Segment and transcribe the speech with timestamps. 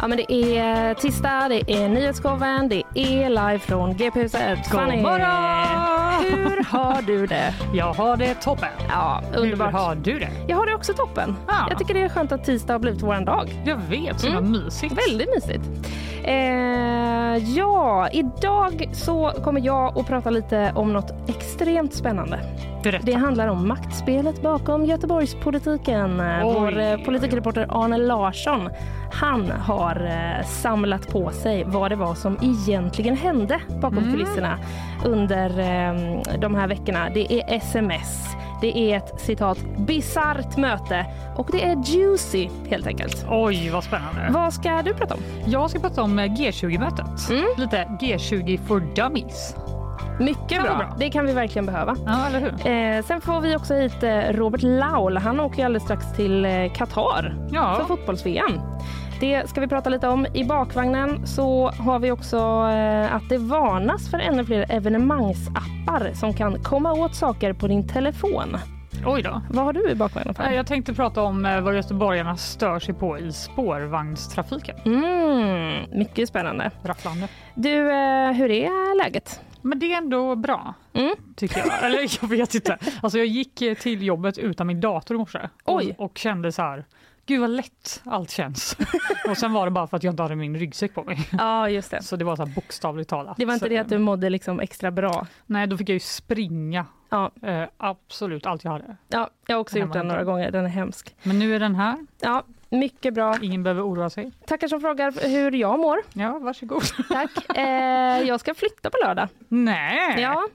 [0.00, 4.70] Ja, men det är tisdag, det är nyhetsshowen, det är live från GP-huset.
[4.70, 5.95] God morgon!
[6.22, 7.54] Hur har du det?
[7.74, 8.68] Jag har det toppen.
[8.88, 9.72] Ja, underbart.
[9.74, 10.28] Hur har du det?
[10.48, 11.36] Jag har det också toppen.
[11.48, 11.54] Ja.
[11.70, 13.62] Jag tycker det är skönt att tisdag har blivit våran dag.
[13.64, 14.50] Jag vet, så Mm.
[14.52, 14.94] mysigt.
[15.08, 15.64] Väldigt mysigt.
[16.24, 22.40] Eh, ja, idag så kommer jag att prata lite om något extremt spännande.
[22.82, 23.06] Berätta.
[23.06, 26.20] Det handlar om maktspelet bakom Göteborgspolitiken.
[26.20, 28.68] Oj, Vår eh, politikreporter Arne Larsson
[29.12, 30.06] han har
[30.40, 34.12] eh, samlat på sig vad det var som egentligen hände bakom Mm.
[34.12, 34.58] kulisserna
[35.04, 36.05] under eh,
[36.38, 37.08] de här veckorna.
[37.14, 43.26] Det är sms, det är ett citat bisarrt möte och det är juicy helt enkelt.
[43.30, 44.28] Oj, vad spännande.
[44.30, 45.20] Vad ska du prata om?
[45.46, 47.30] Jag ska prata om eh, G20-mötet.
[47.30, 47.46] Mm.
[47.56, 49.56] Lite G20 for dummies.
[50.20, 50.76] Mycket bra.
[50.76, 50.94] bra.
[50.98, 51.96] Det kan vi verkligen behöva.
[52.06, 52.66] Ja, eller hur?
[52.98, 55.16] Eh, sen får vi också hit eh, Robert Laul.
[55.16, 58.60] Han åker ju alldeles strax till eh, Qatar för Ja, fotbolls-VM.
[59.20, 60.26] Det ska vi prata lite om.
[60.34, 62.36] I bakvagnen så har vi också
[62.70, 67.88] eh, att det varnas för ännu fler evenemangsappar som kan komma åt saker på din
[67.88, 68.56] telefon.
[69.06, 69.42] oj då.
[69.50, 70.50] Vad har du i bakvagnen Eh, för?
[70.50, 74.76] Jag tänkte prata om eh, vad göteborgarna stör sig på i spårvagnstrafiken.
[74.84, 76.70] Mm, mycket spännande.
[76.82, 77.28] Rafflande.
[77.54, 79.40] Du, eh, hur är läget?
[79.62, 81.14] Men det är ändå bra, Mm.
[81.36, 81.84] tycker jag.
[81.84, 82.78] Eller jag vet inte.
[83.02, 85.94] Alltså jag gick eh, till jobbet utan min dator i morse Oj.
[85.98, 86.84] och, och kände så här,
[87.26, 88.76] gud vad lätt allt känns.
[89.28, 91.28] och sen var det bara för att jag inte hade min ryggsäck på mig.
[91.32, 92.02] Ja, just det.
[92.02, 93.36] Så det var så bokstavligt talat.
[93.36, 95.26] Det var inte Så, det att du mådde liksom extra bra.
[95.46, 98.96] Nej, då fick jag ju springa Ja, eh, absolut allt jag hade.
[99.08, 100.50] ja jag har också gjort den några gånger.
[100.50, 101.16] Den är hemsk.
[101.22, 101.96] Men nu är den här.
[102.20, 103.36] Ja, mycket bra.
[103.42, 104.32] Ingen behöver oroa sig.
[104.46, 105.98] Tackar som frågar hur jag mår.
[106.12, 106.82] Ja, varsågod.
[107.08, 107.56] Tack.
[107.56, 109.28] Eh, jag ska flytta på lördag.
[109.48, 110.20] Nej!
[110.22, 110.48] Ja,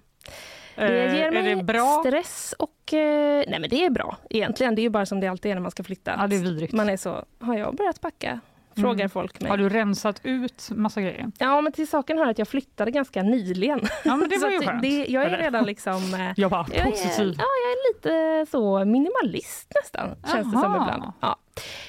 [0.75, 2.03] det Eh, ger mig är det bra?
[2.05, 2.93] stress och...
[2.93, 4.75] Eh, nej men det är bra egentligen.
[4.75, 6.15] Det är ju bara som det alltid är när man ska flytta.
[6.19, 6.73] Ja, det är vidrigt.
[6.73, 8.39] Man är så, har jag börjat packa?
[8.75, 9.09] Frågar Mm.
[9.09, 9.49] folk mig.
[9.49, 11.31] Har du rensat ut massa grejer?
[11.39, 13.79] Ja men till saken hör att jag flyttade ganska nyligen.
[14.03, 14.81] Ja, men det var ju skönt.
[14.81, 16.13] det, jag är redan liksom...
[16.13, 17.35] Eh, Jag var jag är, positiv.
[17.37, 21.03] ja, jag är lite så minimalist nästan, känns det som ibland.
[21.19, 21.35] Ja.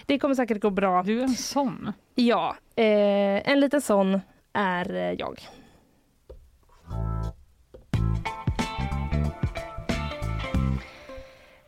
[0.06, 1.02] Det kommer säkert gå bra.
[1.02, 1.92] Du är en sån.
[2.14, 4.20] Ja, eh, en liten sån
[4.52, 5.40] är jag.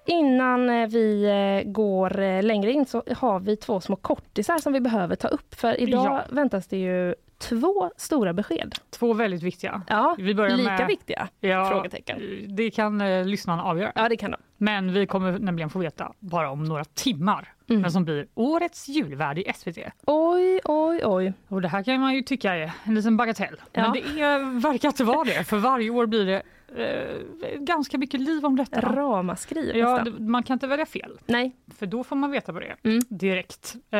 [0.07, 1.25] Innan eh, vi
[1.65, 5.29] eh, går eh, längre in så har vi två små kortisar som vi behöver ta
[5.29, 5.55] upp.
[5.55, 6.23] För idag Ja.
[6.31, 8.75] väntas det ju två stora besked.
[8.91, 9.83] Två väldigt viktiga.
[9.89, 10.87] Ja, Vi börjar lika med...
[10.87, 11.29] viktiga?
[11.41, 12.21] Ja, Frågetecken.
[12.49, 13.93] Det kan eh, lyssnarna avgöra.
[13.95, 14.37] Ja, det kan de.
[14.57, 17.83] Men vi kommer nämligen få veta bara om några timmar Mm.
[17.83, 19.79] vem som blir årets julvärd i SVT.
[20.07, 21.33] Oj, oj, oj.
[21.49, 23.57] Och det här kan man ju tycka är en liten bagatell.
[23.73, 23.83] Ja.
[23.83, 26.43] Men det är, verkar inte vara det, för varje år blir det
[26.75, 28.81] eh, ganska mycket liv om detta.
[28.81, 30.31] Ramaskri Ja, nästan.
[30.31, 31.57] man kan inte välja fel, Nej.
[31.79, 33.01] för då får man veta vad det är Mm.
[33.09, 33.75] direkt.
[33.91, 33.99] Eh,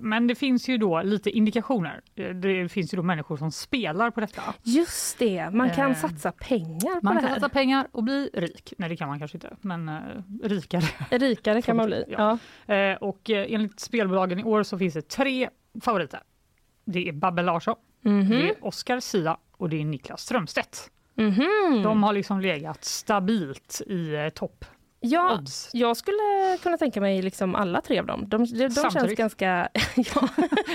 [0.00, 2.00] men det finns ju då lite indikationer.
[2.14, 4.42] Eh, Det finns ju då människor som spelar på detta.
[4.62, 7.34] Just det, man kan Eh, satsa pengar på Man det kan här.
[7.34, 8.72] satsa pengar och bli rik.
[8.78, 10.02] Nej, det kan man kanske inte, men eh,
[10.42, 10.82] rikare.
[11.10, 12.04] Rikare kan man bli.
[12.08, 12.38] Ja.
[12.66, 12.96] Ja.
[13.00, 15.48] Och enligt spelbolagen i år så finns det tre
[15.80, 16.20] favoriter.
[16.84, 18.28] Det är Babbe Larsson, Mhm.
[18.30, 20.90] det är Oscar Sia och det är Niklas Strömstedt.
[21.16, 21.82] Mhm.
[21.82, 24.64] De har liksom legat stabilt i eh, topp
[25.00, 25.70] Ja, odds.
[25.72, 28.28] jag skulle kunna tänka mig liksom alla tre av dem.
[28.28, 30.28] De, de, de känns ganska, ja,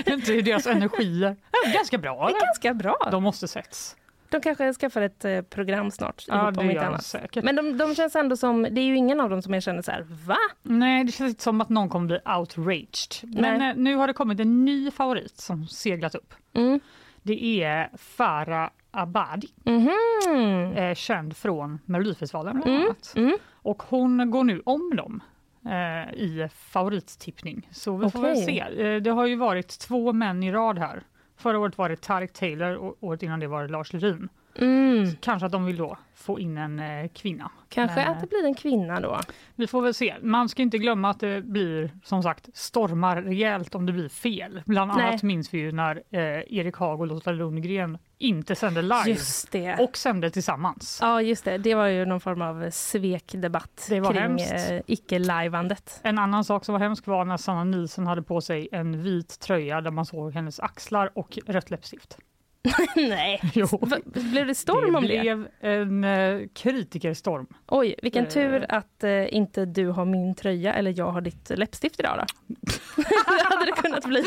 [0.06, 1.36] Inte deras energier
[1.66, 2.14] är ganska bra.
[2.14, 2.46] det är Eller?
[2.46, 2.96] ganska bra.
[3.04, 3.96] De, De måste setts.
[4.42, 7.04] kanske skaffar ett eh, program snart, Ja, ihop, om inte de annat.
[7.04, 7.44] säkert.
[7.44, 9.82] Men de, de känns ändå som, det är ju ingen av dem som jag känner
[9.82, 10.36] så här, va?
[10.62, 13.12] Nej, det känns inte som att någon kommer bli outraged.
[13.22, 13.70] Men Nej.
[13.70, 16.34] eh, nu har det kommit en ny favorit som seglat upp.
[16.54, 16.80] Mm.
[17.22, 20.72] Det är Farah Abadi, Mhm.
[20.76, 22.82] eh, känd från Melodifestivalen bland Mm.
[22.86, 23.12] annat.
[23.16, 23.36] Mm.
[23.52, 25.22] Och hon går nu om dem
[25.66, 27.68] eh, i favorittippning.
[27.72, 28.60] Så vi får väl se.
[28.60, 31.02] Eh, det har ju varit två män i rad här.
[31.36, 34.28] Förra året var det Tarek Taylor och året innan det var det Lars Lerin.
[34.58, 35.06] Mm.
[35.20, 37.50] Kanske att de vill då få in en eh, kvinna.
[37.68, 39.20] Kanske Men, att det blir en kvinna då.
[39.54, 40.14] Vi får väl se.
[40.22, 44.62] Man ska inte glömma att det blir som sagt stormar rejält om det blir fel.
[44.66, 45.06] Bland Nej.
[45.08, 46.20] annat minns vi ju när eh,
[46.58, 50.98] Erik Haag och Lotta Lundgren inte sände live och sände tillsammans.
[51.02, 51.58] Ja, just det.
[51.58, 54.70] Det var ju någon form av svekdebatt Det var kring hemskt.
[54.70, 56.00] eh, icke-livandet.
[56.02, 59.40] En annan sak som var hemsk var när Sanna Nielsen hade på sig en vit
[59.40, 62.18] tröja där man såg hennes axlar och rött läppstift.
[62.96, 63.66] Nej, Jo.
[63.70, 65.20] Va- blev det storm det om det?
[65.20, 67.46] blev en eh, kritikerstorm.
[67.68, 68.30] Oj, vilken Eh.
[68.30, 72.54] tur att eh, inte du har min tröja eller jag har ditt läppstift idag då.
[73.02, 74.24] det hade det kunnat bli.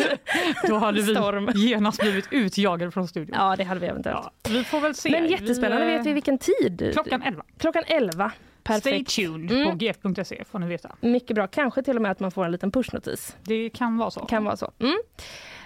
[0.68, 1.50] Då hade vi Storm.
[1.56, 3.36] genast blivit utjagade från studion.
[3.40, 4.20] Ja, det hade vi eventuellt.
[4.44, 5.10] Ja, vi får väl se.
[5.12, 6.90] Men jättespännande, Vi, vet vi vilken tid?
[6.94, 7.44] Klockan 11.
[7.58, 8.31] Klockan 11.
[8.64, 9.12] Perfekt.
[9.12, 9.72] Stay tuned Mm.
[9.72, 10.96] på gf.se får ni veta.
[11.02, 11.48] Mycket bra.
[11.48, 13.36] Kanske till och med att man får en liten pushnotis.
[13.44, 14.20] Det kan vara så.
[14.20, 14.72] Kan vara så.
[14.80, 14.96] Mm.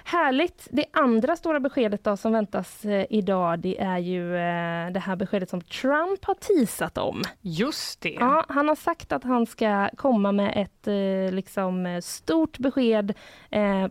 [0.04, 0.68] Härligt.
[0.72, 5.16] Det andra stora beskedet då som väntas eh, idag det är ju eh, det här
[5.16, 7.22] beskedet som Trump har teasat om.
[7.42, 8.18] Just det.
[8.20, 13.14] Ja, han har sagt att han ska komma med ett eh, liksom, stort besked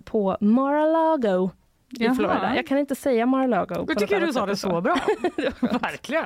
[0.04, 1.50] på Mar-a-Lago
[1.90, 2.14] i Jaha.
[2.14, 2.56] Florida.
[2.56, 3.84] Jag kan inte säga Mar-a-Lago.
[3.88, 4.94] Jag tycker du sa det så bra.
[5.60, 6.24] Verkligen.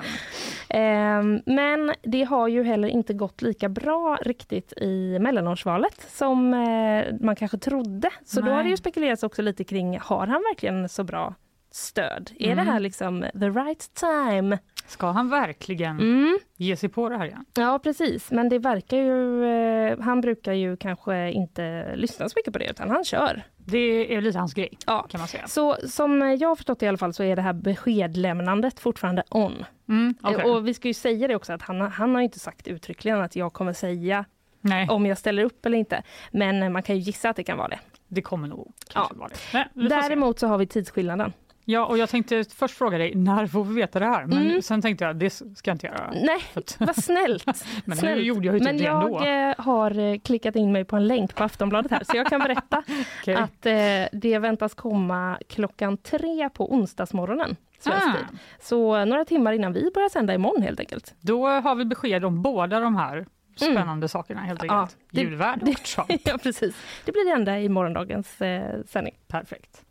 [0.68, 7.14] Ehm, men det har ju heller inte gått lika bra riktigt i mellanårsvalet som eh,
[7.20, 8.10] man kanske trodde.
[8.24, 8.54] Så då Nej.
[8.54, 11.34] har det ju spekulerats också lite kring, har han verkligen så bra
[11.72, 12.30] stöd?
[12.38, 12.66] Är det Mm.
[12.66, 14.58] här liksom the right time?
[14.86, 16.38] Ska han verkligen Mm.
[16.56, 17.44] ge sig på det här igen?
[17.54, 18.30] Ja, precis.
[18.30, 19.44] Men det verkar ju...
[19.44, 23.42] Eh, han brukar ju kanske inte lyssna så mycket på det, utan han kör.
[23.56, 25.02] Det är lite hans grej Ja.
[25.10, 25.46] kan man säga.
[25.46, 29.22] Så som jag har förstått det i alla fall så är det här beskedlämnandet fortfarande
[29.30, 29.64] on.
[29.88, 30.44] Mm, okej.
[30.44, 33.36] Och vi ska ju säga det också att han, han har inte sagt uttryckligen att
[33.36, 34.24] jag kommer säga
[34.60, 36.02] Nej, om jag ställer upp eller inte.
[36.30, 37.78] Men eh, man kan ju gissa att det kan vara det.
[38.08, 39.10] det kommer nog Ja.
[39.14, 39.34] vara det.
[39.54, 39.94] Nej, se.
[39.94, 41.32] Däremot så har vi tidsskillnaden.
[41.64, 44.26] Ja, och jag tänkte först fråga dig, när får vi veta det här?
[44.26, 44.62] Men Mm.
[44.62, 46.10] sen tänkte jag, det ska jag inte göra.
[46.22, 47.46] Nej, att, vad snällt.
[47.84, 48.16] men snällt.
[48.18, 49.24] nu gjorde jag ju typ Men det jag ändå.
[49.24, 52.40] eh, har eh, klickat in mig på en länk på Aftonbladet här så jag kan
[52.40, 52.82] berätta
[53.20, 53.34] Okej.
[53.34, 57.56] att eh, det väntas komma klockan tre på onsdagsmorgonen.
[57.86, 58.12] Ah.
[58.60, 61.14] Så eh, några timmar innan vi börjar sända imorgon helt enkelt.
[61.20, 63.26] Då har vi besked om båda de här
[63.56, 64.96] spännande sakerna helt Ja, enkelt.
[65.10, 66.20] det- Julvärd och Trump.
[66.24, 66.76] ja, precis.
[67.04, 69.14] Det blir det enda i morgondagens eh, sändning.
[69.28, 69.82] Perfekt.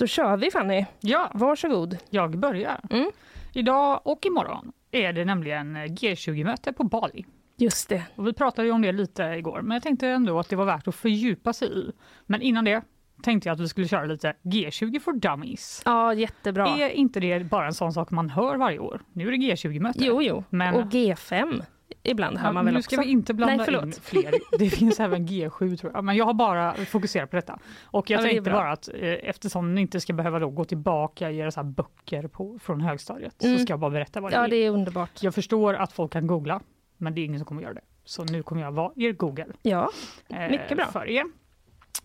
[0.00, 0.86] Då kör vi Fanny.
[1.00, 1.96] Ja, Varsågod.
[2.10, 2.80] jag börjar.
[2.90, 3.10] Mm.
[3.54, 7.24] Idag och imorgon är det nämligen G20-möte på Bali.
[7.56, 8.02] Just det.
[8.16, 10.64] Och vi pratade ju om det lite igår, men jag tänkte ändå att det var
[10.64, 11.92] värt att fördjupa sig i.
[12.26, 12.82] Men innan det
[13.22, 15.82] tänkte jag att vi skulle köra lite G20 for dummies.
[15.84, 16.66] Ja, jättebra.
[16.68, 19.00] Är inte det bara en sån sak man hör varje år?
[19.12, 19.98] Nu är det G20-möte.
[20.04, 20.44] Jo, jo.
[20.50, 21.62] Men- Och G5
[22.02, 22.90] ibland hör Ja, man väl nu också.
[22.90, 24.34] ska vi inte blanda Nej, in fler.
[24.58, 26.04] Det finns även G7 tror jag.
[26.04, 27.58] Men jag har bara fokuserat på detta.
[27.84, 31.38] Och jag Ja, tänkte bara att eh, eftersom ni inte ska behöva gå tillbaka i
[31.38, 33.58] era så böcker på, från högstadiet Mm.
[33.58, 34.48] så ska jag bara berätta vad det Ja, är.
[34.48, 35.22] det är underbart.
[35.22, 36.60] Jag förstår att folk kan googla,
[36.96, 37.80] men det är ingen som kommer göra det.
[38.04, 39.90] Så nu kommer jag vara er Google Ja,
[40.28, 40.86] eh, Mycket bra.
[40.86, 41.24] för er.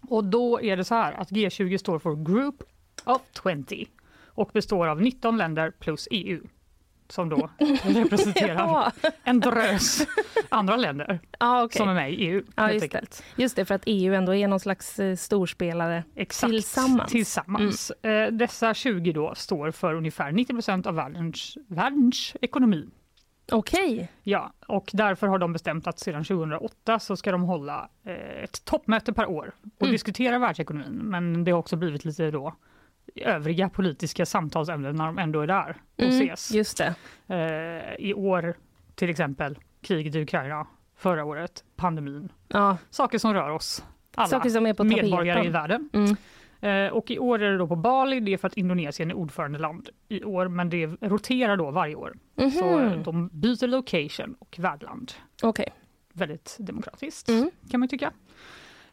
[0.09, 2.55] Och då är det så här att G20 står för Group
[3.05, 3.85] of 20
[4.25, 6.41] och består av 19 länder plus EU
[7.09, 7.49] som då
[7.83, 8.91] representerar ja.
[9.23, 10.07] en drös
[10.49, 11.77] andra länder ja okej.
[11.77, 12.43] som är med i EU.
[12.57, 13.23] Helt just enkelt.
[13.35, 16.03] Just det, för att EU ändå är någon slags eh, storspelare.
[16.15, 16.51] Exakt.
[16.51, 17.11] Tillsammans.
[17.11, 17.91] Tillsammans.
[17.91, 22.89] Eh, dessa 20 då står för ungefär 90% av världens, världens ekonomi.
[23.51, 24.11] Okej.
[24.23, 28.65] Ja, och därför har de bestämt att sedan 2008 så ska de hålla eh, ett
[28.65, 29.91] toppmöte per år och Mm.
[29.91, 30.99] diskutera världsekonomin.
[31.03, 32.55] Men det har också blivit lite då
[33.15, 36.51] övriga politiska samtalsämnen när de ändå är där och Mm, ses.
[36.51, 36.95] Just det.
[37.27, 38.53] Eh, I år
[38.95, 40.67] till exempel kriget i Ukraina,
[40.97, 42.31] förra året pandemin.
[42.47, 43.83] Ja, Saker som rör oss
[44.15, 45.89] alla saker som är på medborgare i världen.
[45.93, 46.15] Mm.
[46.61, 49.15] Eh, och i år är det då på Bali, det är för att Indonesien är
[49.15, 52.17] ordförandeland i år, men det roterar då varje år.
[52.59, 53.03] Så eh, Mhm.
[53.03, 55.11] de byter location och värdland.
[55.43, 55.73] Okej.
[56.13, 57.51] Väldigt demokratiskt Mm.
[57.71, 58.11] kan man tycka.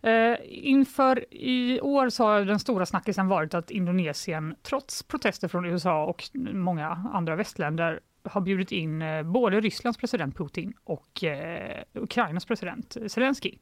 [0.03, 5.65] Eh, inför i år så har den stora snackisen varit att Indonesien, trots protester från
[5.65, 11.83] USA och många andra västländer, har bjudit in eh, både Rysslands president Putin och eh,
[11.95, 13.55] Ukrainas president Zelensky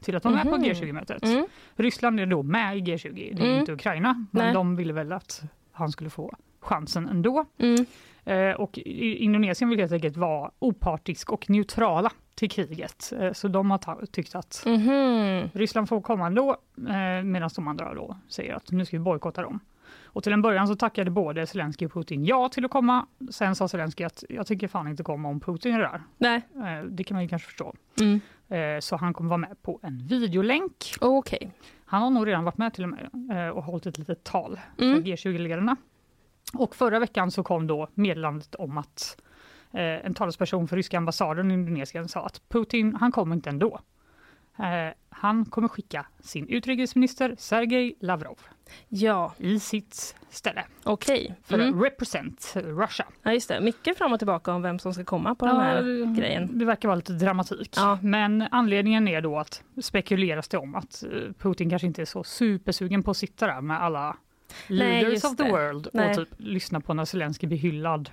[0.00, 0.64] till att vara med på Mhm.
[0.64, 1.24] G20-mötet.
[1.24, 1.46] Mm.
[1.76, 3.58] Ryssland är då med i G20, det är Mm.
[3.60, 4.54] inte Ukraina, men Nej.
[4.54, 7.44] de ville väl att han skulle få chansen ändå.
[7.58, 7.86] Mm.
[8.24, 13.12] Eh, och Indonesien vill helt enkelt vara opartisk och neutrala till kriget.
[13.20, 15.48] Eh, så de har tyckt att Mhm.
[15.52, 16.50] Ryssland får komma ändå,
[16.88, 19.60] eh, medan de andra då säger att nu ska vi bojkotta dem.
[20.04, 23.06] Och till en början så tackade både Zelensky och Putin ja till att komma.
[23.30, 26.02] Sen sa Zelensky att jag tycker fan inte komma om Putin är där.
[26.18, 26.42] Nej.
[26.90, 27.74] Det kan man ju kanske förstå.
[28.00, 28.20] Mm.
[28.80, 30.74] Så han kommer vara med på en videolänk.
[31.00, 31.52] Okej.
[31.84, 34.94] Han har nog redan varit med till och med och hållit ett litet tal Mm.
[35.02, 35.76] för G20-ledarna.
[36.54, 39.22] Och förra veckan så kom då meddelandet om att
[39.72, 43.80] eh, en talesperson för ryska ambassaden i Indonesien sa att Putin, han kommer inte ändå.
[44.58, 48.38] Eh, han kommer skicka sin utrikesminister Sergej Lavrov
[48.88, 51.34] Ja, i sitt ställe okej.
[51.44, 51.78] för Mm.
[51.78, 53.06] att represent Russia.
[53.22, 53.60] Ja, just det.
[53.60, 55.82] Mycket fram och tillbaka om vem som ska komma på den här
[56.16, 56.58] grejen.
[56.58, 57.74] Det verkar vara lite dramatik.
[57.76, 57.98] Ja.
[58.02, 62.24] Men anledningen är då att spekuleras det om att eh, Putin kanske inte är så
[62.24, 64.16] supersugen på att sitta där med alla
[64.66, 66.10] leaders just of the world Nej.
[66.10, 68.10] och typ lyssna på när Zelenskyj blir hyllad.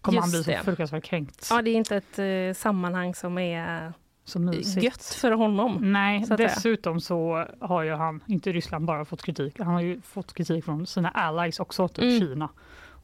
[0.00, 0.60] Kommer han bli Just så det.
[0.64, 1.46] fruktansvärt kränkt.
[1.50, 3.92] Ja, det är inte ett eh, sammanhang som är
[4.34, 4.84] mysigt.
[4.84, 5.92] gött för honom.
[5.92, 10.00] Nej, så dessutom så har ju han, inte Ryssland bara fått kritik, han har ju
[10.00, 12.20] fått kritik från sina allies också, typ Mm.
[12.20, 12.48] Kina.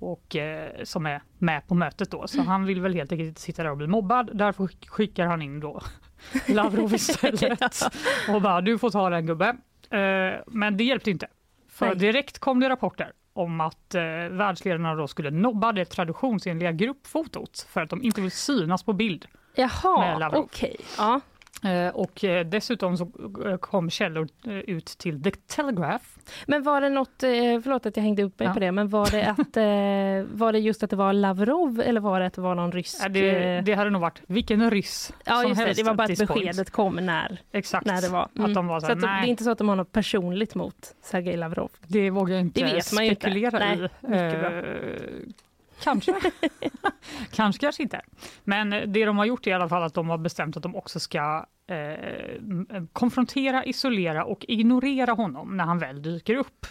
[0.01, 3.63] Och eh, som är med på mötet då, så han vill väl helt enkelt sitta
[3.63, 4.31] där och bli mobbad.
[4.35, 5.81] Därför skick- skickar han in då
[6.49, 7.77] Lavrov istället.
[8.29, 9.57] Och bara, du får ta den gubbe.
[9.91, 11.27] Eh, men det hjälpte inte.
[11.79, 11.97] För Nej.
[11.97, 17.81] direkt kom det rapporter om att eh, världsledarna då skulle nobba det traditionsenliga gruppfotot för
[17.81, 19.27] att de inte vill synas på bild.
[19.55, 20.77] Jaha, okej.
[20.99, 21.21] Ja.
[21.65, 23.09] Eh, och eh, dessutom så
[23.47, 26.05] eh, kom källor ut till The Telegraph.
[26.47, 27.15] Men var det något,
[27.63, 28.55] förlåt att jag hängde upp mig Ja.
[28.55, 29.39] på det, men var det, att,
[30.39, 33.05] var det just att det var Lavrov eller var det att det var någon rysk?
[33.05, 35.65] Eh, det, det hade nog varit vilken ryss ja, som just det.
[35.67, 36.41] helst Det var bara at att point.
[36.45, 37.87] beskedet kom när, Exakt.
[37.87, 38.29] när det var.
[38.39, 40.95] Att de var så, här, det är inte så att de har något personligt mot
[41.03, 41.71] Sergej Lavrov.
[41.87, 43.21] det vågar jag inte Det vet man ju inte.
[43.21, 43.89] spekulera Nej,
[45.83, 46.15] Kanske.
[47.33, 48.01] kanske, kanske inte.
[48.45, 50.63] Men eh, det de har gjort är i alla fall att de har bestämt att
[50.63, 56.67] de också ska eh, konfrontera, isolera och ignorera honom när han väl dyker upp.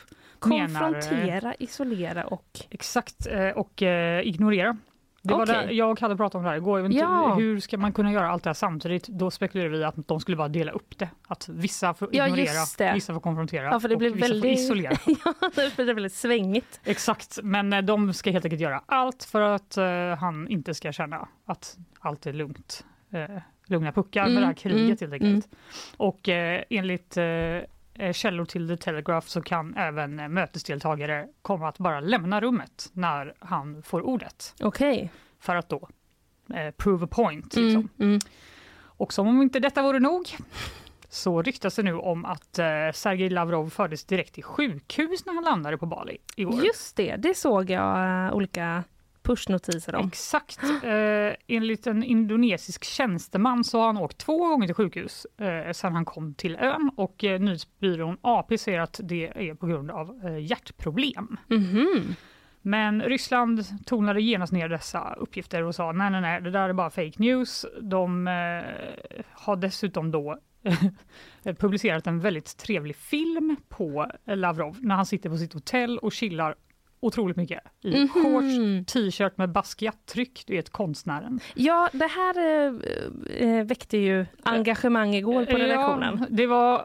[0.45, 2.59] menar, eh, Konfrontera, isolera och...
[2.69, 4.77] Exakt, eh, och eh, ignorera.
[5.21, 5.67] Det var Okej.
[5.67, 6.86] det jag hade pratat om det här igår.
[6.86, 7.36] Inte, Ja.
[7.36, 9.07] Hur ska man kunna göra allt det här samtidigt?
[9.07, 11.09] Då spekulerar vi att de skulle bara dela upp det.
[11.27, 14.41] Att vissa får Ja, ignorera, vissa får konfrontera Ja, för det och blir vissa väldigt-
[14.43, 14.93] får isolera.
[15.25, 16.79] ja, det blir väldigt svängigt.
[16.83, 20.91] Exakt, men eh, de ska helt enkelt göra allt för att eh, han inte ska
[20.91, 22.86] känna att allt är lugnt.
[23.12, 25.50] Eh, lugna puckar med Mm, det här kriget mm, helt enkelt.
[25.97, 27.24] Och eh, enligt eh,
[28.13, 33.33] källor till The Telegraph så kan även eh, mötesdeltagare komma att bara lämna rummet när
[33.39, 35.11] han får ordet Okej.
[35.39, 35.89] för att då
[36.53, 37.55] eh, prove a point.
[37.55, 37.89] Liksom.
[37.99, 38.19] Mm, mm.
[38.79, 40.37] Och som om inte detta vore nog
[41.09, 45.43] så ryktas det nu om att eh, Sergej Lavrov fördes direkt till sjukhus när han
[45.43, 46.65] landade på Bali igår.
[46.65, 48.83] Just det, det såg jag eh, olika
[49.27, 50.07] pushnotiser om.
[50.07, 50.63] Exakt.
[50.63, 55.93] Eh, enligt en indonesisk tjänsteman så har han åkt två gånger till sjukhus eh, sedan
[55.93, 60.22] han kom till ön och eh, nyhetsbyrån AP säger att det är på grund av
[60.25, 61.38] eh, hjärtproblem.
[61.48, 62.15] Mhm.
[62.62, 66.74] Men Ryssland tonade genast ner dessa uppgifter och sa nej, nej, nej, det där är
[66.74, 67.65] bara fake news.
[67.81, 70.39] De eh, har dessutom då
[71.60, 76.55] publicerat en väldigt trevlig film på Lavrov när han sitter på sitt hotell och chillar
[76.99, 78.07] otroligt mycket i Mhm.
[78.07, 81.39] shorts, t-shirt med Basquiat-tryck, du vet konstnären.
[81.55, 82.73] Ja, det här eh,
[83.49, 86.17] eh, väckte ju engagemang igår på redaktionen.
[86.19, 86.77] Ja, det var,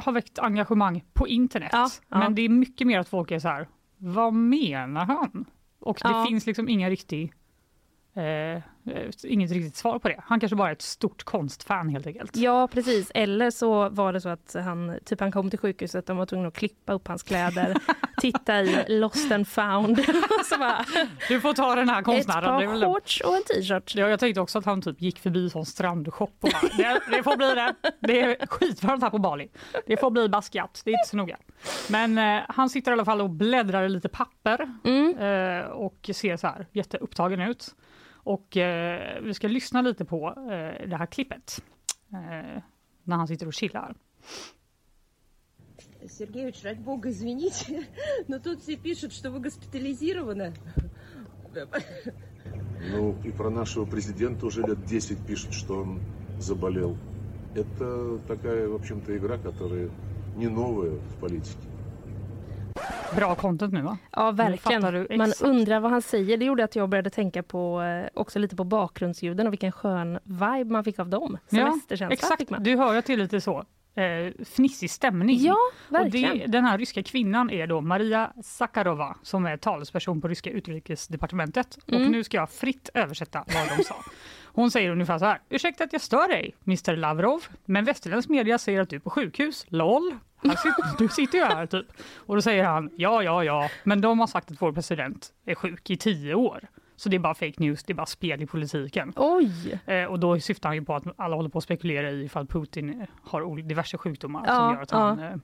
[0.00, 1.70] har väckt engagemang på internet.
[1.72, 2.18] Ja, ja.
[2.18, 3.68] Men det är mycket mer att folk är så här,
[3.98, 5.44] vad menar han?
[5.80, 7.32] Och det finns liksom ingen riktig
[8.16, 8.62] eh, eh,
[9.24, 10.20] inget riktigt svar på det.
[10.26, 12.36] Han kanske bara är ett stort konstfan helt enkelt.
[12.36, 13.10] Ja, precis.
[13.14, 16.48] Eller så var det så att han, typ han kom till sjukhuset, de var tvungna
[16.48, 17.76] att klippa upp hans kläder,
[18.20, 20.04] titta i lost and found.
[20.44, 20.84] så bara,
[21.28, 22.70] Du får ta den här ett konstnären.
[22.70, 23.94] Väl par shorts och en t-shirt.
[23.94, 27.22] Ja, jag tänkte också att han typ gick förbi en strandshop och bara, det, det
[27.22, 27.74] får bli det.
[28.00, 29.48] Det är skitvarmt här på Bali.
[29.86, 31.36] Det får bli Basquiat, det är inte så noga.
[31.90, 35.18] Men eh, han sitter i alla fall och bläddrar i lite papper Mm.
[35.18, 37.74] eh, och ser så här jätteupptagen ut.
[38.26, 41.64] Och eh, vi ska lyssna lite på eh, det här klippet
[42.12, 42.62] eh,
[43.04, 43.94] när han sitter och chillar.
[46.08, 47.86] Сергеевич, ради бога, извините,
[48.26, 50.54] но тут все пишут, что вы госпитализированы.
[52.92, 56.00] Ну, и про нашего президента уже лет 10 пишут, что он
[56.38, 56.96] заболел.
[57.54, 59.88] Это такая, в общем-то, игра, которая
[60.36, 61.75] не новая в политике.
[63.14, 63.98] Bra content nu va?
[64.12, 65.18] Ja, verkligen.
[65.18, 66.36] Man undrar vad han säger.
[66.36, 70.18] Det gjorde att jag började tänka på eh, också lite på bakgrundsljuden och vilken skön
[70.24, 71.38] vibe man fick av dem.
[71.46, 72.38] Semesterkänsla exakt.
[72.38, 72.62] fick man.
[72.62, 73.64] Du hör det är lite så
[73.96, 75.38] eh, fnissig stämning.
[75.40, 75.56] Ja,
[75.88, 76.38] Och verkligen.
[76.38, 81.78] det, den här ryska kvinnan är då Maria Zakharova som är talesperson på ryska utrikesdepartementet.
[81.86, 82.02] Mm.
[82.02, 83.94] Och nu ska jag fritt översätta vad de sa.
[84.56, 85.40] Hon säger ungefär så här.
[85.48, 89.10] Ursäkta att jag stör dig, Mr Lavrov, men västerländsk media säger att du är på
[89.10, 89.66] sjukhus.
[89.68, 90.14] LOL.
[90.42, 91.86] Sitter, du sitter ju här typ.
[92.16, 95.54] Och då säger han ja, ja, ja, men de har sagt att vår president är
[95.54, 96.68] sjuk i tio år.
[96.96, 99.12] Så det är bara fake news, det är bara spel i politiken.
[99.16, 99.80] Oj!
[99.86, 102.46] Eh, och då syftar han ju på att alla håller på att spekulera i ifall
[102.46, 105.26] Putin har diverse sjukdomar Ja, som gör att han ja.
[105.28, 105.36] eh,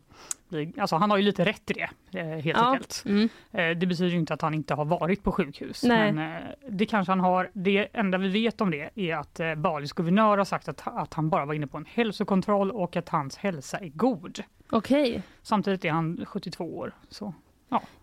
[0.49, 2.71] blir, alltså han har ju lite rätt i det, eh, helt Ja.
[2.73, 3.03] enkelt.
[3.07, 3.29] Mm.
[3.51, 5.83] Eh, det betyder ju inte att han inte har varit på sjukhus.
[5.85, 6.13] Nej.
[6.13, 7.51] Men eh, det kanske han har.
[7.53, 11.15] Det enda vi vet om det är att eh, Balis guvernör har sagt att, att
[11.15, 14.43] han bara var inne på en hälsokontroll och att hans hälsa är god.
[14.71, 16.93] Okej, Samtidigt är han 72 år.
[17.09, 17.35] Så.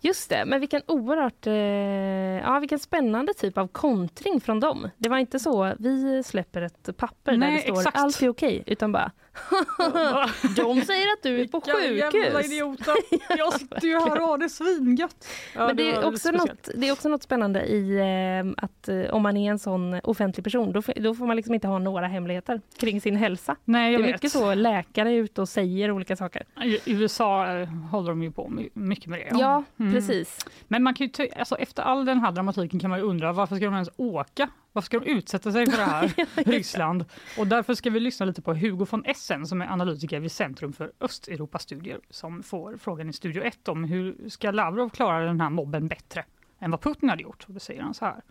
[0.02, 0.46] Just det.
[0.46, 1.48] Men vilken oerhört...
[1.48, 1.54] Eh,
[2.50, 4.90] ja, vilken spännande typ av kontring från dem.
[4.98, 7.98] Det var inte så, vi släpper ett papper där Nej, det står exakt.
[7.98, 9.12] allt är okej, utan bara
[10.56, 12.46] de säger att du är på Vilka jävla sjukhus.
[12.46, 12.94] idioter!
[13.38, 15.28] Jag sitter ju här och har det svingött.
[15.56, 19.02] Ja, Men det är, också något, det är också något spännande i eh, att eh,
[19.14, 22.08] om man är en sån offentlig person, då, då får man liksom inte ha några
[22.08, 23.56] hemligheter kring sin hälsa.
[23.66, 24.16] Nej, Det jag är vet.
[24.16, 26.44] mycket så läkare är ute och säger olika saker.
[26.64, 29.28] I USA eh, håller de ju på my- mycket med det.
[29.40, 29.94] Ja, Mm.
[29.94, 30.38] precis.
[30.68, 33.56] Men man kan ju alltså, efter all den här dramatiken kan man ju undra varför
[33.56, 34.50] ska de ens åka?
[34.74, 37.06] Varför ska de utsätta sig för det här, Ryssland?
[37.38, 40.74] Och därför ska vi lyssna lite på Hugo von Essen som är analytiker vid Centrum
[40.74, 45.50] för Östeuropastudier som får frågan i Studio 1 om hur ska Lavrov klara den här
[45.50, 46.26] mobben bättre
[46.60, 47.46] än vad Putin hade gjort?
[47.48, 48.22] Och då säger han så här.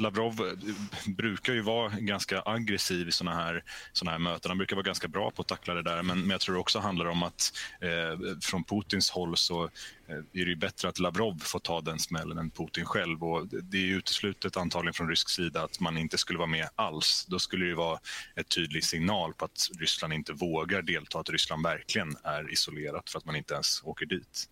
[0.00, 4.50] Lavrov eh, brukar ju vara ganska aggressiv i såna här, såna här möten.
[4.50, 6.02] Han brukar vara ganska bra på att tackla det där.
[6.02, 9.70] Men, men jag tror det också handlar om att eh, från Putins håll så eh,
[10.16, 13.24] är det ju bättre att Lavrov får ta den smällen än Putin själv.
[13.24, 16.68] Och det- är ju uteslutet antagligen från rysk sida att man inte skulle vara med
[16.76, 17.26] alls.
[17.28, 17.98] Då skulle det ju vara
[18.36, 23.18] ett tydlig signal på att Ryssland inte vågar delta, att Ryssland verkligen är isolerat för
[23.18, 24.44] att man inte ens åker dit.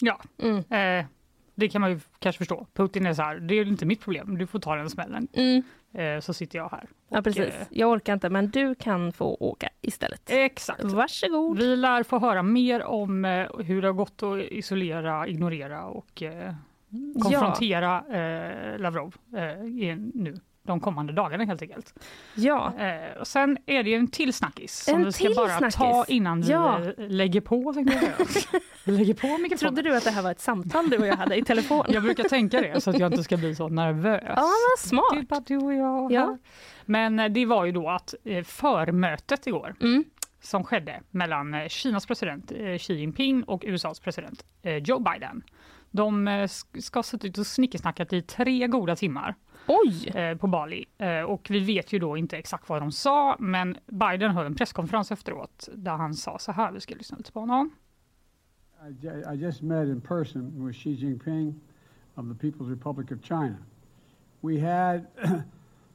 [0.00, 0.58] Ja, Mm.
[1.00, 1.06] eh,
[1.60, 2.66] det kan man ju kanske förstå.
[2.74, 5.28] Putin är så här, det är inte mitt problem, du får ta den smällen.
[5.32, 5.62] Mm.
[5.94, 6.88] Eh, så sitter jag här.
[7.08, 7.44] Ja, precis.
[7.44, 10.22] eh, Jag orkar inte, men du kan få åka istället.
[10.30, 10.84] Exakt.
[10.84, 11.58] Varsågod.
[11.58, 16.22] Vi lär få höra mer om eh, hur det har gått att isolera, ignorera och
[16.22, 16.54] eh,
[17.22, 19.14] konfrontera eh, Lavrov
[20.14, 21.94] nu de kommande dagarna helt enkelt.
[22.34, 25.60] Ja, Eh, och sen är det ju en till snackis som En vi ska bara
[25.60, 26.08] ta snackis?
[26.08, 26.80] innan vi Ja.
[26.80, 27.72] eh, lägger på.
[28.84, 29.58] vi lägger på mikrofonen.
[29.58, 31.84] trodde du att det här var ett samtal du och jag hade i telefon?
[31.88, 34.22] Jag brukar tänka det så att jag inte ska bli så nervös.
[34.26, 35.04] Ja, vad smart.
[35.14, 36.38] Det bara du och jag Ja.
[36.84, 40.04] Men eh, det var ju då att eh, förmötet igår Mm.
[40.42, 44.44] som skedde mellan Kinas president Xi Jinping och USAs president
[44.82, 45.42] Joe Biden.
[45.90, 49.34] De sk- ska ha suttit och snickesnackat i tre goda timmar
[49.66, 50.08] Oj!
[50.14, 50.84] eh, på Bali.
[50.98, 54.54] Eh, Och vi vet ju då inte exakt vad de sa, men Biden höll en
[54.54, 57.70] presskonferens efteråt där han sa så här, vi ska lyssna lite på honom.
[59.02, 61.54] I, I just met in person with Xi Jinping
[62.14, 63.56] of the People's Republic of China.
[64.40, 65.06] We had,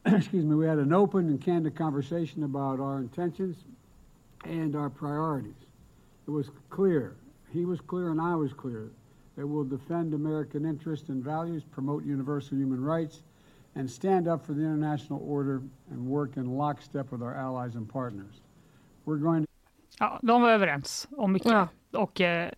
[0.03, 3.57] excuse me, we had an open and candid conversation about our intentions
[4.43, 5.65] and our priorities.
[6.27, 7.15] It was clear,
[7.53, 8.91] he was clear, and I was clear,
[9.35, 13.23] that we'll defend American interests and values, promote universal human rights,
[13.75, 15.61] and stand up for the international order
[15.91, 18.41] and work in lockstep with our allies and partners.
[19.05, 19.51] We're going to
[19.99, 21.51] Ja, de var överens om mycket.
[21.51, 21.67] Ja.
[21.91, 22.51] Och eh,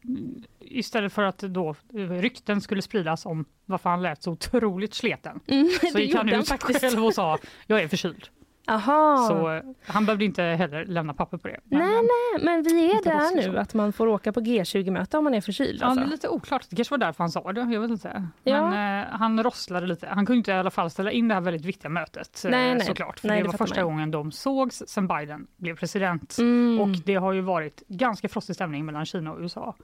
[0.60, 5.40] istället för att då eh, rykten skulle spridas om varför han lät så otroligt sleten
[5.48, 6.82] Mm, så det gick han ut faktiskt.
[6.82, 8.30] själv och sa jag är förkyld.
[8.68, 9.26] Aha.
[9.30, 11.60] Så eh, han behövde inte heller lämna papper på det.
[11.64, 11.90] Men, nej,
[12.34, 13.58] nej, men vi är där nu, så.
[13.58, 15.78] att man får åka på G20-möte om man är förkyld.
[15.82, 16.06] Ja, det Alltså.
[16.06, 16.66] är lite oklart.
[16.70, 17.62] Det kanske var därför han sa det.
[17.62, 18.28] Jag vet inte.
[18.44, 18.70] Ja.
[18.70, 20.08] Men eh, han rosslade lite.
[20.08, 22.46] Han kunde inte i alla fall ställa in det här väldigt viktiga mötet.
[22.46, 22.86] eh, Nej, nej.
[22.86, 23.20] Såklart.
[23.20, 23.86] För Nej, det det var första man.
[23.86, 26.38] gången de sågs sen Biden blev president.
[26.40, 26.82] Mm.
[26.82, 29.76] Och det har ju varit ganska frostig stämning mellan Kina och USA.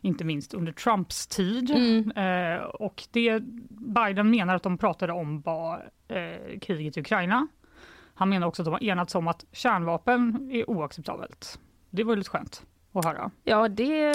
[0.00, 1.70] Inte minst under Trumps tid.
[1.70, 2.10] Mm.
[2.56, 7.46] Eh, och det Biden menar att de pratade om var eh, kriget i Ukraina.
[8.20, 11.60] Han menar också att de har enats om att kärnvapen är oacceptabelt.
[11.90, 13.30] Det var ju lite skönt att höra.
[13.44, 14.12] Ja, det...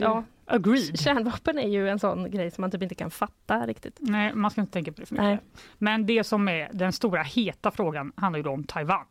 [0.00, 0.24] Ja.
[0.46, 0.98] Agreed.
[0.98, 3.98] Kärnvapen är ju en sån grej som man typ inte kan fatta riktigt.
[4.00, 5.24] Nej, man ska inte tänka på det för mycket.
[5.24, 5.38] Nej.
[5.78, 9.06] Men det som är den stora heta frågan handlar ju då om Taiwan.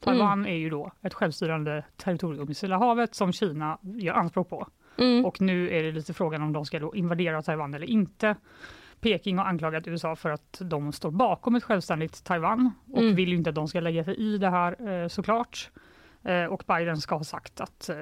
[0.00, 4.68] Taiwan är ju då ett självstyrande territorium i Stilla havet som Kina gör anspråk på.
[4.98, 5.24] Mm.
[5.24, 8.36] Och nu är det lite frågan om de ska då invadera Taiwan eller inte.
[9.00, 13.14] Peking har anklagat USA för att de står bakom ett självständigt Taiwan och Mm.
[13.14, 15.70] vill ju inte att de ska lägga sig i det här eh, såklart.
[16.24, 17.96] Eh, Och Biden ska ha sagt att, eh,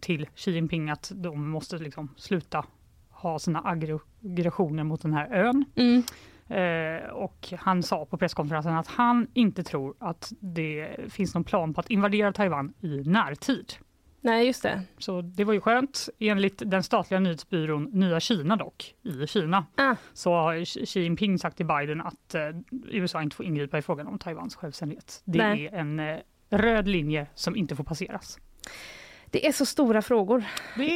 [0.00, 2.64] till Xi Jinping att de måste liksom sluta
[3.10, 5.64] ha sina aggressioner mot den här ön.
[5.74, 6.02] Mm.
[6.48, 11.74] Eh, och han sa på presskonferensen att han inte tror att det finns någon plan
[11.74, 13.72] på att invadera Taiwan i närtid.
[14.20, 14.82] Nej, just det.
[14.98, 16.08] Så det var ju skönt.
[16.18, 19.96] Enligt den statliga nyhetsbyrån Nya Kina dock, i Kina, ah.
[20.12, 22.42] så har Xi Jinping sagt till Biden att eh,
[22.90, 25.22] USA inte får ingripa i frågan om Taiwans självständighet.
[25.24, 25.66] Det Nej.
[25.66, 26.18] är en eh,
[26.50, 28.38] röd linje som inte får passeras.
[29.30, 30.44] Det är så stora frågor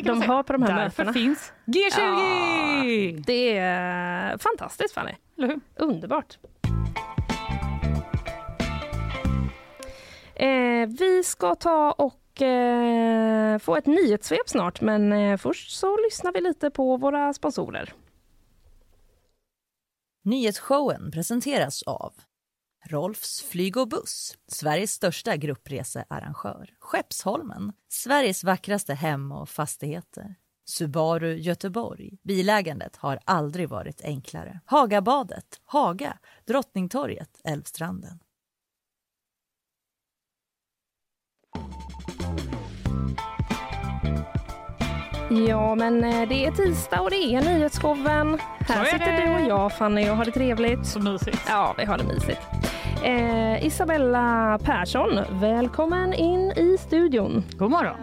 [0.04, 1.12] de har på de här Därför mötena.
[1.12, 1.98] finns G20!
[1.98, 5.12] Ja, det är eh, fantastiskt, Fanny.
[5.38, 5.60] Eller hur?
[5.76, 6.38] Underbart.
[10.34, 16.33] Eh, vi ska ta och eh, få ett nyhetssvep snart, men eh, först så lyssnar
[16.33, 17.92] vi lite på våra sponsorer.
[20.25, 22.12] Nyhetsshowen presenteras av
[22.88, 26.70] Rolfs flyg och buss, Sveriges största gruppresearrangör.
[26.81, 30.35] Skeppsholmen, Sveriges vackraste hem och fastigheter.
[30.66, 32.18] Subaru Göteborg.
[32.23, 34.61] Bilägandet har aldrig varit enklare.
[34.64, 38.18] Hagabadet, Haga, Drottningtorget, Älvstranden.
[45.35, 48.38] Ja, men eh, det är tisdag och det är nyhetsshowen.
[48.68, 49.27] Här är sitter det.
[49.27, 50.87] du och jag, Fanny, och har det trevligt.
[50.87, 51.42] Så mysigt.
[51.49, 52.40] Ja, vi har det mysigt.
[53.05, 57.44] Eh, Isabella Persson, välkommen in i studion.
[57.59, 57.97] God morgon.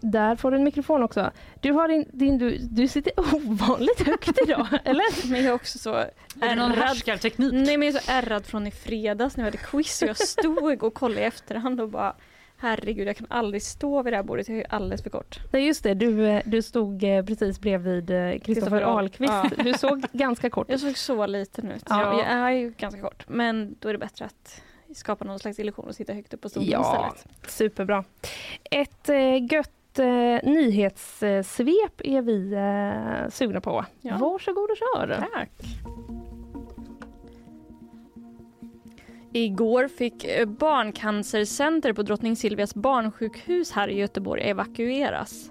[0.00, 1.30] Där får du en mikrofon också.
[1.60, 5.30] Du, har din, din, du, du sitter ovanligt högt idag, eller?
[5.30, 6.08] Men jag är också så Är
[6.40, 7.52] det någon härskarteknik?
[7.52, 10.16] Nej men jag är så ärrad från i fredags när vi hade quiz och jag
[10.16, 12.14] stod och kollade i efterhand och bara
[12.60, 15.40] Herregud jag kan aldrig stå vid det här bordet, jag är alldeles för kort.
[15.52, 15.94] Nej, just det.
[15.94, 18.98] Du, eh, du stod eh, precis bredvid eh, Kristoffer Ahl.
[18.98, 19.32] Ahlqvist.
[19.56, 19.62] Ja.
[19.64, 21.82] Du såg ganska kort Jag såg så liten ut.
[21.88, 22.02] Ja.
[22.02, 24.62] Jag, jag är ju ganska kort men då är det bättre att
[24.94, 27.50] skapa någon slags illusion och sitta högt upp på stolen Ja, istället.
[27.50, 28.04] superbra.
[28.70, 33.84] Ett eh, gött eh, nyhetssvep är vi eh, sugna på.
[34.00, 34.16] Ja.
[34.20, 35.26] Varsågod och kör.
[35.34, 35.50] Tack!
[39.32, 45.50] Igår fick eh, Barncancercenter på Drottning Silvias barnsjukhus här i Göteborg evakueras.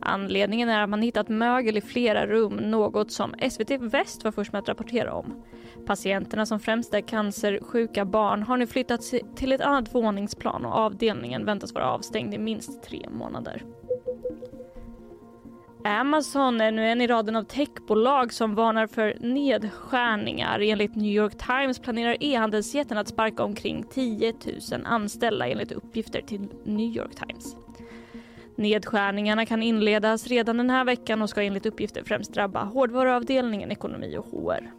[0.00, 4.52] Anledningen är att man hittat mögel i flera rum, något som SVT Väst var först
[4.52, 5.44] med att rapportera om.
[5.86, 11.44] Patienterna som främst är cancersjuka barn har nu flyttats till ett annat våningsplan och avdelningen
[11.44, 13.62] väntas vara avstängd i minst tre månader.
[15.86, 20.60] Amazon är nu en i raden av techbolag som varnar för nedskärningar.
[20.60, 24.34] Enligt New York Times planerar e-handelsjätten att sparka omkring 10
[24.72, 27.56] 000 anställda enligt uppgifter till New York Times.
[28.56, 34.16] Nedskärningarna kan inledas redan den här veckan och ska enligt uppgifter främst drabba hårdvaruavdelningen, ekonomi
[34.16, 34.72] och HR.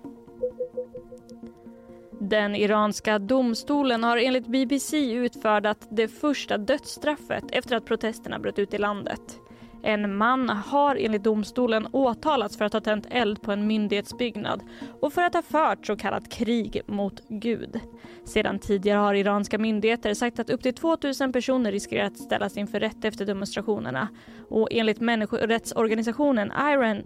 [2.20, 8.74] Den iranska domstolen har enligt BBC utfärdat det första dödsstraffet efter att protesterna bröt ut
[8.74, 9.40] i landet.
[9.84, 14.62] En man har enligt domstolen åtalats för att ha tänt eld på en myndighetsbyggnad
[15.02, 17.80] och för att ha fört så kallat krig mot Gud.
[18.26, 22.80] Sedan tidigare har iranska myndigheter sagt att upp till 2000 personer riskerar att ställas inför
[22.80, 24.08] rätt efter demonstrationerna
[24.50, 27.04] och enligt människorättsorganisationen Iran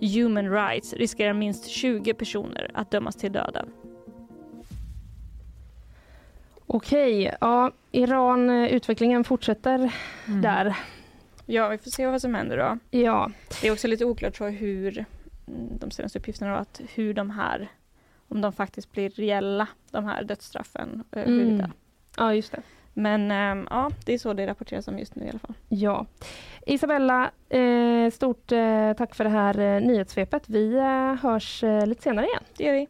[0.00, 3.68] Human Rights riskerar minst 20 personer att dömas till döden.
[6.66, 9.92] Okej, ja, Iran, eh, utvecklingen fortsätter
[10.26, 10.42] Mm.
[10.42, 10.76] där.
[11.50, 12.98] Ja, vi får se vad som händer då.
[12.98, 13.30] Ja,
[13.60, 14.98] Det är också lite oklart tror jag, hur
[15.48, 17.68] mm, de senaste uppgifterna då, att hur de här,
[18.28, 21.04] om de faktiskt blir reella, de här dödsstraffen.
[21.12, 21.72] eh, Mm.
[22.16, 22.62] ja just det.
[22.94, 25.54] Men ehm, ja, det är så det rapporteras om just nu i alla fall.
[25.68, 26.06] Ja.
[26.66, 30.48] Isabella, eh, stort eh, tack för det här eh, nyhetssvepet.
[30.48, 30.80] Vi
[31.22, 32.42] hörs lite senare igen.
[32.56, 32.86] Det gör vi.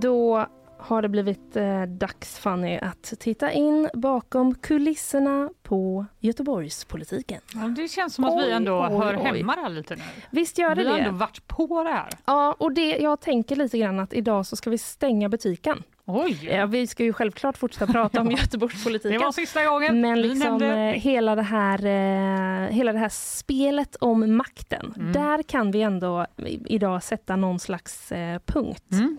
[0.00, 0.46] Då
[0.78, 7.40] har det blivit eh, dags Fanny att titta in bakom kulisserna på Göteborgspolitiken.
[7.54, 9.22] Ja, det känns som att vi Oj, ändå oj, hör oj.
[9.38, 10.02] hemma där lite nu.
[10.30, 11.04] Visst gör det vi har det?
[11.04, 12.08] ändå varit på det här.
[12.24, 15.82] Ja, och det, jag tänker lite grann att idag så ska vi stänga butiken.
[16.04, 16.48] Oj!
[16.52, 19.20] Ja, vi ska ju självklart fortsätta prata om Det Göteborgspolitiken.
[19.20, 20.00] var sista gången.
[20.00, 25.12] Men Vi liksom eh, hela, det här, eh, hela det här spelet om makten, Mm.
[25.12, 26.26] där kan vi ändå
[26.66, 29.18] idag sätta någon slags eh, punkt, Mm.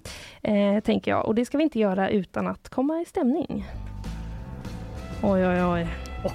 [0.75, 1.25] eh, tänker jag.
[1.25, 3.65] Och det ska vi inte göra utan att komma i stämning.
[5.23, 5.87] Oj, oj, oj.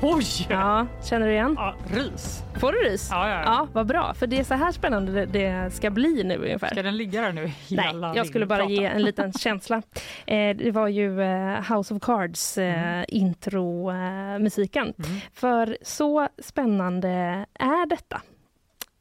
[0.03, 0.25] Oj!
[0.49, 1.55] Ja, känner du igen?
[1.59, 2.43] Ja, rys.
[2.55, 3.09] Får du rys?
[3.11, 3.43] Ja, ja, ja.
[3.45, 4.15] Ja, vad bra.
[4.15, 6.69] För det är så här spännande det, ska bli nu ungefär.
[6.69, 8.73] Ska den ligga där nu hela Nej, jag skulle bara prata?
[8.73, 9.83] ge en liten känsla.
[10.27, 14.95] Eh, det var ju eh, House of Cards eh, intro-musiken.
[14.99, 15.21] Mm.
[15.33, 17.09] För så spännande
[17.55, 18.21] är detta.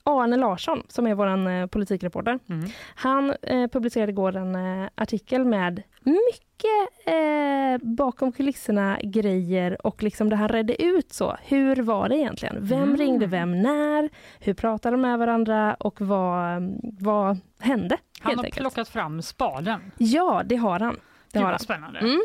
[0.07, 2.69] Arne Larsson, som är vår eh, politikreporter, Mm.
[2.95, 10.29] han eh, publicerade igår en eh, artikel med mycket eh, bakom kulisserna grejer och liksom
[10.29, 11.35] det han redde ut så.
[11.43, 12.55] Hur var det egentligen?
[12.59, 12.97] Vem Mm.
[12.97, 14.09] ringde vem när?
[14.39, 16.61] Hur pratade de med varandra och vad,
[16.99, 17.97] vad hände?
[18.19, 18.61] Han har enkelt?
[18.61, 19.91] plockat fram spaden.
[19.97, 20.99] Ja, det har han.
[21.31, 21.59] Det har han.
[21.59, 21.99] spännande.
[21.99, 22.21] Mm.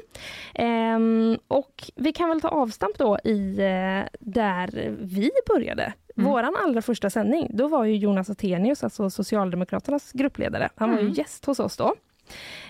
[0.54, 5.92] Ehm, och vi kan väl ta avstamp då i eh, där vi började.
[6.20, 6.30] Mm.
[6.32, 11.02] Våran allra första sändning, då var ju Jonas Attenius, alltså Socialdemokraternas gruppledare, han var ju
[11.02, 11.12] Mm.
[11.14, 11.94] gäst hos oss då.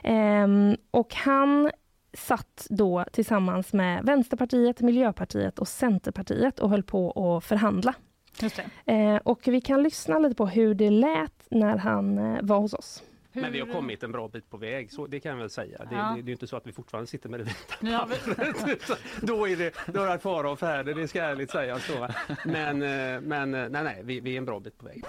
[0.03, 1.71] Ehm, och han
[2.13, 7.95] satt då tillsammans med Vänsterpartiet, Miljöpartiet och Centerpartiet och höll på att förhandla.
[8.41, 8.93] Just det.
[8.93, 12.75] Eh, och vi kan lyssna lite på hur det lät när han eh, var hos
[12.75, 13.03] oss.
[13.33, 15.79] Men vi har kommit en bra bit på väg, så det kan jag väl säga.
[15.79, 16.03] Det, Ja.
[16.03, 18.91] det, det är ju inte så att vi fortfarande sitter med det vita väl- pappret.
[19.21, 21.79] då är det några fara och färde, det ska jag ärligt säga.
[21.79, 22.09] Så.
[22.45, 25.05] Men, eh, men eh, nej, nej, vi, vi är en bra bit på väg.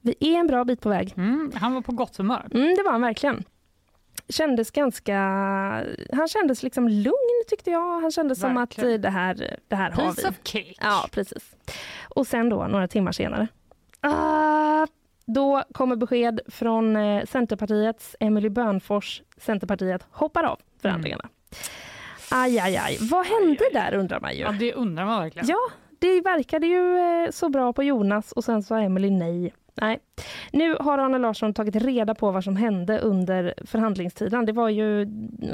[0.00, 1.14] Vi är en bra bit på väg.
[1.16, 2.46] Mm, han var på gott humör.
[2.54, 3.44] Mm, det var han verkligen.
[4.28, 5.16] Kändes ganska...
[6.12, 8.00] Han kändes liksom lugn tyckte jag.
[8.00, 8.94] Han kändes som att Verkligen.
[8.94, 10.28] eh, det här, det här har Piece vi.
[10.30, 10.74] of cake.
[10.80, 11.56] Ja, precis.
[12.08, 13.48] Och sen då, några timmar senare.
[14.00, 14.86] Ah,
[15.26, 19.22] då kommer besked från eh, Centerpartiets Emily Bönfors.
[19.36, 21.28] Centerpartiet hoppar av förhandlingarna.
[22.30, 22.98] Aj, aj, aj.
[23.00, 24.40] Vad hände där undrar man ju.
[24.40, 25.48] Ja, det undrar man verkligen.
[25.48, 25.58] Ja,
[25.98, 29.54] det verkade ju eh, så bra på Jonas och sen sa Emily nej.
[29.74, 29.98] Nej.
[30.52, 34.46] Nu har Arne Larsson tagit reda på vad som hände under förhandlingstiden.
[34.46, 35.02] Det var ju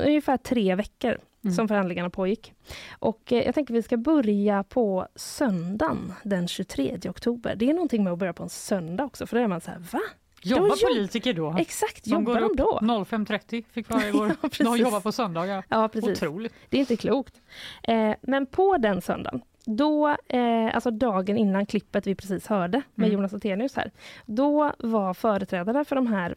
[0.07, 1.55] ungefär tre veckor Mm.
[1.55, 2.53] som förhandlingarna pågick.
[2.99, 7.55] Och eh, jag tänker vi ska börja på söndagen den 23 oktober.
[7.57, 9.71] Det är någonting med att börja på en söndag också, för då är man så
[9.71, 10.01] här, va?
[10.43, 11.57] Jobbar Då politiker då?
[11.59, 12.79] Exakt, De jobbar går de då?
[12.81, 14.27] 05.30 fick vara igår.
[14.43, 14.67] Ja, precis.
[14.67, 15.65] De jobbar på söndagar.
[15.69, 16.11] Ja, precis.
[16.11, 16.55] Otroligt.
[16.69, 17.35] Det är inte klokt.
[17.83, 19.41] Eh, men på den söndagen,
[19.77, 23.17] då, eh, alltså dagen innan klippet vi precis hörde med Mm.
[23.19, 23.91] Jonas Attenius här,
[24.27, 26.35] då var företrädare för de här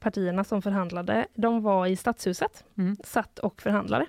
[0.00, 2.96] partierna som förhandlade, de var i Stadshuset, Mm.
[3.04, 4.06] satt och förhandlade.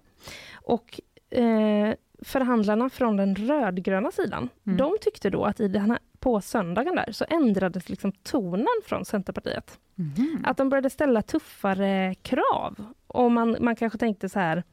[0.54, 4.78] Och eh, förhandlarna från den rödgröna sidan, Mm.
[4.78, 9.06] de tyckte då att i den här, på söndagen där så ändrades liksom tonen från
[9.06, 9.80] Centerpartiet.
[9.96, 10.44] Mhm.
[10.48, 12.86] Att de började ställa tuffare krav.
[13.08, 14.64] Och man, man kanske tänkte så här,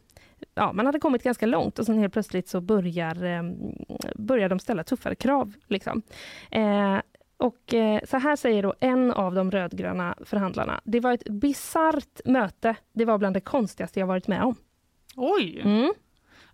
[0.54, 3.42] ja, man hade kommit ganska långt och sen helt plötsligt så börjar, eh,
[4.14, 5.52] börjar de ställa tuffare krav.
[5.66, 6.02] Liksom.
[6.50, 6.98] Eh,
[7.36, 10.80] och eh, så här säger då en av de rödgröna förhandlarna.
[10.84, 12.74] Det var ett bisarrt möte.
[12.92, 14.54] Det var bland det konstigaste jag varit med om.
[15.16, 15.60] Oj!
[15.64, 15.92] Mm.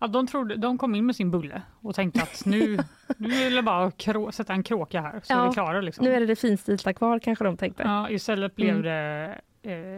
[0.01, 2.79] Ja, de, trodde, de kom in med sin bulle och tänkte att nu,
[3.17, 5.81] nu är det bara krå, sätta en kråka här så är Ja, vi klara.
[5.81, 6.05] Liksom.
[6.05, 7.83] Nu är det det finstilta kvar kanske de tänkte.
[7.83, 8.83] Ja, istället blev Mm.
[8.83, 9.41] det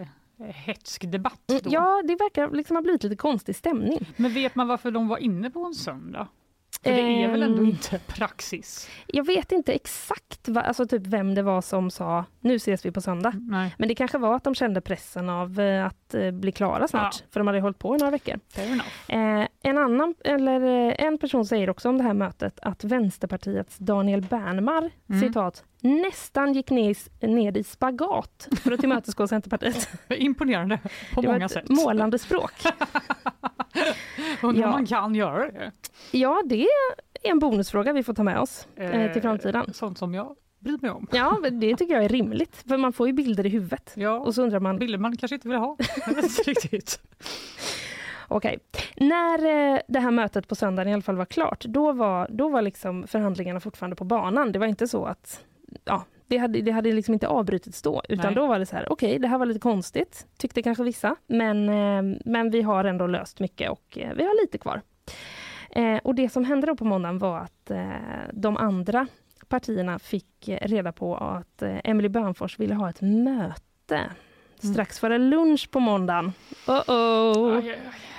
[0.00, 0.06] eh,
[0.44, 1.40] hetsk debatt.
[1.46, 1.58] Då.
[1.64, 4.08] Ja, det verkar liksom ha blivit lite konstig stämning.
[4.16, 6.28] Men vet man varför de var inne på en söndag?
[6.82, 7.66] För det är väl ändå Ehm.
[7.68, 8.88] inte praxis?
[9.06, 12.90] Jag vet inte exakt va, alltså typ vem det var som sa nu ses vi
[12.90, 13.32] på söndag.
[13.34, 16.88] Nej, Men det kanske var att de kände pressen av eh, att eh, bli klara
[16.88, 17.26] snart, Ja.
[17.32, 18.34] för de hade hållit på i några veckor.
[19.08, 23.78] Eh, en, annan, eller, eh, en person säger också om det här mötet att Vänsterpartiets
[23.78, 25.20] Daniel Bernmar, Mm.
[25.20, 29.88] citat, nästan gick ner, ned i spagat för att tillmötesgå Centerpartiet.
[30.08, 30.78] Imponerande
[31.14, 31.68] på det var många ett sätt.
[31.68, 32.52] målande språk.
[34.42, 34.70] Undrar Ja.
[34.70, 35.72] man kan göra det.
[36.10, 36.68] Ja, det är
[37.22, 39.74] en bonusfråga vi får ta med oss eh, till framtiden.
[39.74, 41.06] Sånt som jag bryr mig om.
[41.12, 43.92] Ja, det tycker jag är rimligt, för man får ju bilder i huvudet.
[43.96, 45.76] Ja, Och så undrar man, bilder man kanske inte vill ha.
[46.46, 47.00] Riktigt.
[48.28, 48.58] Okej.
[48.96, 49.38] När
[49.74, 52.62] eh, det här mötet på söndagen i alla fall var klart, då var, då var
[52.62, 54.52] liksom förhandlingarna fortfarande på banan.
[54.52, 55.44] Det var inte så att
[55.84, 58.34] ja, det hade, det hade liksom inte avbrutits då, utan Nej.
[58.34, 61.68] då var det så här, okej, det här var lite konstigt, tyckte kanske vissa, men,
[61.68, 64.82] eh, men vi har ändå löst mycket och eh, vi har lite kvar.
[65.70, 67.70] Eh, och det som hände då på måndagen var att
[68.32, 69.06] de andra
[69.48, 74.10] partierna fick reda på att Emily Bönfors ville ha ett möte
[74.58, 76.32] strax före lunch på måndagen.
[76.66, 77.56] Uh-oh.
[77.56, 77.78] Aj, aj, aj.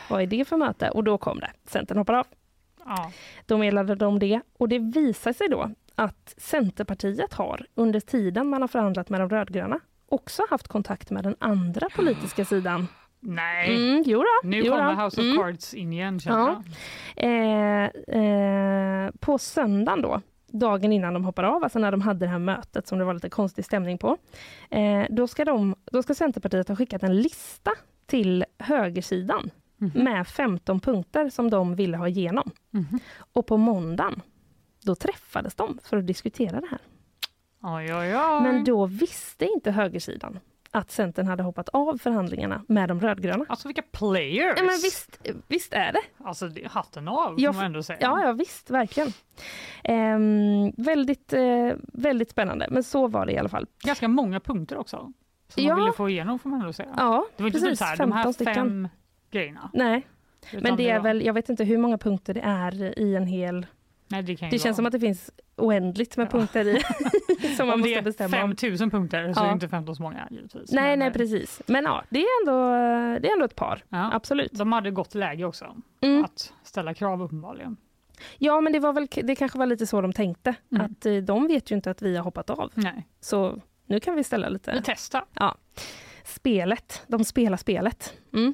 [0.10, 0.90] Vad är det för möte?
[0.90, 1.52] Och då kom det.
[1.66, 2.28] Centern hoppar av.
[2.86, 3.12] Ja.
[3.46, 4.42] Då meddelade de det.
[4.58, 9.30] Och det visar sig då att Centerpartiet har under tiden man har förhandlat med de
[9.30, 9.80] rödgröna
[10.10, 12.88] också haft kontakt med den andra politiska sidan.
[13.20, 14.78] Nej, Mm, jo då, nu jo då.
[14.78, 15.38] kommer House of Mm.
[15.38, 16.64] Cards in igen Ja.
[17.16, 17.84] Eh,
[18.18, 22.40] eh, på söndagen då, dagen innan de hoppar av, alltså när de hade det här
[22.40, 24.18] mötet som det var lite konstig stämning på,
[24.70, 27.72] eh, då, ska de, då ska Centerpartiet ha skickat en lista
[28.06, 30.04] till högersidan Mhm.
[30.04, 32.52] med 15 punkter som de ville ha igenom.
[32.72, 33.00] Mhm.
[33.34, 34.22] Och på måndagen,
[34.88, 36.80] då träffades de för att diskutera det här.
[37.62, 38.42] Oj, oj, oj.
[38.42, 40.40] Men då visste inte högersidan
[40.72, 43.46] att Centern hade hoppat av förhandlingarna med de rödgröna.
[43.50, 44.54] Alltså vilka players!
[44.58, 46.02] Ja, men visst, visst är det.
[46.26, 48.00] Alltså hatten av Jag får man ändå säga.
[48.02, 49.14] Ja, ja visst, verkligen.
[49.84, 53.66] Ehm, väldigt, eh, väldigt spännande, men så var det i alla fall.
[53.84, 54.98] Ganska många punkter också.
[55.48, 55.74] Som Ja.
[55.76, 56.90] man ville få igenom får man ändå säga.
[56.98, 57.70] Ja, det var inte precis.
[57.70, 58.56] typ så här, de här 15 stycken.
[58.56, 58.88] fem
[59.32, 59.70] grejerna.
[59.74, 60.08] Nej,
[60.62, 63.66] men det är väl, jag vet inte hur många punkter det är i en hel...
[64.08, 64.74] Nej, det Det känns vara.
[64.74, 66.32] som att det finns oändligt med Ja.
[66.32, 66.80] punkter i
[67.58, 68.50] som man Om det måste är bestämma om.
[68.50, 69.50] 5000 punkter så är Ja.
[69.50, 70.72] det inte 15 så många givetvis.
[70.72, 71.62] Nej, Men, nej eh, precis.
[71.66, 72.62] Men ja, det är ändå,
[73.22, 73.84] det är ändå ett par.
[73.90, 74.10] Ja.
[74.14, 74.52] Absolut.
[74.52, 76.24] De hade gott läge också Mm.
[76.24, 77.78] att ställa krav uppenbarligen.
[78.38, 80.56] Ja, men det, var väl, det kanske var lite så de tänkte.
[80.72, 80.86] Mm.
[80.86, 82.72] Att eh, de vet ju inte att vi har hoppat av.
[82.76, 84.82] Nej, Så nu kan vi ställa vi lite...
[84.86, 85.26] testar.
[85.34, 85.56] Ja.
[86.28, 87.04] Spelet.
[87.08, 88.14] De spelar spelet.
[88.34, 88.54] Mm.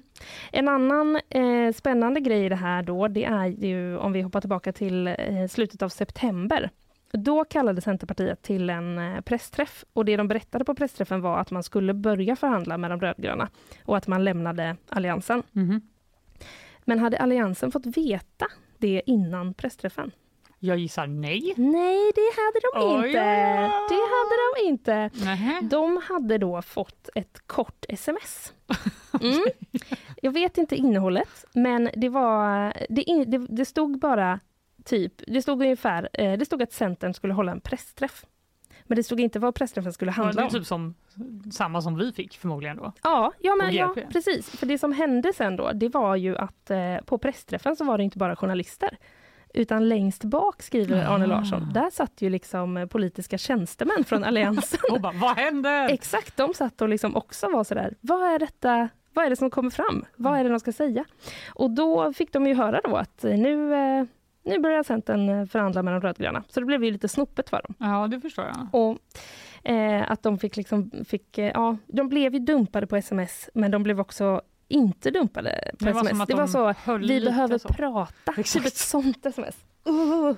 [0.52, 4.42] En annan eh, spännande grej i det här då, det är ju om vi hoppar
[4.42, 6.70] tillbaka till eh, slutet av september.
[7.12, 11.52] Då kallade Centerpartiet till en eh, pressträff och det de berättade på pressträffen var att
[11.52, 13.50] man skulle börja förhandla med de rödgröna
[13.86, 15.44] och att man lämnade Alliansen.
[15.52, 15.82] Mhm.
[16.86, 20.12] Men hade Alliansen fått veta det innan pressträffen?
[20.66, 21.54] Jag gissar nej.
[21.58, 23.20] Nej, det hade de Oj, inte.
[23.20, 23.72] oj.
[23.90, 25.10] Det hade de inte.
[25.26, 25.60] Nähä.
[25.62, 28.54] De hade då fått ett kort sms.
[29.22, 29.44] Mm.
[30.22, 32.74] Jag vet inte innehållet, men det var...
[32.90, 34.40] Det, in- det, det stod bara
[34.86, 35.14] typ...
[35.28, 36.10] Det stod ungefär...
[36.14, 38.26] eh, Det stod att Centern skulle hålla en pressträff.
[38.84, 40.52] Men det stod inte vad pressträffen skulle Ja, det handla är om.
[40.52, 40.96] typ som
[41.52, 42.92] samma som vi fick förmodligen då.
[43.04, 44.50] Ja, ja, men, ja, precis.
[44.50, 47.98] För det som hände sen då, det var ju att eh, på pressträffen så var
[47.98, 48.98] det inte bara journalister.
[49.54, 51.28] Utan längst bak, skriver Arne Ah.
[51.28, 54.80] Larsson, där satt ju liksom eh, politiska tjänstemän från Alliansen.
[54.92, 55.90] Och bara, vad händer?
[55.90, 58.90] Exakt, de satt och liksom också var sådär, vad är detta?
[59.14, 60.06] Vad är det som kommer fram?
[60.16, 61.06] Vad är det de ska säga?
[61.54, 64.06] Och då fick de ju höra då att eh, nu, eh,
[64.46, 66.44] nu börjar Centern förhandla med de rödgröna.
[66.50, 67.76] Så det blev ju lite snopet för dem.
[67.78, 68.68] Ja, det förstår jag.
[68.82, 68.98] Och
[69.72, 73.72] eh, att de fick liksom, fick, eh, ja, de blev ju dumpade på sms, men
[73.72, 74.42] de blev också
[74.74, 76.22] inte dumpade på Det var sms.
[76.22, 77.68] att Det var så, vi behöver så.
[77.68, 78.34] prata.
[78.34, 79.56] Typ ett sånt sms.
[79.90, 80.36] Uh,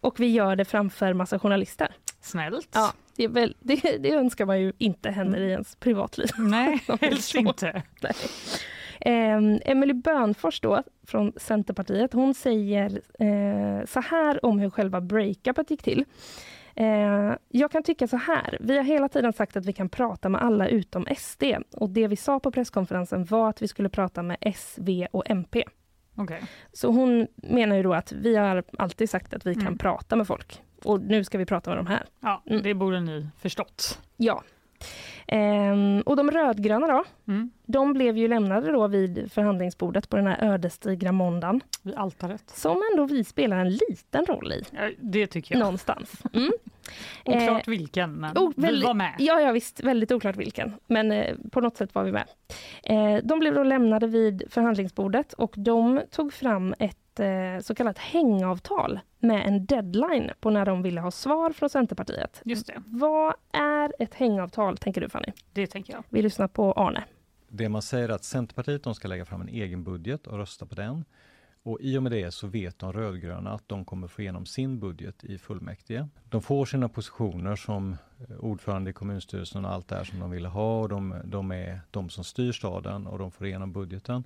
[0.00, 1.94] och vi gör det framför massa journalister.
[2.20, 2.68] Snällt.
[2.74, 6.28] Ja, det, väl, det, det önskar man ju inte händer i ens privatliv.
[6.38, 7.82] Nej, helst inte.
[8.02, 8.12] Nej.
[9.00, 15.70] Eh, Emily Bönfors då, från Centerpartiet, hon säger eh, så här om hur själva breakupet
[15.70, 16.04] gick till.
[16.80, 20.28] Eh, jag kan tycka så här, vi har hela tiden sagt att vi kan prata
[20.28, 24.22] med alla utom SD och det vi sa på presskonferensen var att vi skulle prata
[24.22, 25.64] med S, V och MP.
[26.16, 26.42] Okej.
[26.72, 29.78] Så hon menar ju då att vi har alltid sagt att vi kan Mm.
[29.78, 32.04] prata med folk och nu ska vi prata med de här.
[32.20, 32.62] Ja, Mm.
[32.62, 34.00] det borde ni förstått.
[34.16, 34.42] Ja.
[35.26, 37.50] Ehm, och de rödgröna då, Mm.
[37.66, 42.50] de blev ju lämnade då vid förhandlingsbordet på den här ödesdigra måndagen, Vid altaret.
[42.50, 44.64] som ändå vi spelar en liten roll i,
[45.00, 45.60] det tycker jag.
[45.60, 46.22] någonstans.
[46.32, 46.50] Mm.
[47.24, 49.14] Oklart Eh, vilken, men oh, vi var med.
[49.18, 52.24] Ja, ja visst, väldigt oklart vilken, men eh, på något sätt var vi med.
[52.84, 57.98] Eh, de blev då lämnade vid förhandlingsbordet och de tog fram ett eh, så kallat
[57.98, 62.40] hängavtal med en deadline på när de ville ha svar från Centerpartiet.
[62.44, 65.32] Just det, Vad är ett hängavtal, tänker du Fanny?
[65.52, 66.04] det tänker jag.
[66.08, 67.04] Vi lyssnar på Arne.
[67.48, 70.66] Det man säger är att Centerpartiet de ska lägga fram en egen budget och rösta
[70.66, 71.04] på den.
[71.62, 74.80] Och i och med det så vet de rödgröna att de kommer få igenom sin
[74.80, 76.08] budget i fullmäktige.
[76.24, 77.96] De får sina positioner som
[78.28, 80.80] eh, ordförande i kommunstyrelsen och allt det här som de ville ha.
[80.80, 84.24] Och de, de är de som styr staden och de får igenom budgeten.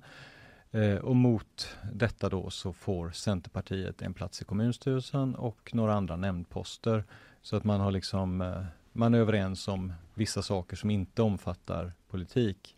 [0.73, 6.15] Eh, och mot detta då så får Centerpartiet en plats i kommunstyrelsen och några andra
[6.15, 7.03] nämndposter.
[7.41, 11.93] Så att man har liksom eh, man är överens om vissa saker som inte omfattar
[12.09, 12.75] politik.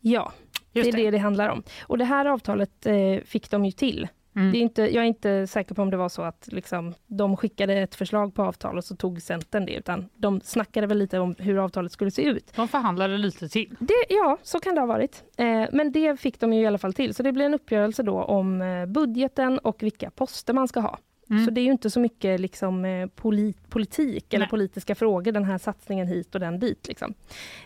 [0.00, 0.32] Ja,
[0.72, 1.62] det är det det handlar om.
[1.82, 4.08] Och det här avtalet eh, fick de ju till.
[4.38, 4.52] Mm.
[4.52, 7.36] Det är inte, jag är inte säker på om det var så att liksom, de
[7.36, 11.18] skickade ett förslag på avtal och så tog Centern det, utan de snackade väl lite
[11.18, 12.52] om hur avtalet skulle se ut.
[12.56, 13.76] De förhandlade lite till.
[13.80, 15.24] Det, ja, så kan det ha varit.
[15.36, 17.14] Eh, men det fick de ju i alla fall till.
[17.14, 20.98] Så det blir en uppgörelse då om eh, budgeten och vilka poster man ska ha.
[21.30, 21.44] Mm.
[21.44, 24.50] Så det är ju inte så mycket liksom, eh, polit, politik eller Nej.
[24.50, 26.88] politiska frågor, den här satsningen hit och den dit.
[26.88, 27.14] Liksom.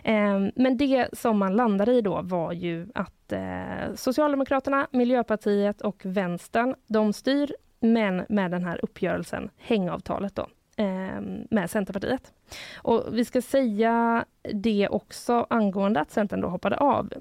[0.03, 6.01] Eh, men det som man landade i då var ju att eh, Socialdemokraterna, Miljöpartiet och
[6.05, 12.33] Vänstern, de styr, men med den här uppgörelsen, hängavtalet då, eh, med Centerpartiet.
[12.75, 17.13] Och vi ska säga det också angående att Centern då hoppade av,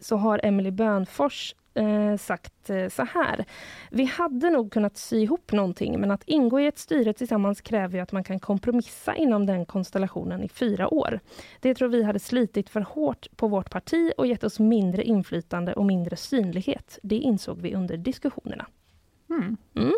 [0.00, 3.44] så har Emily Bönfors eh, sagt eh, så här.
[3.90, 7.94] Vi hade nog kunnat sy ihop någonting, men att ingå i ett styre tillsammans kräver
[7.94, 11.20] ju att man kan kompromissa inom den konstellationen i fyra år.
[11.60, 15.72] Det tror vi hade slitit för hårt på vårt parti och gett oss mindre inflytande
[15.72, 16.98] och mindre synlighet.
[17.02, 18.66] Det insåg vi under diskussionerna.
[19.30, 19.56] Mm.
[19.74, 19.92] Mm.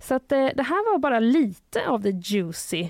[0.00, 2.88] Så att eh, det här var bara lite av det juicy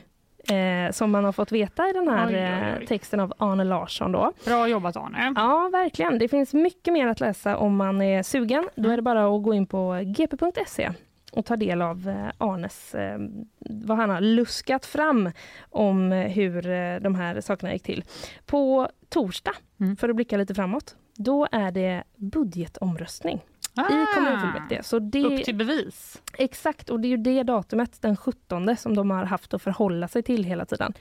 [0.50, 2.40] eh, som man har fått veta i den här Oj, oj,
[2.76, 2.83] oj.
[2.83, 4.12] eh, texten av Arne Larsson.
[4.12, 4.33] Då.
[4.44, 5.33] Bra jobbat Arne.
[5.37, 6.18] Ja, verkligen.
[6.18, 8.68] Det finns mycket mer att läsa om man är sugen.
[8.74, 10.90] Då är det bara att gå in på gp.se
[11.33, 13.18] och ta del av eh, Arnes, eh,
[13.59, 15.31] vad han har luskat fram
[15.70, 16.62] om hur
[17.00, 18.05] de här sakerna gick till.
[18.46, 19.96] På torsdag, Mm.
[19.96, 23.40] för att blicka lite framåt, då är det budgetomröstning
[23.77, 24.83] i Ah, kommunfullmäktige.
[24.83, 26.23] Så det, Upp till bevis.
[26.39, 30.09] Exakt, och det är ju det datumet, den 17, som de har haft att förhålla
[30.09, 30.93] sig till hela tiden.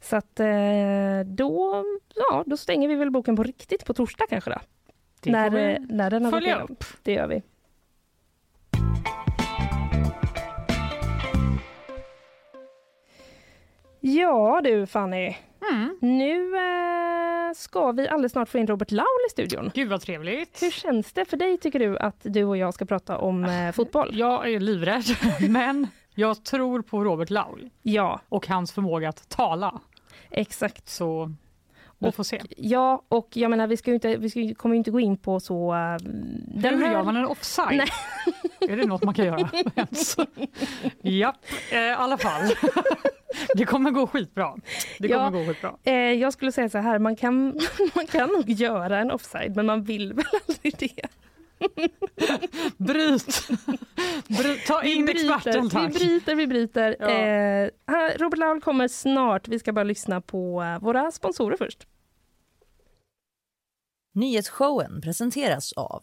[0.00, 0.46] Så att eh,
[1.26, 4.58] då, ja, då stänger vi väl boken på riktigt på torsdag kanske då.
[5.20, 6.76] Det när, eh, när den har gått igenom.
[7.02, 7.42] Det gör vi.
[14.00, 15.36] Ja du Fanny,
[15.72, 15.98] Mm.
[16.00, 19.70] nu eh, ska vi alldeles snart få in Robert Laul i studion.
[19.74, 20.62] Gud vad trevligt.
[20.62, 23.72] Hur känns det för dig tycker du att du och jag ska prata om eh,
[23.72, 24.10] fotboll?
[24.18, 25.04] Jag är livrädd,
[25.50, 29.80] men jag tror på Robert Laul Ja, och hans förmåga att tala.
[30.30, 30.88] exakt.
[30.88, 31.32] Så
[31.98, 32.42] vi Och- får se.
[32.56, 35.40] Ja, och jag menar vi, ska inte, vi ska, kommer ju inte gå in på
[35.40, 35.74] så...
[35.74, 37.76] eh, Hur gör man en offside?
[37.76, 37.88] Nej.
[38.60, 40.16] Är det något man kan göra ens?
[41.02, 41.36] Japp,
[41.72, 42.42] eh, i alla fall.
[43.54, 44.56] Det kommer gå skitbra.
[44.98, 45.30] Det kommer Ja.
[45.30, 45.76] gå skitbra.
[45.84, 47.60] Eh, jag skulle säga så här, man kan,
[47.94, 51.06] man kan nog göra en offside men man vill väl aldrig det.
[52.76, 53.48] Bryt!
[54.28, 54.66] Bryt.
[54.66, 55.92] Ta in bryter, experten vi tack.
[55.94, 56.96] bryter, vi bryter.
[57.00, 57.08] Ja.
[57.08, 59.48] Eh, här, Robert Laul kommer snart.
[59.48, 61.86] Vi ska bara lyssna på eh, våra sponsorer först.
[64.14, 66.02] Nyhetsshowen presenteras av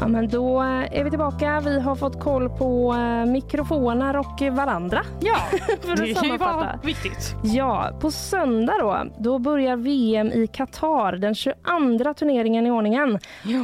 [0.00, 1.60] Ja, men då är vi tillbaka.
[1.60, 5.02] Vi har fått koll på eh, mikrofoner och varandra.
[5.20, 5.36] Ja,
[5.82, 6.78] För att det sammanfatta.
[6.84, 7.34] viktigt.
[7.42, 13.18] Ja, på söndag då, då börjar VM i Qatar, den 22 turneringen i ordningen.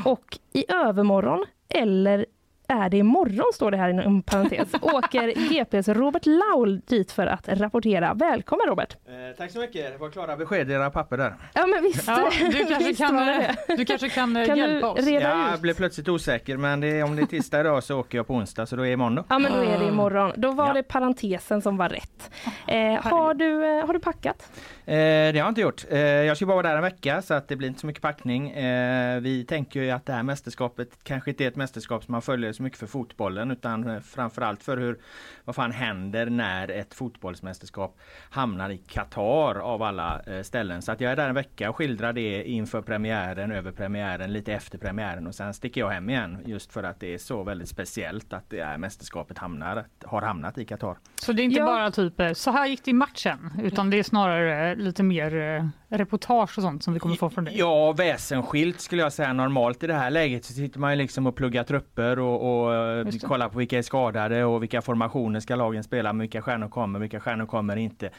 [0.05, 2.27] Och i övermorgon, eller
[2.69, 7.49] är det imorgon står det här inom parentes, åker GPs Robert Laul dit för att
[7.49, 8.15] rapportera.
[8.15, 8.97] Välkommen Robert!
[9.07, 11.35] Eh, tack så mycket, det var klara besked i era papper där.
[11.55, 13.57] Ja men visst, Ja, du, kanske visst kan, det.
[13.77, 15.07] du kanske kan, eh, Kan du hjälpa oss.
[15.07, 18.19] reda Ja, jag blev plötsligt osäker men det, om det är tisdag idag så åker
[18.19, 19.25] jag på onsdag så då är det imorgon då.
[19.29, 20.33] Ja men då är det imorgon.
[20.37, 20.73] Då var Ja.
[20.73, 22.31] det parentesen som var rätt.
[22.67, 24.51] Eh, har, du, eh, har du packat?
[24.87, 25.85] Eh, det har jag inte gjort.
[25.91, 28.03] Eh, jag ska bara vara där en vecka så att det blir inte så mycket
[28.03, 28.51] packning.
[28.51, 32.23] Eh, vi tänker ju att det här mästerskapet kanske inte är ett mästerskap som man
[32.23, 34.99] följer så mycket för fotbollen utan eh, framförallt för hur
[35.45, 37.99] vad fan händer när ett fotbollsmästerskap
[38.31, 40.83] hamnar i Qatar av alla eh, ställen.
[40.83, 44.53] Så att jag är där en vecka och skildrar det inför premiären, över premiären, lite
[44.53, 47.69] efter premiären och sen sticker jag hem igen just för att det är så väldigt
[47.69, 50.97] speciellt att det här mästerskapet hamnar, har hamnat i Qatar.
[51.21, 51.67] Så det är inte Ja.
[51.67, 55.37] bara typ eh, så här gick det i matchen, utan det är snarare lite mer
[55.37, 57.59] eh, reportage och sånt som vi kommer få från dig.
[57.59, 59.33] Ja, väsensskilt skulle jag säga.
[59.33, 62.75] Normalt i det här läget så sitter man ju liksom och pluggar trupper och, och
[62.75, 66.69] eh, kollar på vilka är skadade och vilka formationer ska lagen spela med, vilka stjärnor
[66.69, 68.11] kommer, vilka stjärnor kommer inte.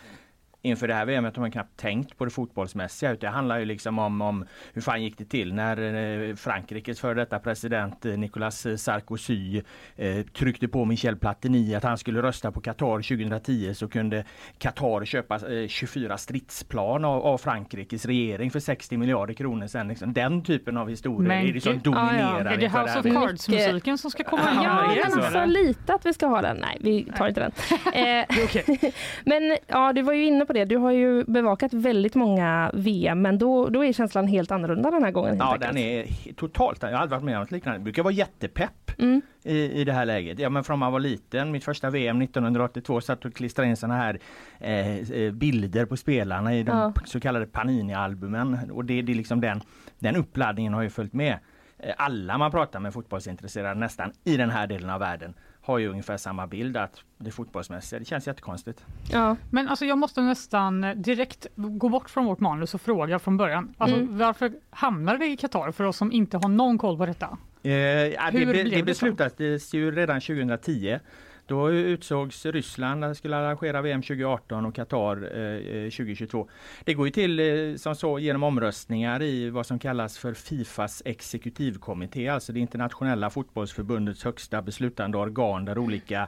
[0.66, 3.66] Inför det här VMet har man knappt tänkt på det fotbollsmässiga utan det handlar ju
[3.66, 5.94] liksom om, om hur fan gick det till när
[6.30, 9.62] eh, Frankrikes före detta president eh, Nicolas Sarkozy
[9.96, 14.24] eh, tryckte på Michel Platini att han skulle rösta på Qatar 2010 så kunde
[14.58, 19.88] Qatar köpa eh, 24 stridsplan av, av Frankrikes regering för 60 miljarder kronor sen.
[19.88, 22.20] Liksom, den typen av historier Men är det som dominerar.
[22.20, 22.52] ja, ja.
[22.52, 23.06] Är det House of.
[23.06, 24.60] Cards-musiken som ska komma in?
[24.64, 25.22] Ja, men så.
[25.22, 26.58] alltså lite att vi ska ha den.
[26.58, 27.52] Nej, vi tar inte den.
[27.94, 28.26] Eh,
[29.26, 30.66] men ja, du var ju inne på det.
[30.66, 35.04] Du har ju bevakat väldigt många VM, men då, då är känslan helt annorlunda den
[35.04, 35.38] här gången.
[35.38, 37.80] Ja, den är totalt, jag har aldrig varit med om något liknande.
[37.80, 39.22] Det brukar vara jättepepp Mm.
[39.44, 40.40] i, i det här läget.
[40.40, 43.96] Ja men från man var liten, mitt första VM 1982 satt och klistrade in såna
[43.98, 44.20] här
[44.60, 46.94] eh, eh, bilder på spelarna i de Ja.
[47.06, 48.72] så kallade Panini-albumen.
[48.72, 49.62] Och det, det är liksom den,
[50.00, 51.38] den uppladdningen har ju följt med.
[51.80, 55.34] Eh, Alla man pratar med fotbollsintresserade nästan i den här delen av världen
[55.66, 58.86] har ju ungefär samma bild att det fotbollsmässiga, det känns jättekonstigt.
[59.12, 59.36] Ja.
[59.52, 63.38] Men alltså jag måste nästan eh, direkt gå bort från vårt manus och fråga från
[63.38, 63.74] början.
[63.78, 64.18] Alltså, Mm.
[64.18, 67.26] Varför hamnar det i Qatar för oss som inte har någon koll på detta?
[67.26, 68.86] Eh, det, det det så?
[68.86, 71.00] beslutades ju redan 2010.
[71.48, 76.50] Då utsågs Ryssland att skulle arrangera VM 2018 och Qatar eh, eh 2022.
[76.84, 81.02] Det går ju till eh, som så genom omröstningar i vad som kallas för Fifas
[81.06, 86.28] exekutivkommitté, alltså det internationella fotbollsförbundets högsta beslutande organ där olika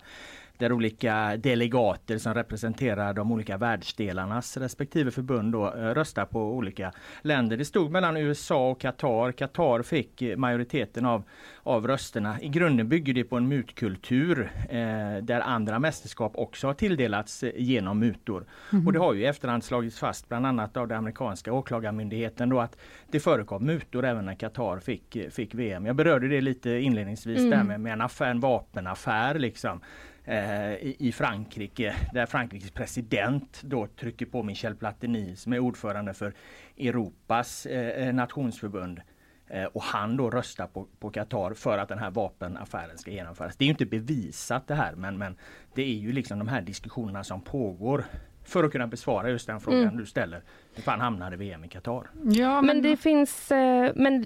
[0.57, 6.91] där olika delegater som representerar de olika världsdelarnas respektive förbund då, eh, röstar på olika
[7.21, 7.57] länder.
[7.57, 9.31] Det stod mellan USA och Qatar.
[9.31, 11.23] Qatar fick majoriteten av,
[11.63, 12.41] av rösterna.
[12.41, 14.77] I grunden bygger det på en mutkultur eh,
[15.23, 18.45] där andra mästerskap också har tilldelats eh, genom mutor.
[18.85, 22.59] Och det har ju i efterhand slagits fast bland annat av den amerikanska åklagarmyndigheten då
[22.59, 22.77] att
[23.11, 25.85] det förekom mutor även när Qatar fick, fick VM.
[25.85, 27.49] Jag berörde det lite inledningsvis Mm.
[27.49, 29.81] där med, med en, affär, en vapenaffär liksom
[30.27, 36.13] Eh, i i Frankrike där Frankrikes president då trycker på Michel Platini som är ordförande
[36.13, 36.33] för
[36.77, 39.01] Europas eh, eh nationsförbund.
[39.47, 43.55] Eh, och han då röstar på, på Qatar för att den här vapenaffären ska genomföras.
[43.55, 45.37] Det är ju inte bevisat det här men, men
[45.75, 48.05] det är ju liksom de här diskussionerna som pågår
[48.47, 49.97] för att kunna besvara just den frågan Mm.
[49.97, 50.41] du ställer.
[50.75, 52.07] Hur fan hamnade VM i Qatar?
[52.23, 54.25] Ja, Men det finns, eh, men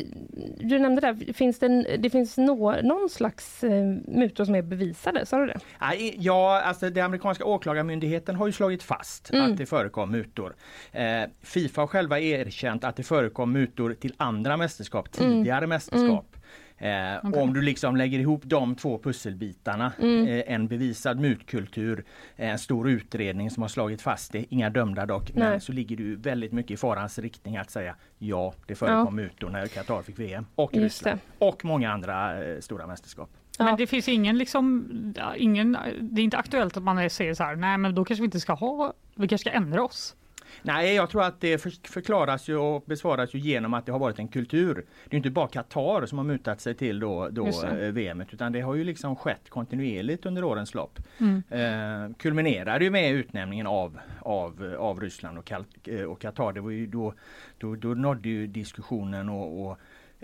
[0.60, 5.26] du nämnde där, finns det, det finns nå, någon slags eh, mutor som är bevisade,
[5.26, 5.60] sa du det?
[5.82, 9.52] Nej, Ja, alltså den amerikanska åklagarmyndigheten har ju slagit fast Mm.
[9.52, 10.56] att det förekom mutor.
[10.92, 15.32] Eh, Fifa har själva erkänt att det förekom mutor till andra mästerskap, Mm.
[15.32, 16.36] tidigare mästerskap.
[16.82, 20.28] Eh, och Om du liksom lägger ihop de två pusselbitarna, Mm.
[20.28, 22.04] eh, en bevisad mutkultur,
[22.36, 25.50] eh, en stor utredning som har slagit fast det, inga dömda dock, Nej.
[25.50, 29.24] men så ligger du väldigt mycket i farans riktning att säga ja, det förekom Ja.
[29.24, 33.30] mutor när Qatar fick VM och Just Ryssland och många andra eh, stora mästerskap.
[33.58, 33.66] Ja.
[33.66, 34.90] Men det finns ingen, liksom,
[35.38, 38.26] ingen, det är inte aktuellt att man säger så här, nej men då kanske vi
[38.26, 40.16] inte ska ha, vi kanske ska ändra oss.
[40.62, 44.00] Nej, jag tror att det för, förklaras ju och besvaras ju genom att det har
[44.00, 44.86] varit en kultur.
[45.06, 48.52] Det är inte bara Qatar som har mutat sig till då, då eh, VM utan
[48.52, 51.00] det har ju liksom skett kontinuerligt under årens lopp.
[51.18, 51.44] Mm.
[51.50, 55.52] Eh, kulminerade ju med utnämningen av, av, av Ryssland och,
[55.88, 56.54] eh, och Qatar.
[56.54, 57.14] Det var ju då,
[57.58, 59.78] då, då nådde ju diskussionen och, och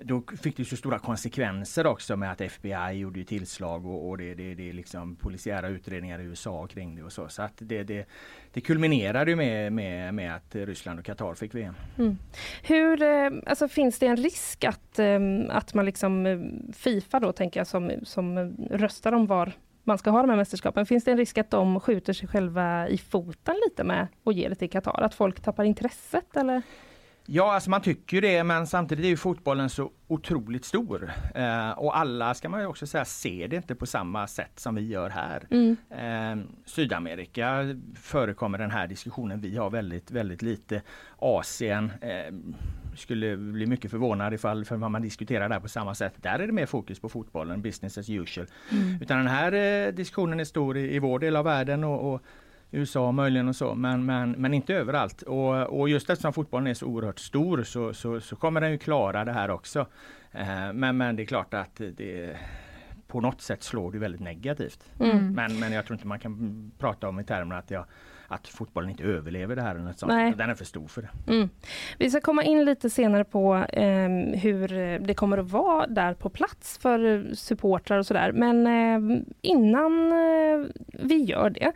[0.04, 4.18] då fick det så stora konsekvenser också med att FBI gjorde ju tillslag och, och
[4.18, 7.30] det, det, det är liksom polisiära utredningar i USA kring det och så.
[7.30, 8.06] Så att det, det,
[8.54, 11.76] det kulminerade ju med, med, med att Ryssland och Qatar fick VM.
[11.98, 12.18] Mm.
[12.64, 15.20] Hur, eh, alltså finns det en risk att, eh,
[15.50, 16.40] att man liksom, eh,
[16.74, 20.86] Fifa då tänker jag som, som röstar om var man ska ha de här mästerskapen,
[20.86, 24.50] finns det en risk att de skjuter sig själva i foten lite med och ger
[24.50, 25.02] det till Qatar?
[25.02, 26.62] Att folk tappar intresset eller?
[27.30, 31.12] Ja, alltså man tycker ju det, men samtidigt är ju fotbollen så otroligt stor.
[31.36, 34.76] Eh, och alla, ska man ju också säga, ser det inte på samma sätt som
[34.76, 35.48] vi gör här.
[35.50, 35.78] Mm.
[35.90, 39.42] Eh, Sydamerika förekommer den här diskussionen.
[39.42, 40.82] Vi har väldigt, väldigt lite.
[41.20, 42.34] Asien eh,
[42.96, 46.14] skulle bli mycket förvånad ifall för man diskuterar där på samma sätt.
[46.18, 48.48] Där är det mer fokus på fotbollen, business as usual.
[48.72, 49.02] Mm.
[49.02, 49.52] Utan den här
[49.88, 52.22] eh, diskussionen är stor i, i vår del av världen och, och
[52.72, 55.22] USA möjligen och så, men, men, men inte överallt.
[55.22, 58.78] Och, och just eftersom fotbollen är så oerhört stor så, så, så kommer den ju
[58.78, 59.86] klara det här också.
[60.32, 62.38] Eh, men, men det är klart att det
[63.08, 64.84] på något sätt slår det väldigt negativt.
[65.00, 65.34] Mm.
[65.34, 67.86] Men, men jag tror inte man kan prata om i termer att, jag,
[68.28, 69.76] att fotbollen inte överlever det här.
[69.76, 70.12] Eller något sånt.
[70.12, 70.34] Nej.
[70.38, 71.34] Den är för stor för det.
[71.34, 71.50] Mm.
[71.98, 74.10] Vi ska komma in lite senare på eh,
[74.40, 78.32] hur det kommer att vara där på plats för supportrar och sådär.
[78.32, 81.72] Men eh, innan eh, vi gör det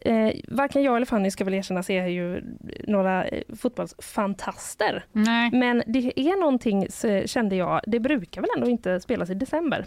[0.00, 2.42] Eh, varken jag eller Fanny ska väl erkänna sig är ju
[2.86, 5.04] några eh, fotbollsfantaster.
[5.12, 5.50] Nej.
[5.52, 6.86] Men det är någonting,
[7.26, 9.86] kände jag, det brukar väl ändå inte spelas i december?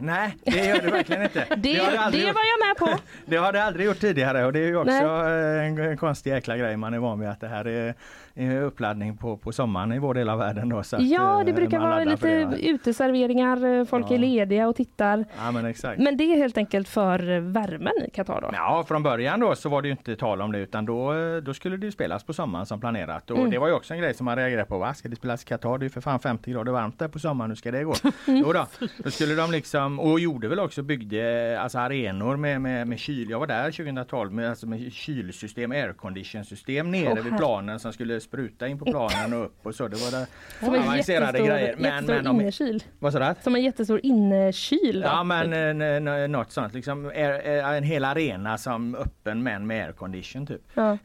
[0.00, 1.44] Nej, det gör det verkligen inte.
[1.56, 3.02] Det, det, aldrig var jag med på.
[3.26, 6.30] Det har det aldrig gjort tidigare och det är ju också eh, en, en konstig
[6.30, 6.76] jäkla grej.
[6.76, 7.94] Man är van vid att det här är,
[8.34, 10.68] är uppladdning på, på sommaren i vår del av världen.
[10.68, 12.68] Då, så Ja, det eh, brukar vara lite det.
[12.68, 14.14] uteserveringar, eh, folk Ja.
[14.14, 15.24] är lediga och tittar.
[15.38, 16.00] Ja, men exakt.
[16.00, 18.50] Men det är helt enkelt för värmen i Qatar då?
[18.52, 21.54] Ja, från början då så var det ju inte tal om det utan då, då
[21.54, 23.30] skulle det spelas på sommaren som planerat.
[23.30, 23.50] Och Mm.
[23.50, 24.78] det var ju också en grej som man reagerade på.
[24.78, 24.94] Va?
[24.94, 25.78] Ska det spelas i Qatar?
[25.78, 27.50] Det är ju för fan 50 grader varmt där på sommaren.
[27.50, 27.94] Hur ska det gå?
[28.26, 28.66] jo då,
[29.04, 33.30] då skulle de liksom, och gjorde väl också, byggde alltså arenor med, med, med kyl.
[33.30, 37.92] Jag var där 2012 med, alltså med kylsystem, aircondition system nere Åh, vid planen som
[37.92, 39.88] skulle spruta in på planen och upp och så.
[39.88, 40.26] Det var det
[40.60, 41.74] Som avancerade jättestor, grejer.
[41.78, 42.84] Men, jättestor men de, innekyl.
[42.98, 43.34] vad sa du?
[43.42, 45.02] Som en jättestor innekyl.
[45.04, 47.06] Ja men eh, något sånt liksom.
[47.06, 50.62] Air, eh, en hel arena som öppen men med aircondition typ.
[50.74, 50.92] Ja.
[50.92, 50.98] Eh,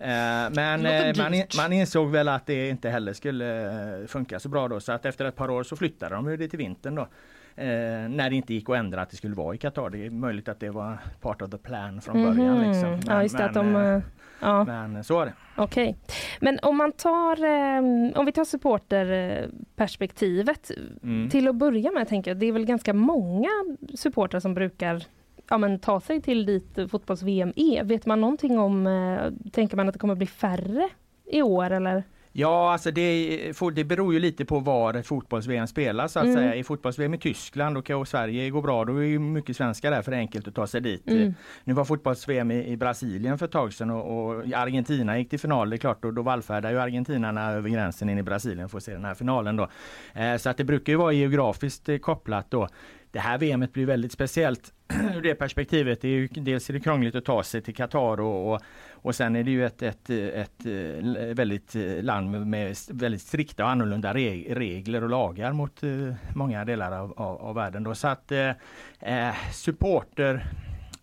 [0.51, 0.81] Men
[1.17, 4.91] man, in- man insåg väl att det inte heller skulle funka så bra då så
[4.91, 7.07] att efter ett par år så flyttade de det till vintern då.
[7.55, 7.65] Eh,
[8.09, 9.89] när det inte gick att ändra att det skulle vara i Qatar.
[9.89, 12.57] Det är möjligt att det var part of the plan från början.
[12.57, 12.67] Mhm.
[12.71, 12.99] Liksom.
[13.07, 13.75] ja, just det, att de...
[13.75, 14.01] eh, eh,
[14.43, 15.33] Ja, men så är det.
[15.57, 15.97] okej.
[16.39, 17.77] Men om man tar, eh,
[18.19, 20.71] om vi tar supporterperspektivet.
[21.03, 21.29] Mm.
[21.29, 23.49] Till att börja med tänker jag, det är väl ganska många
[23.95, 25.03] supportrar som brukar
[25.49, 27.83] ja, men, ta sig till dit fotbolls-VM är.
[27.83, 29.19] Vet man någonting om, eh,
[29.51, 30.89] tänker man att det kommer bli färre
[31.25, 32.03] i år eller?
[32.33, 36.11] Ja, alltså det, det beror ju lite på var fotbolls-VM spelas.
[36.11, 36.35] så Att Mm.
[36.35, 36.55] säga.
[36.55, 40.11] I fotbolls-VM i Tyskland och, Sverige går bra, då är ju mycket svenskar där för
[40.11, 41.07] det är enkelt att ta sig dit.
[41.07, 41.33] Mm.
[41.63, 45.39] Nu var fotbolls-VM i, i Brasilien för ett tag sedan och, och Argentina gick till
[45.39, 45.69] final.
[45.69, 48.83] Det är klart, och då vallfärdar ju argentinarna över gränsen in i Brasilien för att
[48.83, 49.55] se den här finalen.
[49.55, 49.67] Då.
[50.13, 52.67] Eh, så att det brukar ju vara geografiskt eh, kopplat då.
[53.11, 54.73] Det här VMet blir väldigt speciellt
[55.15, 56.01] ur det perspektivet.
[56.01, 58.61] Det är ju, dels är det krångligt att ta sig till Qatar och, och,
[59.01, 63.63] och sen är det ju ett, ett, ett, ett väldigt eh, land med- väldigt strikta
[63.63, 65.89] och annorlunda regler och lagar mot eh,
[66.35, 67.83] många delar av, av, av världen.
[67.83, 67.95] Då.
[67.95, 70.45] Så att eh, supporter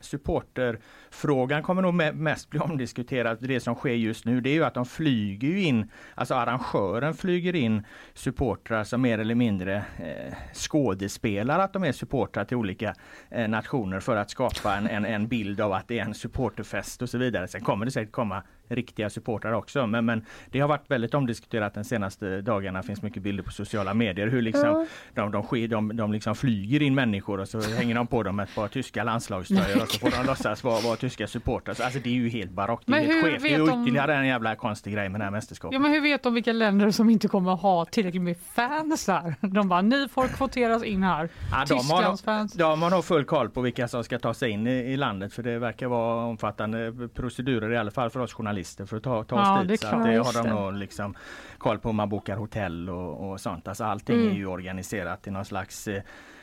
[0.00, 3.38] supporterfrågan kommer nog mest bli omdiskuterad.
[3.40, 7.54] Det som sker just nu det är ju att de flyger in, alltså arrangören flyger
[7.54, 12.94] in supportrar som mer eller mindre eh, skådespelar att de är supportrar till olika
[13.30, 17.02] eh, nationer för att skapa en, en, en bild av att det är en supporterfest
[17.02, 17.48] och så vidare.
[17.48, 19.86] Sen kommer det säkert komma riktiga supportrar också.
[19.86, 22.80] Men, men det har varit väldigt omdiskuterat den senaste dagarna.
[22.80, 25.30] Det finns mycket bilder på sociala medier hur liksom Ja.
[25.30, 28.54] de, de, de, de liksom flyger in människor och så hänger de på dem ett
[28.54, 31.74] par tyska landslagströjor och så får de låtsas vara, vara tyska supportrar.
[31.74, 32.86] Så, Alltså det är ju helt barockt.
[32.86, 33.42] Det är Men helt hur skevt.
[33.42, 35.74] Det är vet ju de- ytterligare en jävla konstig grej med det här mästerskapet.
[35.74, 39.06] Ja, men hur vet de vilka länder som inte kommer att ha tillräckligt med fans
[39.06, 39.34] där?
[39.40, 41.28] De bara, ni får kvoteras in här.
[41.52, 42.52] Ja, de, har fans.
[42.52, 45.32] de har nog full koll på vilka som ska ta sig in i, i landet
[45.32, 49.24] för det verkar vara omfattande procedurer i alla fall för oss journalister för att ta,
[49.24, 49.80] ta oss Ja, dit.
[49.80, 51.14] det så det Ja, har de nog liksom
[51.58, 53.68] koll på om man bokar hotell och, och sånt.
[53.68, 54.30] Alltså allting Mm.
[54.30, 55.94] är ju organiserat i någon slags eh,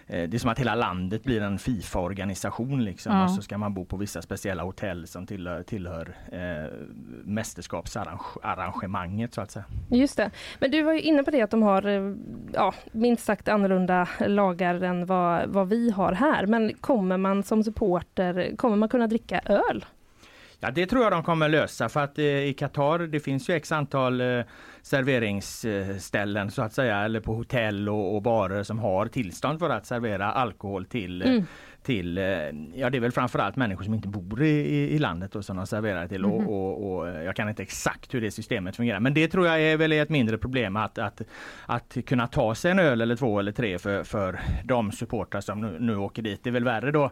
[0.08, 3.24] eh, det är som att hela landet blir en Fifa-organisation liksom Ja.
[3.24, 6.72] och så ska man bo på vissa speciella hotell som tillhör, tillhör eh,
[7.24, 9.66] mästerskapsarrangemanget så att säga.
[9.90, 10.32] Just det.
[10.60, 12.14] Men du var ju inne på det att de har eh,
[12.54, 16.46] ja, minst sagt annorlunda lagar än vad, vad vi har här.
[16.46, 19.86] Men kommer man som supporter, kommer man kunna dricka öl?
[20.60, 23.54] Ja det tror jag de kommer lösa för att eh, i Qatar det finns ju
[23.54, 24.42] x antal eh,
[24.82, 29.86] serveringsställen så att säga eller på hotell och, och barer som har tillstånd för att
[29.86, 31.46] servera alkohol till eh, Mm.
[31.84, 32.24] till, eh,
[32.76, 35.68] ja det är väl framförallt människor som inte bor i, i, landet och som de
[35.68, 36.32] serverar till Mhm.
[36.32, 39.48] och, och, och eh, jag kan inte exakt hur det systemet fungerar men det tror
[39.48, 41.22] jag är väl ett mindre problem att, att,
[41.66, 45.62] att kunna ta sig en öl eller två eller tre för, för de supportrar som
[45.62, 46.44] nu, nu åker dit.
[46.44, 47.12] Det är väl värre då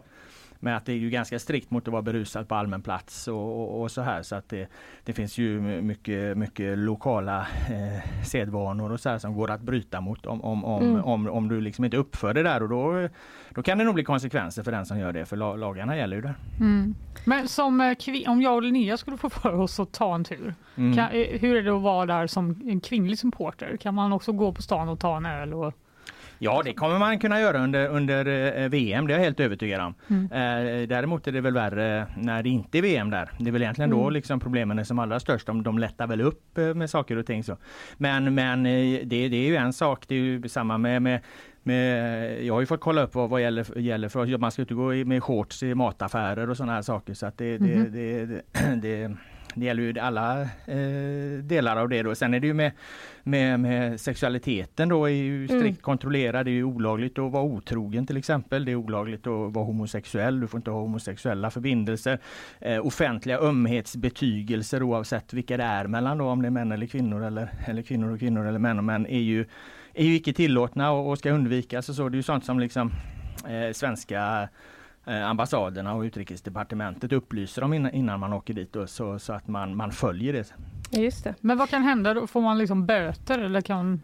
[0.64, 3.60] med att det är ju ganska strikt mot att vara berusad på allmän plats och,
[3.60, 4.68] och, och så här så att det,
[5.04, 7.38] det finns ju mycket, mycket lokala
[7.70, 11.04] eh, sedvanor och så här som går att bryta mot om, om, om, Mm.
[11.04, 13.08] om, om du liksom inte uppför det där och då,
[13.50, 16.16] då kan det nog bli konsekvenser för den som gör det för la- lagarna gäller
[16.16, 16.34] ju där.
[16.60, 16.94] Mm.
[17.24, 17.96] Men som eh,
[18.26, 20.96] om jag och Linnea skulle få för oss att ta en tur, Mm.
[20.96, 23.76] kan, eh, hur är det att vara där som en kvinnlig supporter?
[23.76, 25.54] Kan man också gå på stan och ta en öl?
[25.54, 25.72] Och...
[26.38, 28.26] Ja det kommer man kunna göra under, under
[28.62, 29.94] eh, VM, det är jag helt övertygad om.
[30.10, 30.24] Mm.
[30.24, 33.30] Eh, däremot är det väl värre när det inte är VM där.
[33.38, 34.12] Det är väl egentligen då Mm.
[34.12, 35.46] liksom problemen är som allra störst.
[35.46, 37.56] De, de lättar väl upp eh, med saker och ting så.
[37.96, 41.20] Men, men det, det är ju en sak, det är ju samma med, med
[41.66, 44.38] med, jag har ju fått kolla upp vad, vad gäller, gäller för.
[44.38, 47.14] Man ska inte gå i- med shorts i mataffärer och sådana här saker.
[47.14, 47.92] Så att det, Mhm.
[47.92, 48.42] det, det,
[48.82, 49.16] det,
[49.54, 52.02] det gäller ju alla eh, delar av det.
[52.02, 52.14] Då.
[52.14, 52.72] Sen är det ju med,
[53.22, 55.74] med, med sexualiteten då är ju strikt Mm.
[55.76, 56.46] kontrollerad.
[56.46, 58.64] Det är ju olagligt att vara otrogen till exempel.
[58.64, 60.40] Det är olagligt att vara homosexuell.
[60.40, 62.18] Du får inte ha homosexuella förbindelser.
[62.60, 67.24] Eh, offentliga ömhetsbetygelser oavsett vilka det är mellan då, om det är män eller kvinnor
[67.24, 69.46] eller, eller kvinnor och kvinnor eller män och män är ju,
[69.94, 71.88] är ju icke tillåtna och, och ska undvikas.
[71.88, 72.08] Och så.
[72.08, 72.92] Det är ju sånt som liksom
[73.48, 74.48] eh, svenska
[75.06, 79.48] eh, ambassaderna och utrikesdepartementet upplyser om innan, innan man åker dit då, så, så att
[79.48, 80.54] man, man följer det.
[80.90, 81.34] Just det.
[81.40, 82.26] Men vad kan hända då?
[82.26, 84.02] Får man liksom böter eller kan...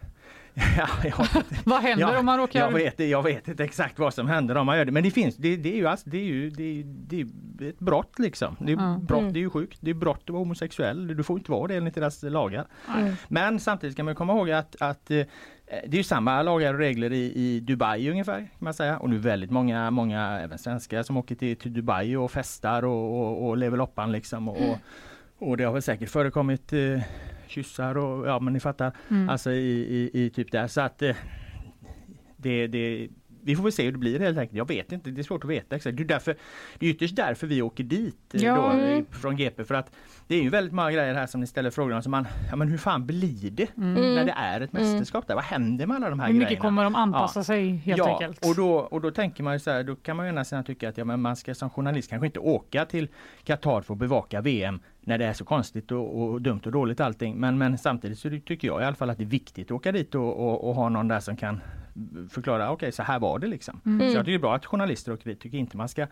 [0.79, 1.27] Ja, jag,
[1.65, 2.61] Vad händer Ja, om man råkar...
[2.61, 4.93] jag, vet, jag vet inte exakt vad som händer om man gör det.
[4.93, 7.27] Men det finns, det, det är ju, alltså, det är ju det är, det är
[7.71, 8.57] ett brott liksom.
[8.61, 8.99] Det är, Ja.
[9.03, 9.33] brott, Mm.
[9.33, 9.79] det är ju sjukt.
[9.81, 11.07] Det är brott att vara homosexuell.
[11.17, 12.67] Du får inte vara det enligt deras lagar.
[12.99, 13.15] Mm.
[13.29, 15.23] Men samtidigt ska man komma ihåg att, att eh,
[15.71, 18.99] det är ju samma lagar och regler i, i Dubai ungefär kan man säga.
[18.99, 23.21] Och nu väldigt många, många även svenskar som åker till, till Dubai och festar och,
[23.21, 24.49] och, och lever loppan liksom.
[24.49, 24.79] Och, och,
[25.39, 27.01] och det har väl säkert förekommit eh,
[27.47, 28.93] kyssar och ja men ni fattar.
[29.09, 29.29] Mm.
[29.29, 30.67] Alltså i, i, i typ där.
[30.67, 31.17] Så att eh,
[32.37, 33.09] det, det,
[33.43, 34.57] vi får väl se hur det blir helt enkelt.
[34.59, 35.97] Jag vet inte, det är svårt att veta exakt.
[35.97, 36.37] Det är, därför,
[36.79, 38.57] det är ytterst därför vi åker dit eh, Ja.
[38.57, 39.07] då, eh, Mm.
[39.11, 39.65] från GP.
[39.65, 39.93] För att
[40.27, 42.11] det är ju väldigt många grejer här som ni ställer frågor om.
[42.11, 44.15] Man, ja men hur fan blir det Mm.
[44.15, 45.35] när det är ett mästerskap där?
[45.35, 46.63] Vad händer med alla de här Hur mycket grejerna?
[46.63, 47.45] kommer de anpassa Ja.
[47.45, 48.47] sig helt ja, enkelt?
[48.47, 50.89] Och då, och då tänker man ju så här, då kan man ju sidan tycka
[50.89, 53.09] att ja, men man ska som journalist kanske inte åka till
[53.45, 57.01] Qatar för att bevaka VM när det är så konstigt och, och dumt och dåligt
[57.01, 57.37] allting.
[57.37, 59.93] Men, men samtidigt så tycker jag i alla fall att det är viktigt att åka
[59.93, 61.61] dit och, och, och ha någon där som kan
[62.31, 63.81] förklara, okej så här var det liksom.
[63.87, 63.99] Mm.
[63.99, 66.07] Så jag tycker det är bra att journalister åker dit, tycker inte man ska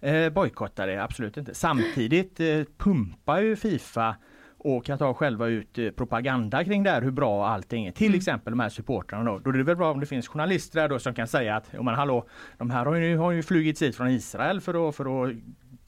[0.00, 1.54] eh, bojkotta det, absolut inte.
[1.54, 2.46] Samtidigt eh,
[2.78, 4.16] pumpar ju Fifa
[4.58, 7.92] och Qatar själva ut eh, propaganda kring det här, hur bra allting är.
[7.92, 8.16] Till Mm.
[8.18, 9.38] exempel de här supportrarna då.
[9.38, 11.68] Då är det väl bra om det finns journalister där då som kan säga att,
[11.70, 12.26] ja men hallå,
[12.58, 15.34] de här har ju, har ju flugits hit från Israel för att, för att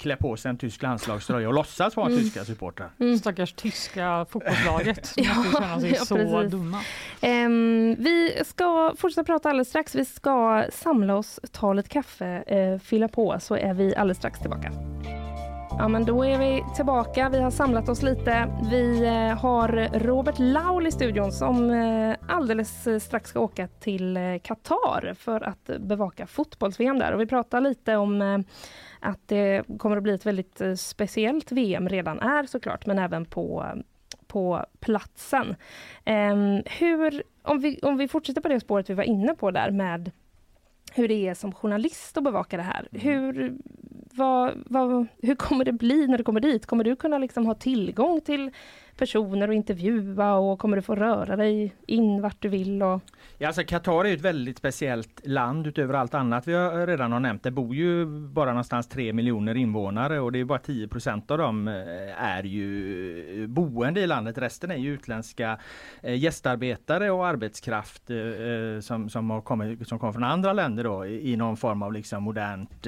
[0.03, 2.19] klä på sig en tysk landslagströja och låtsas vara Mm.
[2.19, 2.91] tyska supportrar.
[3.01, 3.19] Mm.
[3.19, 6.51] Stackars tyska fotbollslaget som Ja, måste känna sig ja, så precis.
[6.51, 6.81] dumma.
[7.21, 9.95] Ehm, vi ska fortsätta prata alldeles strax.
[9.95, 14.41] Vi ska samla oss, ta lite kaffe, eh, fylla på så är vi alldeles strax
[14.41, 14.73] tillbaka.
[15.79, 17.29] Ja, men då är vi tillbaka.
[17.29, 18.49] Vi har samlat oss lite.
[18.71, 25.15] Vi eh, har Robert Laul i studion som eh, alldeles strax ska åka till Qatar
[25.19, 27.13] för att bevaka fotbolls-VM där.
[27.13, 28.45] Och vi pratar lite om
[29.03, 33.25] att det kommer att bli ett väldigt eh, speciellt VM, redan är såklart, men även
[33.25, 33.67] på,
[34.27, 35.57] på platsen.
[36.05, 39.71] Ehm, hur, om, vi, om vi fortsätter på det spåret vi var inne på där
[39.71, 40.11] med
[40.95, 42.89] hur det är som journalist att bevaka det här.
[42.93, 43.57] Hur
[44.15, 46.67] vad, vad, hur kommer det bli när du kommer dit?
[46.67, 48.51] Kommer du kunna liksom ha tillgång till
[49.03, 52.83] personer och intervjua och kommer du få röra dig in vart du vill?
[52.83, 53.01] Och...
[53.39, 57.13] Ja, alltså Qatar är ett väldigt speciellt land utöver allt annat vi har eh, redan
[57.13, 57.43] har nämnt.
[57.43, 61.69] Det bor ju bara någonstans 3 miljoner invånare och det är bara 10% av dem
[61.69, 61.75] eh,
[62.23, 64.39] är ju eh, boende i landet.
[64.39, 65.59] Resten är ju utländska
[66.03, 68.11] gästarbetare och arbetskraft
[68.81, 72.23] som, som, har kommit, som kommer från andra länder då, i någon form av liksom
[72.23, 72.87] modernt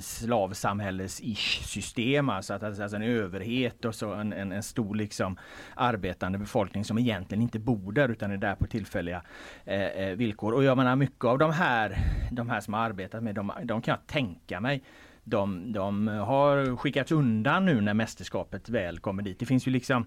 [0.00, 2.30] slavsamhälles-ish system.
[2.30, 6.38] Alltså, att, alltså, alltså en överhet och så en, en, en stor liksom Liksom arbetande
[6.38, 9.22] befolkning som egentligen inte bor där utan är där på tillfälliga
[9.64, 10.52] eh, eh, villkor.
[10.52, 11.96] Och jag menar mycket av de här,
[12.32, 14.82] de här som har arbetat med, de, de kan jag tänka mig
[15.24, 19.38] de, de har skickats undan nu när mästerskapet väl kommer dit.
[19.38, 20.06] Det finns ju liksom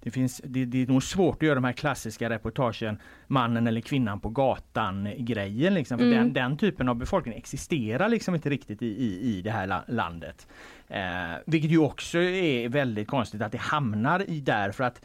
[0.00, 3.80] det, finns, det, det är nog svårt att göra de här klassiska reportagen mannen eller
[3.80, 5.74] kvinnan på gatan grejen.
[5.74, 6.18] Liksom, för mm.
[6.18, 10.46] den, den, typen av befolkning existerar liksom inte riktigt i, i, i det här landet.
[10.88, 11.00] Eh,
[11.46, 15.00] vilket ju också är väldigt konstigt att det hamnar i där för att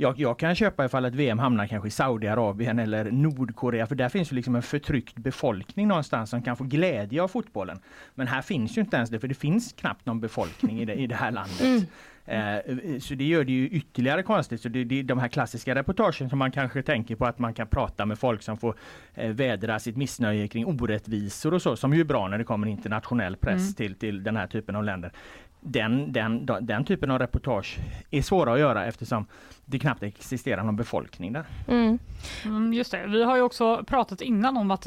[0.00, 4.08] jag, jag, kan köpa ifall ett VM hamnar kanske i Saudiarabien eller Nordkorea för där
[4.08, 7.80] finns ju liksom en förtryckt befolkning någonstans som kan få glädje av fotbollen.
[8.14, 10.94] Men här finns ju inte ens det för det finns knappt någon befolkning i det,
[10.94, 11.60] i det här landet.
[11.60, 11.82] Mm.
[12.28, 14.60] Eh, så det gör det ju ytterligare konstigt.
[14.60, 17.66] Så det, det, de här klassiska reportagen som man kanske tänker på att man kan
[17.66, 18.74] prata med folk som får
[19.14, 22.66] eh, vädra sitt missnöje kring orättvisor och så som ju är bra när det kommer
[22.66, 23.74] internationell press mm.
[23.74, 25.12] till, till den här typen av länder
[25.60, 27.78] den, den, den typen av reportage
[28.10, 29.26] är svåra att göra eftersom
[29.70, 31.44] det knappt existerar någon befolkning där.
[31.68, 31.98] Mm.
[32.44, 33.06] Mm, just det.
[33.06, 34.86] Vi har ju också pratat innan om att,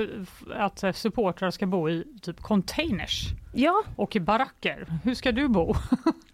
[0.55, 3.83] att supportrar ska bo i typ containers ja.
[3.95, 4.85] och i baracker.
[5.03, 5.75] Hur ska du bo?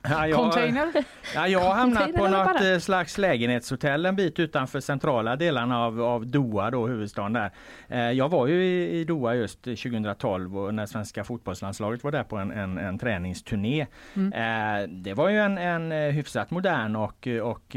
[0.09, 0.93] Ja, jag, Container?
[1.35, 6.01] Ja, jag har hamnat på något eh, slags lägenhetshotell en bit utanför centrala delarna av,
[6.01, 7.51] av Doha, då, huvudstaden där.
[7.87, 12.23] Eh, jag var ju i, i Doha just 2012 och när svenska fotbollslandslaget var där
[12.23, 13.87] på en, en, en träningsturné.
[14.13, 14.33] Mm.
[14.33, 17.75] Eh, det var ju en, en hyfsat modern och, och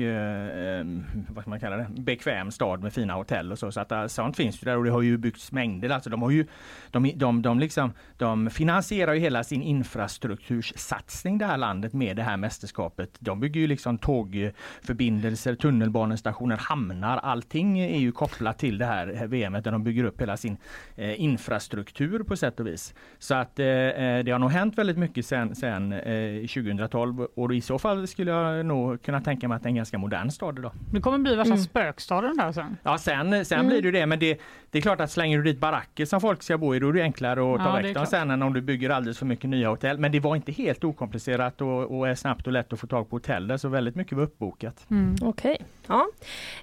[0.60, 0.84] Eh,
[1.28, 3.72] vad man kalla det, bekväm stad med fina hotell och så.
[3.72, 5.90] Så att eh, sånt finns ju där och det har ju byggts mängder.
[5.90, 6.46] Alltså de har ju,
[6.90, 12.22] de, de, de, liksom, de finansierar ju hela sin infrastruktursatsning det här landet med det
[12.22, 13.16] här mästerskapet.
[13.18, 17.16] De bygger ju liksom tågförbindelser, tunnelbanestationer, hamnar.
[17.16, 20.56] Allting är ju kopplat till det här VMet där de bygger upp hela sin
[20.96, 22.94] eh, infrastruktur på sätt och vis.
[23.18, 27.54] Så att eh, eh det har nog hänt väldigt mycket sedan sen eh, 2012 och
[27.54, 30.30] i så fall skulle jag nog kunna tänka mig att det är en ganska modern
[30.30, 30.72] stad idag.
[30.92, 31.64] Det kommer bli värsta mm.
[31.64, 32.76] spökstaden där sen.
[32.82, 33.68] Ja sen, sen mm.
[33.68, 34.40] blir det det men det,
[34.70, 36.92] det är klart att slänger du dit baracker som folk ska bo i då är
[36.92, 39.50] det enklare att ta ja, väck dem sen än om du bygger alldeles för mycket
[39.50, 39.98] nya hotell.
[39.98, 43.10] Men det var inte helt okomplicerat och, och är snabbt och lätt att få tag
[43.10, 44.86] på hotell där så väldigt mycket var uppbokat.
[44.90, 45.16] Mm.
[45.22, 45.66] Okej, okay.
[45.90, 46.08] Ja.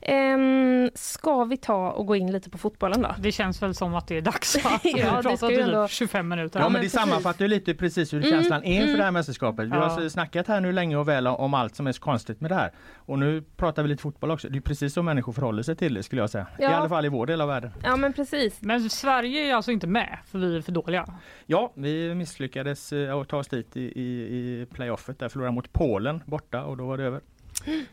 [0.01, 3.15] Ehm, ska vi ta och gå in lite på fotbollen då?
[3.19, 4.57] Det känns väl som att det är dags.
[4.63, 5.87] ja, vi pratade typ ändå...
[5.87, 6.59] 25 minuter.
[6.59, 8.97] Ja, men, men det sammanfattar ju lite precis hur mm, känslan är inför mm.
[8.97, 9.65] det här mästerskapet.
[9.65, 9.87] Vi ja.
[9.87, 12.55] har snackat här nu länge och väl om allt som är så konstigt med det
[12.55, 12.71] här.
[12.95, 14.49] Och nu pratar vi lite fotboll också.
[14.49, 16.47] Det är precis så människor förhåller sig till det skulle jag säga.
[16.59, 16.71] Ja.
[16.71, 17.71] I alla fall i vår del av världen.
[17.83, 18.61] Ja men precis.
[18.61, 21.05] Men Sverige är alltså inte med för vi är för dåliga?
[21.45, 25.19] Ja, vi misslyckades eh, att ta oss dit i, i, i playoffet.
[25.19, 27.21] Där förlorade mot Polen borta och då var det över.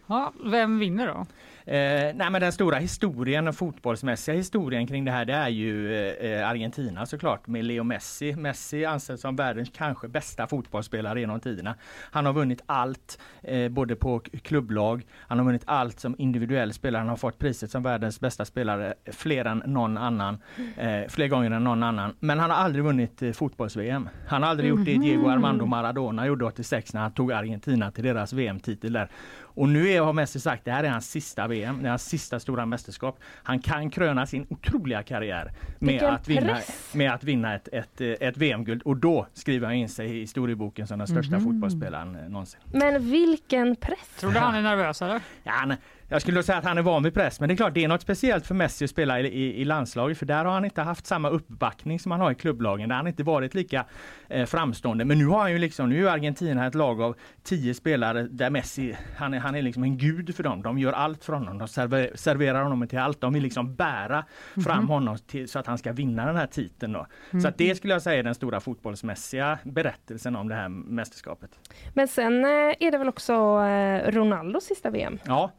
[0.06, 1.26] Ja, vem vinner då?
[1.66, 5.94] Eh, nej men den stora historien, och fotbollsmässiga historien kring det här det är ju
[6.10, 8.36] eh, Argentina såklart med Leo Messi.
[8.36, 11.74] Messi anses som världens kanske bästa fotbollsspelare genom tiderna.
[12.10, 17.00] Han har vunnit allt eh, både på klubblag, han har vunnit allt som individuell spelare.
[17.00, 20.38] Han har fått priset som världens bästa spelare fler än någon annan,
[20.76, 22.16] eh, fler gånger än någon annan.
[22.20, 24.08] Men han har aldrig vunnit eh, fotbolls-VM.
[24.28, 24.90] Han har aldrig mm -hmm.
[24.92, 29.08] gjort det Diego Armando Maradona gjorde 86 när han tog Argentina till deras VM-titel där.
[29.56, 32.04] Och nu är, har Messi sagt det här är hans sista VM, det är hans
[32.04, 33.18] sista stora mästerskap.
[33.42, 36.58] Han kan kröna sin otroliga karriär med att vinna,
[36.92, 40.86] med att vinna ett, ett, ett VM-guld och då skriver han in sig i historieboken
[40.86, 41.44] som den största mm.
[41.44, 42.60] fotbollsspelaren någonsin.
[42.72, 44.16] Men vilken press!
[44.20, 45.20] Tror du han är nervös eller?
[45.42, 45.74] Ja, han,
[46.08, 47.88] jag skulle säga att han är van vid press, men det är klart det är
[47.88, 50.82] något speciellt för Messi att spela i, i, i landslaget, för där har han inte
[50.82, 52.88] haft samma uppbackning som han har i klubblagen.
[52.88, 53.84] Där har han inte varit lika
[54.28, 55.04] eh, framstående.
[55.04, 58.50] Men nu har han ju liksom, nu är Argentina ett lag av tio spelare där
[58.50, 60.62] Messi, han är, han är liksom en gud för dem.
[60.62, 61.58] De gör allt för honom.
[61.58, 63.20] De server, serverar honom till allt.
[63.20, 64.24] De vill liksom bära
[64.54, 64.88] fram mm -hmm.
[64.88, 66.92] honom till, så att han ska vinna den här titeln.
[66.92, 67.06] Då.
[67.30, 67.42] Mm.
[67.42, 71.50] Så att det skulle jag säga är den stora fotbollsmässiga berättelsen om det här mästerskapet.
[71.94, 73.32] Men sen eh, är det väl också
[73.62, 75.18] eh, Ronaldos sista VM?
[75.24, 75.52] Ja,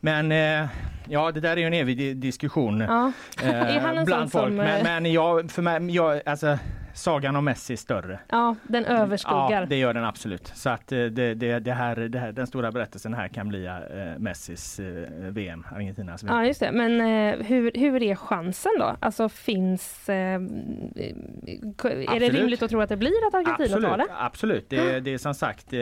[0.00, 0.68] men eh,
[1.08, 3.12] ja, det där är ju en evig diskussion ja.
[3.42, 4.46] eh, bland folk.
[4.46, 6.58] Som, men, eh, men jag, för mig, jag, alltså,
[7.00, 8.18] sagan om Messi större.
[8.28, 9.60] Ja, den överskuggar.
[9.60, 10.52] Ja, det gör den absolut.
[10.54, 13.72] Så att det, det, det, här, det här, den stora berättelsen här kan bli äh,
[14.18, 14.86] Messis äh,
[15.30, 16.36] VM, Argentinas VM.
[16.36, 16.72] Ja, just det.
[16.72, 18.96] Men äh, hur, hur är chansen då?
[19.00, 20.08] Alltså finns...
[20.08, 20.38] är
[22.20, 24.06] det rimligt att tro att det blir att Argentina absolut, tar det?
[24.18, 24.70] Absolut.
[24.70, 25.74] Det, det är som sagt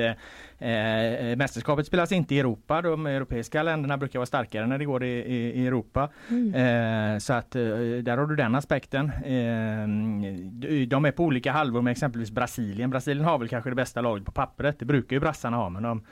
[0.61, 2.83] Eh, mästerskapet spelas inte i Europa.
[2.83, 6.09] De europeiska länderna brukar vara starkare när det går i, i, i Europa.
[6.29, 7.15] Mm.
[7.15, 7.63] Eh, så att eh,
[8.03, 9.07] där har du den aspekten.
[9.11, 12.91] Eh, de är på olika halvor med exempelvis Brasilien.
[12.91, 14.79] Brasilien har väl kanske det bästa laget på pappret.
[14.79, 16.03] Det brukar ju brassarna ha men de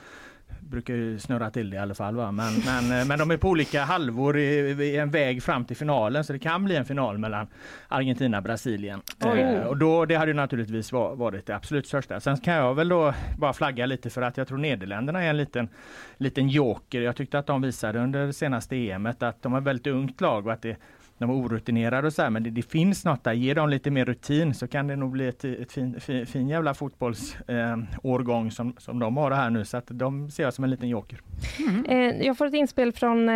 [0.60, 2.16] brukar ju snurra till det i alla fall.
[2.16, 2.32] Va?
[2.32, 5.76] Men, men, eh, men de är på olika halvor i, i, en väg fram till
[5.76, 7.46] finalen så det kan bli en final mellan
[7.88, 9.02] Argentina och Brasilien.
[9.24, 12.20] Eh, och då, det hade naturligtvis varit det absolut största.
[12.20, 15.36] Sen kan jag väl då bara flagga lite för att jag tror Nederländerna är en
[15.36, 15.68] liten,
[16.16, 17.00] liten joker.
[17.00, 20.46] Jag tyckte att de visade under senaste EMet att de har ett väldigt ungt lag
[20.46, 20.76] och att det
[21.18, 23.32] de är orutinerade och så här, men det, det, finns något där.
[23.32, 26.48] Ge dem lite mer rutin så kan det nog bli ett, ett fin, fin, fin
[26.48, 29.64] jävla fotbollsårgång eh, som, som de har här nu.
[29.64, 31.20] Så att de ser jag som en liten joker.
[31.58, 31.84] Mm.
[31.84, 33.34] Eh, jag får ett inspel från eh,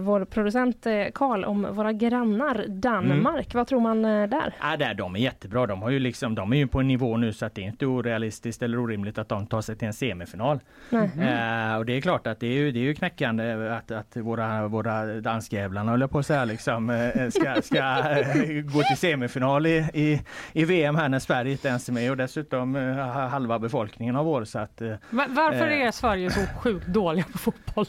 [0.00, 3.46] vår producent eh, Karl om våra grannar Danmark.
[3.46, 3.58] Mm.
[3.58, 4.54] Vad tror man eh, där?
[4.60, 4.94] Ja, där?
[4.94, 5.66] De är jättebra.
[5.66, 7.66] De, har ju liksom, de är ju på en nivå nu så att det är
[7.66, 10.60] inte orealistiskt eller orimligt att de tar sig till en semifinal.
[10.90, 11.04] Mm.
[11.04, 14.16] Eh, och det är klart att det är ju, det är ju knäckande att, att
[14.16, 19.66] våra, våra danskjävlarna håller på att här liksom eh, ska, ska eh, gå till semifinal
[19.66, 20.20] i, i,
[20.52, 24.28] i, VM här när Sverige inte ens är med och dessutom eh, halva befolkningen av
[24.28, 24.44] år.
[24.44, 27.86] Så att, Varför är Sverige så sjukt dåliga på fotboll?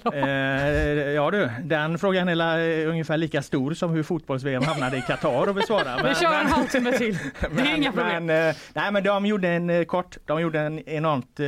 [1.15, 5.55] ja du, den frågan är ungefär lika stor som hur fotbolls-VM hamnade i Qatar att
[5.55, 6.03] besvara.
[6.03, 7.17] Vi kör en halvtimme till.
[7.55, 8.25] Det är inga problem.
[8.25, 11.39] Men, nej men de gjorde en kort, de gjorde en enormt,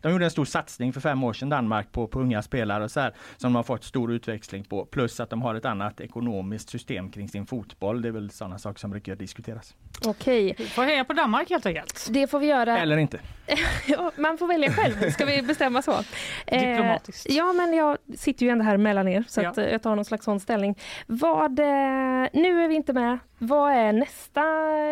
[0.00, 2.90] de gjorde en stor satsning för fem år sedan Danmark på, på unga spelare och
[2.90, 4.84] så här, som de har fått stor utväxling på.
[4.84, 8.02] Plus att de har ett annat ekonomiskt ekonomiskt system kring sin fotboll.
[8.02, 9.74] Det är väl sådana saker som brukar diskuteras.
[10.06, 10.54] Okej.
[10.58, 12.08] Vi får heja på Danmark helt enkelt.
[12.10, 12.78] Det får vi göra.
[12.78, 13.20] Eller inte.
[14.16, 15.10] man får välja själv.
[15.10, 15.92] Ska vi bestämma så?
[16.46, 17.28] Diplomatiskt.
[17.28, 19.50] Eh, ja, men jag sitter ju ändå här mellan er så ja.
[19.50, 20.74] att eh, jag tar någon slags sån ställning.
[21.06, 23.18] Vad, eh, nu är vi inte med.
[23.38, 24.42] Vad är nästa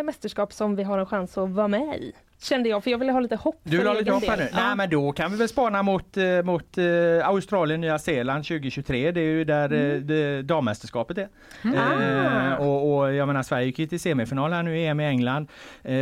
[0.04, 2.12] mästerskap som vi har en chans att vara med i?
[2.44, 3.60] Kände jag, för jag ville ha lite hopp.
[3.62, 4.48] Du vill ha lite hopp här nu?
[4.52, 4.58] Ja.
[4.66, 9.12] Nej men då kan vi väl spana mot, eh, mot uh, Australien, Nya Zeeland 2023.
[9.12, 10.10] Det är ju där mm.
[10.10, 11.28] uh, dammästerskapet är.
[11.64, 12.52] Mm.
[12.52, 15.48] Uh, och, och, jag menar Sverige gick till semifinal här nu i EM i England.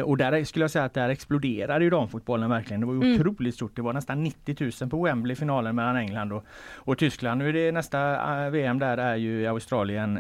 [0.05, 2.81] och där skulle jag säga att där exploderade ju damfotbollen verkligen.
[2.81, 3.21] Det var mm.
[3.21, 3.77] otroligt stort.
[3.77, 7.39] Det var nästan 90 000 på Wembley finalen mellan England och, och Tyskland.
[7.39, 10.15] Nu är det nästa VM där är ju Australien,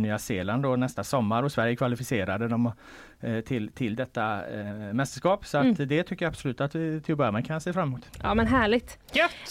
[0.00, 2.48] Nya Zeeland och nästa sommar och Sverige kvalificerade.
[2.48, 3.07] De Eh,
[3.46, 5.46] till, till detta eh, mästerskap.
[5.46, 5.72] Så mm.
[5.72, 8.06] att det tycker jag absolut att vi till att börja med kan se fram emot.
[8.22, 8.98] Ja men härligt.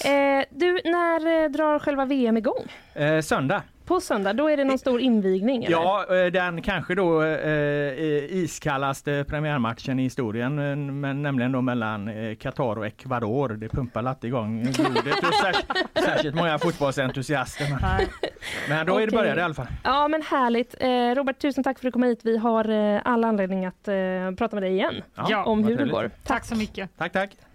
[0.05, 2.74] Eh, du, när eh, drar själva VM igång?
[2.93, 3.63] Eh, söndag.
[3.88, 5.64] På söndag, då är det någon stor invigning?
[5.64, 5.72] Eller?
[5.72, 10.56] Ja, eh, den kanske då eh, iskallaste premiärmatchen i historien,
[11.00, 13.50] men nämligen då mellan Qatar och Ecuador.
[13.50, 15.72] Det pumpar lätt igång blodet hos särskilt,
[16.06, 17.66] särskilt många fotbollsentusiaster.
[17.70, 18.08] Men,
[18.70, 19.04] men då okay.
[19.04, 19.68] är det började i alla fall.
[19.84, 20.76] Ja, men härligt.
[20.80, 22.20] Eh, Robert, tusen tack för att du kom hit.
[22.24, 23.96] Vi har eh, alla anledning att eh,
[24.38, 26.02] prata med dig igen ja, om hur det går.
[26.04, 26.24] Tack.
[26.24, 26.90] tack så mycket.
[26.98, 27.47] Tack, tack.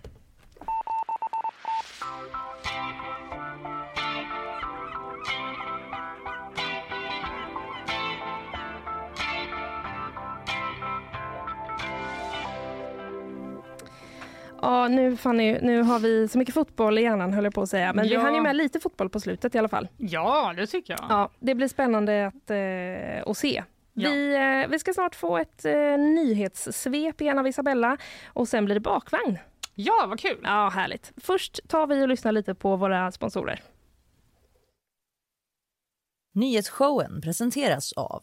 [14.63, 17.69] Ja, nu, Fanny, nu har vi så mycket fotboll i hjärnan höll jag på att
[17.69, 17.93] säga.
[17.93, 18.19] Men ja.
[18.19, 19.89] vi hann ju med lite fotboll på slutet i alla fall.
[19.97, 21.07] Ja, det tycker jag.
[21.09, 23.65] Ja, det blir spännande att, eh, att se.
[23.93, 24.11] Ja.
[24.11, 27.97] Vi, eh, vi ska snart få ett eh, nyhetssvep igen av Isabella
[28.27, 29.39] och sen blir det bakvagn.
[29.75, 30.41] Ja, vad kul!
[30.43, 31.13] Ja, härligt.
[31.17, 33.61] Först tar vi och lyssnar lite på våra sponsorer.
[36.35, 38.23] Nyhetsshowen presenteras av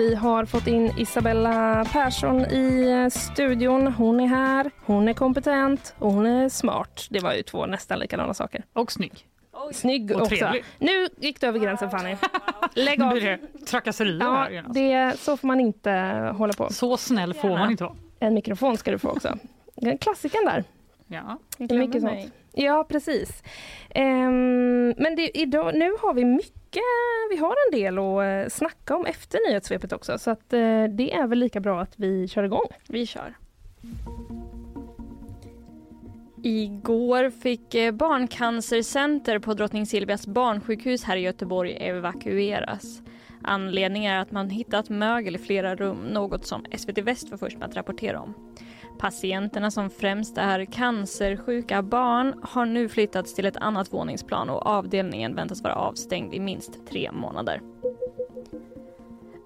[0.00, 3.86] vi har fått in Isabella Persson i studion.
[3.86, 7.06] Hon är här, hon är kompetent och hon är smart.
[7.10, 8.64] Det var ju två nästan likadana saker.
[8.72, 9.26] Och snygg.
[9.72, 10.36] Snygg och också.
[10.36, 10.64] Trevlig.
[10.78, 12.16] Nu gick du över gränsen Fanny.
[12.74, 13.14] Lägg av.
[13.14, 15.90] Nu trakasserier ja, här det, Så får man inte
[16.36, 16.72] hålla på.
[16.72, 17.96] Så snäll får man inte vara.
[18.20, 19.38] En mikrofon ska du få också.
[20.00, 20.64] Klassiken där.
[21.06, 22.32] Ja, det är mycket sånt.
[22.52, 23.42] Ja, precis.
[23.94, 26.59] Um, men det, idag, nu har vi mycket
[27.30, 31.12] vi har en del att eh, snacka om efter nyhetssvepet också så att eh, det
[31.12, 32.66] är väl lika bra att vi kör igång.
[32.88, 33.36] Vi kör.
[36.42, 43.02] Igår fick eh, Barncancercenter på Drottning Silvias barnsjukhus här i Göteborg evakueras.
[43.42, 47.58] Anledningen är att man hittat mögel i flera rum, något som SVT Väst var först
[47.58, 48.34] med att rapportera om.
[49.00, 55.34] Patienterna som främst är cancersjuka barn har nu flyttats till ett annat våningsplan och avdelningen
[55.34, 57.60] väntas vara avstängd i minst tre månader.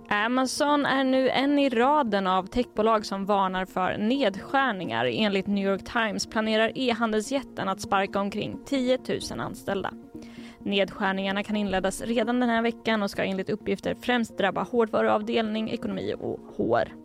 [0.09, 5.05] Amazon är nu en i raden av techbolag som varnar för nedskärningar.
[5.05, 8.99] Enligt New York Times planerar e-handelsjätten att sparka omkring 10
[9.31, 9.93] 000 anställda.
[10.59, 16.15] Nedskärningarna kan inledas redan den här veckan och ska enligt uppgifter främst drabba hårdvaruavdelning, ekonomi
[16.21, 17.05] och HR.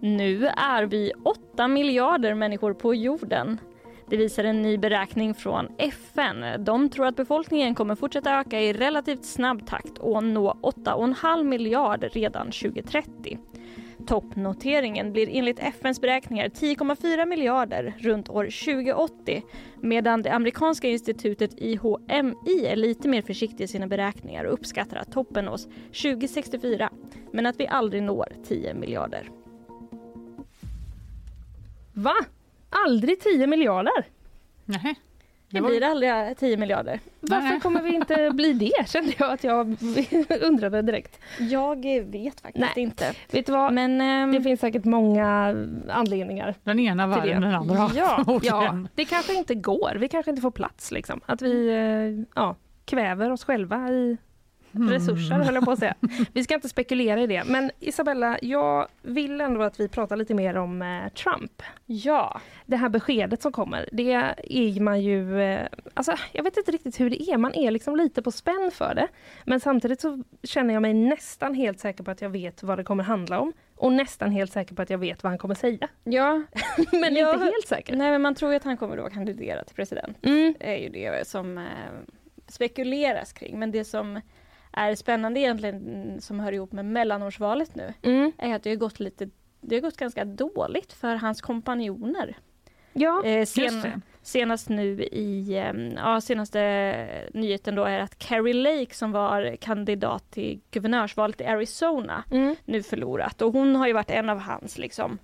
[0.00, 3.60] Nu är vi 8 miljarder människor på jorden.
[4.10, 6.64] Det visar en ny beräkning från FN.
[6.64, 12.08] De tror att befolkningen kommer fortsätta öka i relativt snabb takt och nå 8,5 miljarder
[12.08, 13.38] redan 2030.
[14.06, 19.42] Toppnoteringen blir enligt FNs beräkningar 10,4 miljarder runt år 2080
[19.80, 25.12] medan det amerikanska institutet IHMI är lite mer försiktig i sina beräkningar och uppskattar att
[25.12, 25.68] toppen nås
[26.02, 26.90] 2064
[27.32, 29.30] men att vi aldrig når 10 miljarder.
[31.98, 32.14] Va?
[32.86, 34.06] Aldrig 10 miljarder?
[34.64, 34.94] Nej.
[35.50, 37.00] Det blir aldrig 10 miljarder.
[37.20, 38.88] Varför kommer vi inte bli det?
[38.88, 39.76] Kände jag att jag
[40.42, 41.20] undrade direkt.
[41.38, 42.84] Jag vet faktiskt Nej.
[42.84, 43.12] inte.
[43.30, 43.72] Vet du vad?
[43.72, 45.54] Men, ehm, Det finns säkert många
[45.88, 46.54] anledningar.
[46.64, 47.90] Den ena värre än den andra.
[47.94, 49.96] Ja, ja, det kanske inte går.
[50.00, 50.90] Vi kanske inte får plats.
[50.90, 51.20] Liksom.
[51.26, 54.16] Att vi eh, ja, kväver oss själva i
[54.72, 55.94] resurser, höll jag på att säga.
[56.32, 57.44] Vi ska inte spekulera i det.
[57.46, 61.62] Men Isabella, jag vill ändå att vi pratar lite mer om eh, Trump.
[61.86, 62.40] Ja.
[62.66, 65.40] Det här beskedet som kommer, det är man ju...
[65.42, 67.36] Eh, alltså, jag vet inte riktigt hur det är.
[67.36, 69.08] Man är liksom lite på spänn för det.
[69.44, 72.84] Men samtidigt så känner jag mig nästan helt säker på att jag vet vad det
[72.84, 73.52] kommer handla om.
[73.76, 75.88] Och nästan helt säker på att jag vet vad han kommer säga.
[76.04, 76.42] Ja,
[76.92, 77.32] Men Ja.
[77.34, 77.96] inte helt säker.
[77.96, 80.16] nej men man tror ju att han kommer då kandidera till president.
[80.22, 80.54] Mm.
[80.58, 81.64] Det är ju det som eh,
[82.48, 83.58] spekuleras kring.
[83.58, 84.20] Men det som
[84.72, 88.32] är spännande egentligen mm, som hör ihop med mellanårsvalet nu Mm.
[88.38, 92.36] är att det har gått lite det har gått ganska dåligt för hans kompanjoner.
[92.92, 98.94] Ja, Eh, sen, senast nu i, eh, ja senaste nyheten då är att Carrie Lake
[98.94, 102.56] som var kandidat till guvernörsvalet i Arizona mm.
[102.64, 105.18] nu förlorat och hon har ju varit en av hans liksom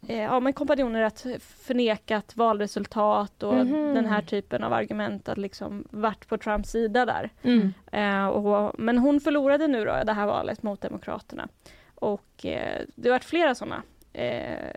[0.00, 3.94] ja, men kompanjoner att förnekat valresultat och Mhm.
[3.94, 7.30] den här typen av argument att liksom varit på Trumps sida där.
[7.42, 7.72] Mm.
[7.92, 11.48] Eh, och, men hon förlorade nu då det här valet mot Demokraterna.
[11.94, 13.82] Och eh, det har varit flera sådana.
[14.12, 14.70] Eh,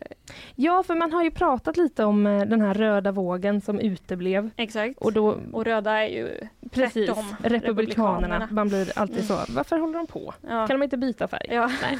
[0.55, 4.49] Ja, för man har ju pratat lite om eh, den här röda vågen som uteblev.
[4.57, 4.97] exakt.
[5.01, 6.29] Och då, Och röda är ju
[6.71, 7.49] precis, republikanerna.
[7.49, 8.47] republikanerna.
[8.51, 10.33] Man blir alltid så, varför håller de på?
[10.49, 10.67] ja.
[10.67, 11.47] Kan de inte byta färg?
[11.49, 11.71] ja.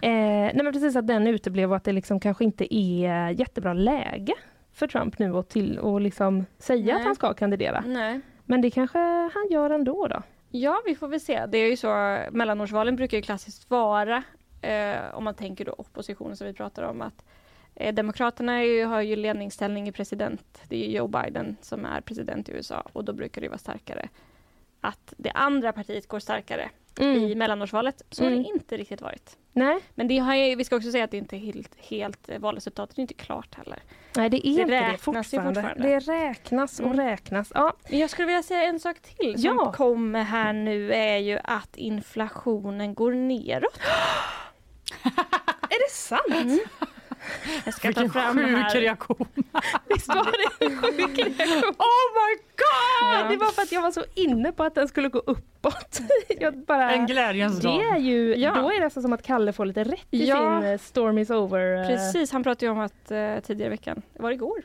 [0.00, 3.72] Eh, nej men precis att den uteblev och att det liksom kanske inte är jättebra
[3.74, 4.34] läge
[4.72, 6.94] för Trump nu att till och liksom säga Nej.
[6.94, 7.84] att han ska kandidera.
[7.86, 8.20] Nej.
[8.44, 8.98] Men det kanske
[9.34, 10.22] han gör ändå då.
[10.50, 11.46] Ja, vi får väl se.
[11.46, 14.22] Det är ju så, mellanårsvalen brukar ju klassiskt vara,
[14.62, 17.24] eh, om man tänker då oppositionen som vi pratar om, att
[17.74, 20.62] eh, Demokraterna ju, har ju ledningsställning i president.
[20.68, 23.58] Det är ju Joe Biden som är president i USA och då brukar det vara
[23.58, 24.08] starkare
[24.80, 28.02] att det andra partiet går starkare i mellanårsvalet.
[28.10, 28.42] Så har Mm.
[28.42, 29.36] det inte riktigt varit.
[29.52, 32.28] Nej, Men det har ju, vi ska också säga att det inte är helt, helt
[32.28, 33.78] eh, valresultatet är inte klart heller.
[34.16, 35.54] nej det är Det inte det fortfarande.
[35.54, 35.88] fortfarande.
[35.88, 36.96] Det räknas och Mm.
[37.06, 37.52] räknas.
[37.54, 39.72] Ja, Jag skulle vilja säga en sak till som Ja.
[39.72, 43.80] kommer här nu är ju att inflationen går neråt.
[45.70, 46.60] är det sant?
[47.64, 48.80] Jag ska Vilken ta fram sjuk här.
[48.80, 49.26] reaktion.
[49.88, 50.24] Visst var
[50.58, 51.62] det en sjuk reaktion?
[51.78, 53.12] Oh my god!
[53.12, 53.26] Ja.
[53.30, 55.98] Det var för att jag var så inne på att den skulle gå uppåt.
[56.40, 57.80] Jag bara, En glädjens det dag.
[57.86, 58.54] är ju, Ja.
[58.54, 60.60] Då är det nästan som att Kalle får lite rätt i Ja.
[60.60, 61.80] sin eh, Storm is over.
[61.82, 64.62] eh, Precis, han pratade ju om att eh, tidigare i veckan, var det igår?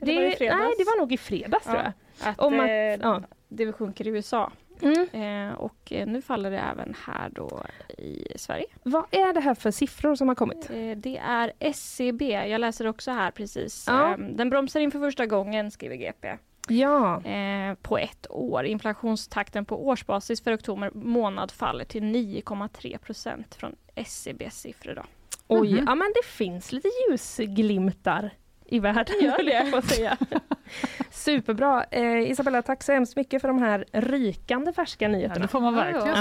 [0.00, 0.58] Eller Det, var det i fredags?
[0.60, 1.82] nej, det var nog i fredags tror Ja.
[2.22, 2.28] jag.
[2.30, 3.22] Att, Om att, eh, ja.
[3.48, 4.52] det sjunker i USA.
[4.82, 5.48] Mm.
[5.48, 7.62] Eh, och eh, nu faller det även här då
[7.98, 8.66] i Sverige.
[8.82, 10.70] Vad är det här för siffror som har kommit?
[10.70, 13.84] Eh, det är SCB, jag läser också här precis.
[13.88, 14.10] Ja.
[14.12, 16.36] Eh, den bromsar in för första gången, skriver GP.
[16.68, 18.64] Ja, eh, på ett år.
[18.64, 24.94] Inflationstakten på årsbasis för oktober månad faller till 9,3 procent från SCBs siffror.
[24.94, 25.02] Då.
[25.48, 25.84] oj, Mhm.
[25.86, 28.30] ja men det finns lite ljusglimtar
[28.74, 29.70] i världen, Gör det?
[29.70, 30.16] på att säga.
[31.10, 31.84] Superbra.
[31.90, 35.40] Eh, Isabella, tack så hemskt mycket för de här rykande färska Ja, nyheterna.
[35.42, 36.14] det får man verkligen Ja.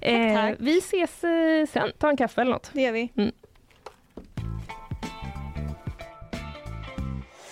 [0.00, 0.28] säga.
[0.28, 0.56] Eh, tack.
[0.60, 2.70] vi ses eh, sen, ta en kaffe eller något.
[2.72, 3.12] Det gör vi.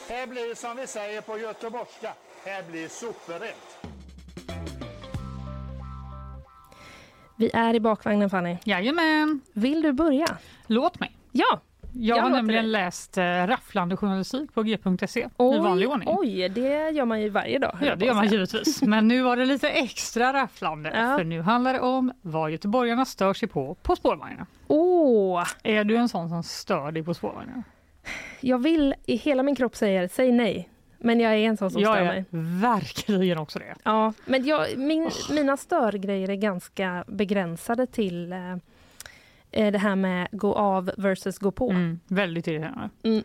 [0.08, 2.12] Här blir som vi säger på göteborgska,
[2.44, 3.86] här blir superrätt.
[7.36, 8.56] Vi är i bakvagnen Fanny.
[8.64, 10.26] Jajamän, Vill du börja?
[10.66, 11.16] låt mig.
[11.32, 11.60] Ja,
[11.94, 16.08] Jag, Jag har nämligen läst eh, rafflande journalistik på g.se i Oj, vanlig ordning.
[16.12, 17.76] oj, det gör man ju varje dag.
[17.80, 18.82] Ja, jag det gör man givetvis.
[18.82, 20.92] Men nu var det lite extra rafflande.
[20.94, 21.16] Ja.
[21.18, 24.46] För nu handlar det om vad göteborgarna stör sig på på spårvagnen.
[24.68, 27.62] Åh, Är du en sån som stör dig på spårvagnen?
[28.40, 30.68] jag vill i hela min kropp säga säg nej.
[30.98, 32.24] Men jag är en sån som jag stör är mig.
[32.60, 33.74] verkligen också det.
[33.82, 38.38] Ja, men jag, min, mina störgrejer är ganska begränsade till eh,
[39.52, 41.70] det här med gå av versus gå på.
[41.70, 42.90] Mm, väldigt irriterande.
[43.02, 43.22] Mm.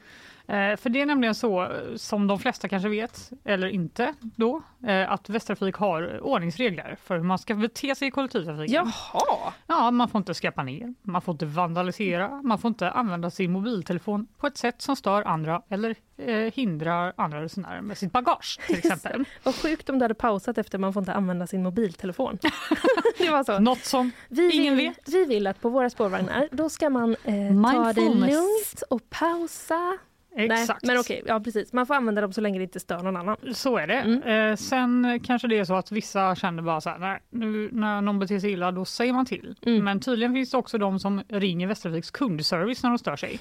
[0.50, 4.62] Eh, för det är nämligen så, eh, som de flesta kanske vet, eller inte då,
[4.88, 8.74] eh, att Västtrafik har ordningsregler för hur man ska bete sig i kollektivtrafiken.
[8.76, 9.54] Jaha!
[9.68, 13.52] Ja, man får inte skräpa ner, man får inte vandalisera, man får inte använda sin
[13.52, 18.60] mobiltelefon på ett sätt som stör andra eller eh, hindrar andra resenärer med sitt bagage
[18.68, 19.26] till exempel.
[19.44, 22.38] Vad sjukt om du hade pausat efter man får inte använda sin mobiltelefon.
[23.18, 23.60] det var så.
[23.60, 25.10] Något som Vi ingen vill, vet.
[25.10, 29.98] vi vill att på våra spårvagnar, då ska man eh, ta det lugnt och pausa.
[30.38, 30.84] Exakt.
[30.84, 31.74] Nej, men okej, ja precis.
[31.74, 33.38] Man får använda dem så länge det inte stör någon annan.
[33.54, 33.94] Så är det.
[33.94, 34.24] Mm.
[34.24, 38.02] Eh, sen kanske det är så att vissa känner bara så här, nej, nu när
[38.02, 39.56] någon beter sig illa, då säger man till.
[39.62, 39.86] Mm.
[39.86, 43.40] Men tydligen finns det också de som ringer Västtrafiks kundservice när de stör sig.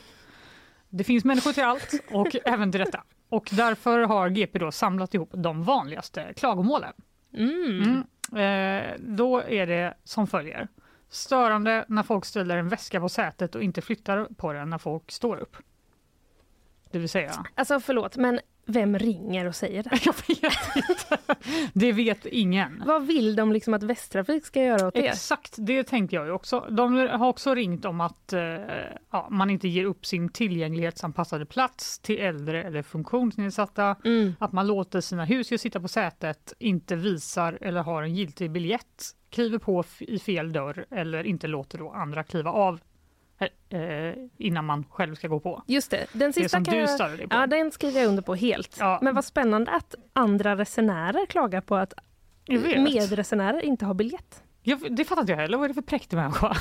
[0.89, 3.03] Det finns människor till allt och även till detta.
[3.29, 6.93] Och därför har GP då samlat ihop de vanligaste klagomålen.
[7.35, 8.05] Mm.
[8.33, 8.83] Mm.
[8.83, 10.69] Eh, då är det som följer.
[11.09, 15.13] Störande när folk ställer en väska på sätet och inte flyttar på den när folk
[15.13, 15.57] står upp.
[16.91, 19.91] Det vill säga, Alltså förlåt, men vem ringer och säger det?
[20.05, 21.37] jag vet inte.
[21.73, 22.83] Det vet ingen.
[22.87, 25.09] Vad vill de liksom att Västtrafik ska göra åt det?
[25.09, 26.67] Exakt, det tänkte jag ju också.
[26.71, 28.41] De har också ringt om att eh,
[29.11, 33.97] ja, man inte ger upp sin tillgänglighetsanpassade plats till äldre eller funktionsnedsatta.
[34.05, 34.35] Mm.
[34.39, 39.05] Att man låter sina husdjur sitta på sätet, inte visar eller har en giltig biljett,
[39.31, 42.81] kliver på i fel dörr eller inte låter då andra kliva av
[44.39, 45.63] innan man själv ska gå på.
[45.67, 46.91] Just det, den Det sista som kan du jag...
[46.91, 47.37] störde dig på.
[47.37, 48.77] Ja, den skriver jag under på helt.
[48.81, 48.99] Ja.
[49.03, 51.93] Men vad spännande att andra resenärer klagar på att
[52.77, 54.43] medresenärer inte har biljett.
[54.63, 55.59] Jag, det fattar inte jag heller.
[55.59, 56.57] Vad är det för präktig människa?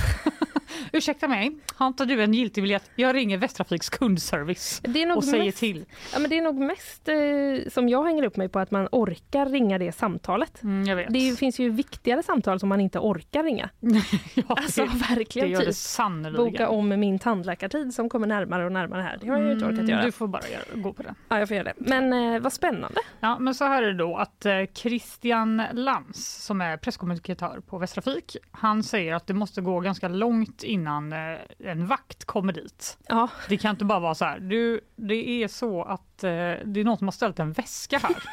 [0.93, 2.91] Ursäkta mig, har inte du en giltig biljett?
[2.95, 4.81] Jag ringer Västtrafiks kundservice
[5.15, 5.85] och säger mest, till.
[6.13, 8.87] Ja, men det är nog mest eh, som jag hänger upp mig på att man
[8.91, 10.63] orkar ringa det samtalet.
[10.63, 11.13] Mm, jag vet.
[11.13, 13.69] Det finns ju viktigare samtal som man inte orkar ringa.
[14.33, 18.65] ja, Alltså det, verkligen det gör det typ boka om min tandläkartid som kommer närmare
[18.65, 19.17] och närmare här.
[19.21, 20.05] Det har jag ju inte orkat Mm, göra.
[20.05, 20.41] Du får bara
[20.73, 21.15] gå på det.
[21.29, 21.73] Ja, jag får göra det.
[21.77, 22.99] Men eh, vad spännande.
[23.19, 27.77] Ja, men så här är det då att eh, Christian Lantz som är presskommunikatör på
[27.77, 32.97] Västtrafik, han säger att det måste gå ganska långt innan eh, en vakt kommer dit.
[33.07, 36.29] Ja, Det kan inte bara vara så här, du, det är så att eh,
[36.65, 38.15] det är någon som har ställt en väska här.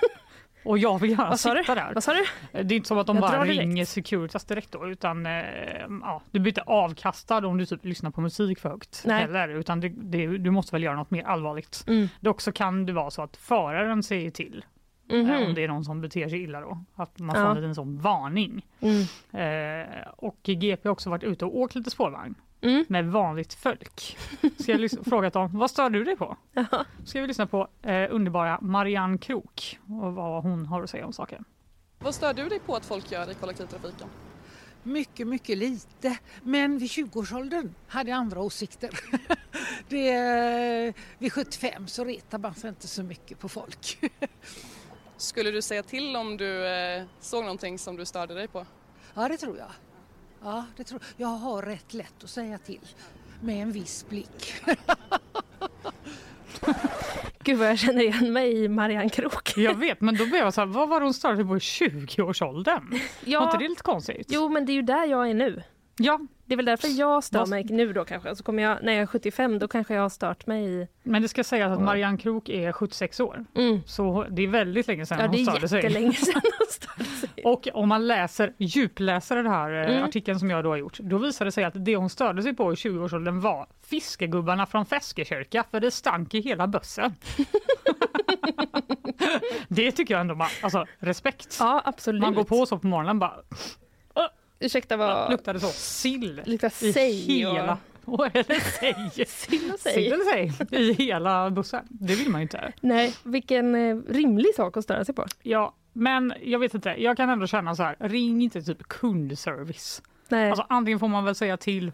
[0.64, 1.90] Och jag vill gärna sitta där.
[1.94, 2.24] Vad sa du?
[2.62, 3.60] Det är inte som att de Jag bara direkt.
[3.60, 5.32] ringer Securitas direkt då, utan eh,
[6.02, 9.20] ja, du blir inte avkastad om du typ lyssnar på musik för högt Nej.
[9.20, 11.84] heller, utan det, det, du måste väl göra något mer allvarligt.
[11.86, 12.08] Mm.
[12.20, 14.64] Dock så kan det vara så att föraren säger till
[15.12, 15.30] Mhm.
[15.30, 17.50] eh, om det är någon som beter sig illa då, att man får Ja.
[17.50, 18.66] en liten sån varning.
[18.80, 19.00] Mm.
[19.32, 22.84] Eh, och GP har också varit ute och åkt lite spårvagn Mm.
[22.88, 24.16] med vanligt folk.
[24.58, 26.36] Ska jag lys- fråga dem, vad stör du dig på?
[26.52, 26.84] Jaha.
[27.04, 31.12] Ska vi lyssna på eh, underbara Marianne Krok och vad hon har att säga om
[31.12, 31.44] saken.
[31.98, 34.08] Vad stör du dig på att folk gör i kollektivtrafiken?
[34.82, 36.18] Mycket, mycket lite.
[36.42, 38.90] Men vid 20-årsåldern hade jag andra åsikter.
[39.88, 43.98] det, vid 75 så retar man sig inte så mycket på folk.
[45.22, 48.66] Skulle du säga till om du eh, såg någonting som du störde dig på?
[49.14, 49.70] Ja, det tror jag.
[50.44, 51.28] Ja, det tror jag.
[51.28, 52.80] Jag har rätt lätt att säga till
[53.40, 54.54] med en viss blick.
[57.44, 59.52] Gud vad jag känner igen mig i Marianne Krok.
[59.56, 61.56] Jag vet, men då blev jag så här, vad var det hon störde sig på
[61.56, 62.90] i 20-årsåldern?
[62.90, 64.26] Var Ja, inte det lite konstigt?
[64.30, 65.62] jo men det är ju där jag är nu.
[65.98, 66.20] Ja,
[66.52, 68.36] Det är väl därför jag stör mig nu då kanske.
[68.36, 70.88] Så kommer jag, när jag är 75 då kanske jag har stört mig i...
[71.02, 73.44] men det ska sägas att Marianne Krok är 76 år.
[73.54, 73.80] Mm.
[73.86, 75.78] Så det är väldigt länge sedan Ja det hon är störde sig.
[75.82, 77.28] jättelänge sedan hon störde sig.
[77.44, 80.04] Och om man läser, djupläser den här eh, Mm.
[80.04, 82.54] artikeln som jag då har gjort, då visar det sig att det hon störde sig
[82.54, 87.14] på i 20-årsåldern var fiskegubbarna från Feskekyrka, för det stank i hela bussen.
[89.68, 91.56] det tycker jag ändå man, alltså respekt.
[91.60, 92.22] Ja absolut.
[92.22, 93.34] Man går på så på morgonen bara,
[94.62, 95.30] Ursäkta vad...
[95.30, 97.54] luktar det så sill Luktar i sej och...
[97.54, 99.94] hela, och, eller Sill och sej.
[99.94, 101.84] sill eller sej i hela bussen.
[101.88, 102.72] Det vill man ju inte.
[102.80, 105.26] Nej, vilken eh, rimlig sak att störa sig på.
[105.42, 110.02] Ja, men jag vet inte, jag kan ändå känna så här, ring inte typ kundservice.
[110.28, 110.50] Nej.
[110.50, 111.92] Alltså antingen får man väl säga till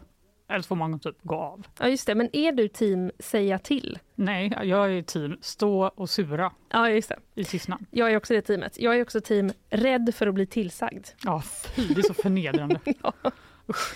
[0.48, 1.66] eller så får man typ gå av.
[1.78, 3.98] Ja just det, men är du team säga till?
[4.14, 7.18] Nej, jag är team stå och sura Ja just det.
[7.34, 7.84] i tystnad.
[7.90, 8.78] Jag är också det teamet.
[8.80, 11.06] Jag är också team rädd för att bli tillsagd.
[11.24, 11.42] Ja,
[11.74, 12.80] fy, det är så förnedrande.
[13.68, 13.94] Usch.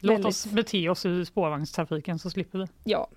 [0.00, 0.26] Låt Väldigt.
[0.26, 2.66] oss bete oss i spårvagnstrafiken så slipper vi.
[2.84, 3.08] Ja.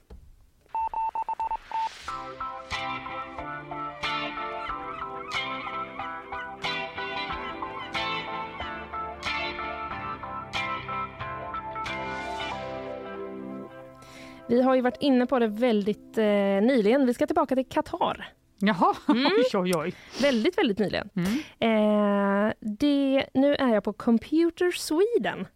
[14.47, 16.23] Vi har ju varit inne på det väldigt eh,
[16.61, 17.05] nyligen.
[17.05, 18.27] Vi ska tillbaka till Qatar.
[18.59, 19.25] Jaha, Mm.
[19.25, 19.93] oj oj oj.
[20.21, 21.09] Väldigt, väldigt nyligen.
[21.15, 22.47] Mm.
[22.47, 25.47] Eh, det, nu är jag på Computer Sweden.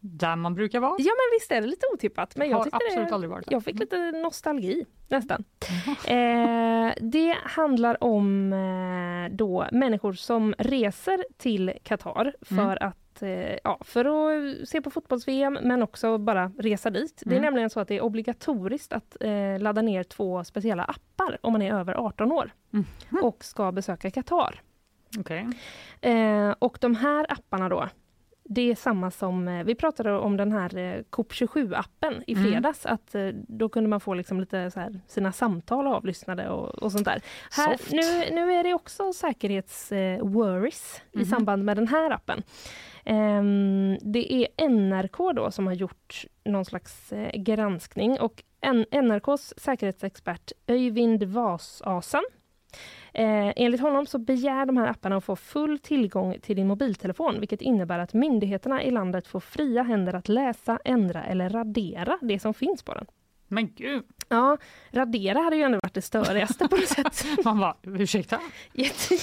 [0.00, 0.96] Där man brukar vara.
[0.98, 2.36] Ja men visst är det lite otippat.
[2.36, 3.52] Men jag Har absolut det, aldrig varit där.
[3.52, 5.44] Jag fick lite nostalgi nästan.
[6.06, 12.88] Eh, det handlar om eh, då människor som reser till Qatar för Mm.
[12.88, 17.22] att eh, Ja, för att se på fotbolls-VM men också bara resa dit.
[17.26, 17.44] Det är Mm.
[17.44, 21.62] nämligen så att det är obligatoriskt att eh, ladda ner två speciella appar om man
[21.62, 22.50] är över 18 år
[23.22, 24.60] och ska besöka Qatar.
[25.18, 25.48] Okej.
[26.00, 27.88] Eh, och de här apparna då,
[28.44, 32.44] det är samma som, eh, vi pratade om den här eh, Coop27-appen i Mm.
[32.44, 36.68] fredags, att eh, då kunde man få liksom lite så här, sina samtal avlyssnade och,
[36.68, 37.22] och sånt där.
[37.56, 41.24] Här, nu, nu är det också säkerhets-worries i Mhm.
[41.26, 42.42] samband med den här appen.
[43.04, 48.42] Ehm, det är NRK då som har gjort någon slags eh, granskning och
[48.90, 52.22] NRKs säkerhetsexpert Öyvind Vasasen
[53.14, 57.40] Eh, enligt honom så begär de här apparna att få full tillgång till din mobiltelefon
[57.40, 62.38] vilket innebär att myndigheterna i landet får fria händer att läsa, ändra eller radera det
[62.38, 63.06] som finns på den.
[63.48, 64.04] Men gud.
[64.32, 64.56] Ja,
[64.90, 67.24] radera hade ju ändå varit det störigaste på något sätt.
[67.44, 68.40] Man bara, ursäkta?
[68.72, 69.14] Jätte,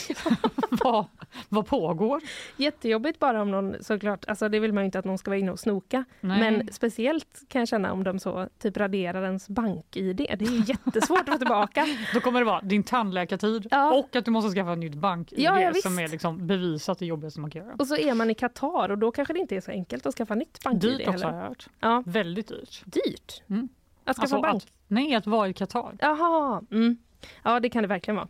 [0.69, 1.05] vad,
[1.49, 2.21] vad pågår?
[2.57, 5.39] Jättejobbigt bara om någon såklart, alltså det vill man ju inte att någon ska vara
[5.39, 6.05] inne och snoka.
[6.21, 6.39] Nej.
[6.39, 10.15] Men speciellt kan jag känna om de så typ raderar ens bank-id.
[10.15, 11.85] Det är ju jättesvårt att få tillbaka.
[12.13, 15.61] Då kommer det vara din tandläkartid och att du måste skaffa ett nytt bank Ja,
[15.61, 17.75] ja, som är liksom bevisat det jobbigaste man kan göra.
[17.79, 20.15] Och så är man i Qatar och då kanske det inte är så enkelt att
[20.15, 20.81] skaffa nytt bank-id.
[20.81, 21.25] Dyrt också heller.
[21.25, 21.67] har jag hört.
[21.79, 22.03] Ja.
[22.05, 22.81] Väldigt dyrt.
[22.85, 23.41] Dyrt?
[23.49, 23.69] Mm.
[24.03, 24.63] Att skaffa Alltså bank?
[24.63, 25.97] att, nej, att vara i Qatar.
[25.99, 26.61] Jaha.
[26.71, 26.97] Mm.
[27.43, 28.27] Ja, det kan det verkligen vara.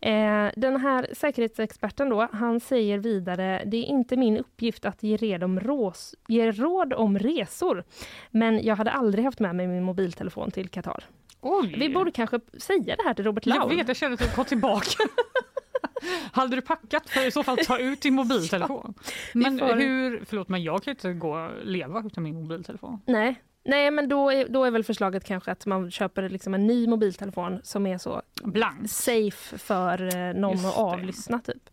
[0.00, 5.16] Eh, den här säkerhetsexperten då, han säger vidare, det är inte min uppgift att ge,
[5.16, 7.84] red om rås, ge råd om resor.
[8.30, 11.04] Men jag hade aldrig haft med mig min mobiltelefon till Qatar.
[11.40, 11.74] Oj.
[11.78, 13.76] Vi borde kanske säga det här till Robert Jag Laul.
[13.76, 14.86] vet, jag känner att jag går tillbaka.
[16.32, 18.94] Hade du packat för i så fall ta ut din mobiltelefon?
[19.34, 23.00] Men får- hur, förlåt men jag kan inte gå leva utan min mobiltelefon.
[23.06, 23.42] Nej.
[23.68, 26.86] Nej, men då är, då är väl förslaget kanske att man köper liksom en ny
[26.86, 28.90] mobiltelefon som är så Blank.
[28.90, 30.80] safe för eh, någon Just att det.
[30.80, 31.70] avlyssna typ.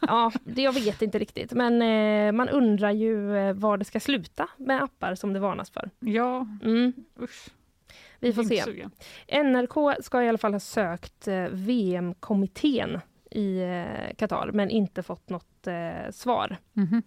[0.00, 1.52] Ja, det jag vet inte riktigt.
[1.52, 5.70] Men eh, man undrar ju eh, var det ska sluta med appar som det varnas
[5.70, 5.90] för.
[6.00, 6.92] Ja, Mm.
[7.20, 7.48] usch.
[8.20, 8.62] Vi får se.
[8.62, 8.90] sugen.
[9.28, 13.00] NRK ska i alla fall ha sökt eh, VM-kommittén
[13.30, 15.46] i eh, Qatar men inte fått något
[16.10, 17.02] svar Mhm.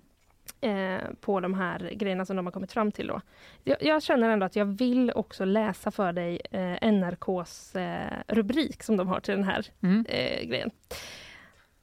[0.61, 3.07] Eh, på de här grejerna som de har kommit fram till.
[3.07, 3.21] Då.
[3.63, 8.83] Jag, jag känner ändå att jag vill också läsa för dig eh, NRKs eh, rubrik
[8.83, 10.05] som de har till den här Mm.
[10.09, 10.71] eh, grejen.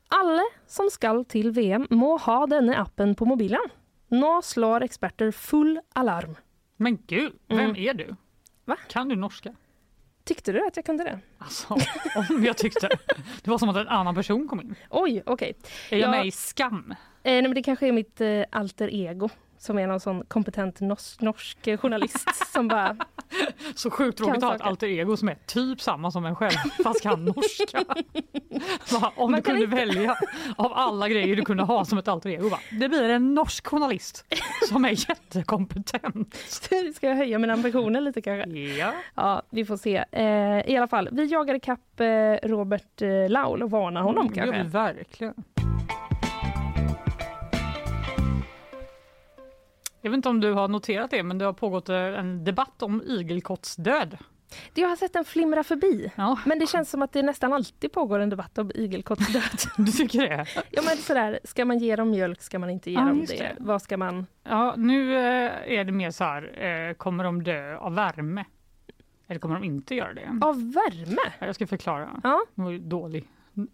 [0.09, 3.61] Alle som skall till VM må ha denne appen på mobilen.
[4.09, 6.37] Nå slår experter full alarm.
[6.77, 7.77] Men gud, vem Mm.
[7.77, 8.17] är du?
[8.65, 8.77] Va?
[8.89, 9.55] Kan du norska?
[10.24, 11.19] Tyckte du att jag kunde det?
[11.39, 11.74] Alltså,
[12.31, 12.89] om jag tyckte.
[13.43, 14.74] Det var som att en annan person kom in.
[14.90, 15.55] Oj, okej.
[15.90, 16.11] Är jag Ja.
[16.11, 16.94] med i Skam?
[17.24, 19.28] Eh, nej, men det kanske är mitt eh, alter ego
[19.63, 20.81] som är någon sån kompetent
[21.21, 22.97] norsk eh, journalist som bara...
[23.75, 26.57] Så sjukt tråkigt att ha ett alter ego som är typ samma som en själv
[26.85, 27.85] fast kan norska.
[28.93, 30.17] Bara, om Man du kunde inte- välja
[30.57, 32.51] av alla grejer du kunde ha som ett alter ego.
[32.51, 34.25] Bara, det blir en norsk journalist
[34.69, 36.35] som är jättekompetent.
[36.95, 38.51] Ska jag höja mina ambitioner lite kanske?
[38.59, 38.93] Ja.
[39.15, 40.05] Ja, vi får se.
[40.13, 44.35] Eh, I alla fall, vi jagar ikapp eh, Robert eh, Laul och varnar honom Mm,
[44.35, 44.63] kanske.
[44.63, 45.35] vi verkligen.
[50.03, 52.83] Jag vet inte om du har noterat det, men det har pågått eh, en debatt
[52.83, 54.19] om igelkottsdöd.
[54.74, 56.12] Det jag har sett den flimra förbi.
[56.16, 56.39] Ja.
[56.47, 59.43] Men det känns som att det nästan alltid pågår en debatt om igelkottsdöd.
[59.77, 60.47] Du tycker det?
[60.70, 63.37] ja men sådär, ska man ge dem mjölk, ska man inte ge Ja, dem det?
[63.37, 63.57] det.
[63.59, 64.27] Vad ska man...
[64.45, 68.45] Ja, nu eh, är det mer så här, eh, kommer de dö av värme?
[69.29, 70.39] Eller kommer de inte göra det?
[70.43, 71.16] Av värme?
[71.39, 72.20] Ja, Jag ska förklara.
[72.23, 72.70] Ja.
[72.70, 73.29] Ju dålig,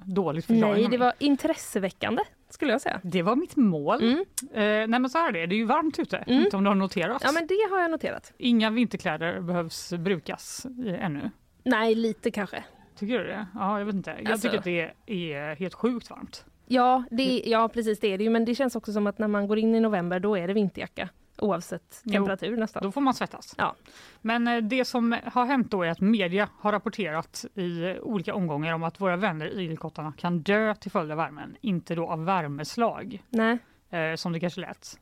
[0.04, 0.82] dåligt förklaring.
[0.82, 3.00] Nej, det var intresseväckande skulle jag säga.
[3.04, 4.02] det var mitt mål.
[4.02, 4.24] Mm.
[4.52, 6.16] Eh, nej men så är det, det är ju varmt ute.
[6.16, 6.44] Mm.
[6.44, 7.22] Inte om du har noterat.
[7.24, 8.32] Ja men det har jag noterat.
[8.38, 10.66] Inga vinterkläder behövs brukas
[11.00, 11.30] ännu.
[11.62, 12.64] Nej, lite kanske.
[12.98, 13.46] Tycker du det?
[13.54, 14.16] Ja, jag vet inte.
[14.22, 16.44] Jag Alltså- tycker att det är helt sjukt varmt.
[16.66, 18.30] Ja, det, ja, precis det är det ju.
[18.30, 20.54] Men det känns också som att när man går in i november då är det
[20.54, 21.08] vinterjacka.
[21.38, 22.82] Oavsett Jo, temperatur nästan.
[22.82, 23.54] Då får man svettas.
[23.58, 23.74] Ja.
[24.20, 28.74] Men eh, det som har hänt då är att media har rapporterat i olika omgångar
[28.74, 31.56] om att våra vänner igelkottarna kan dö till följd av värmen.
[31.60, 33.58] Inte då av värmeslag, Nej.
[33.90, 34.98] eh, som det kanske lät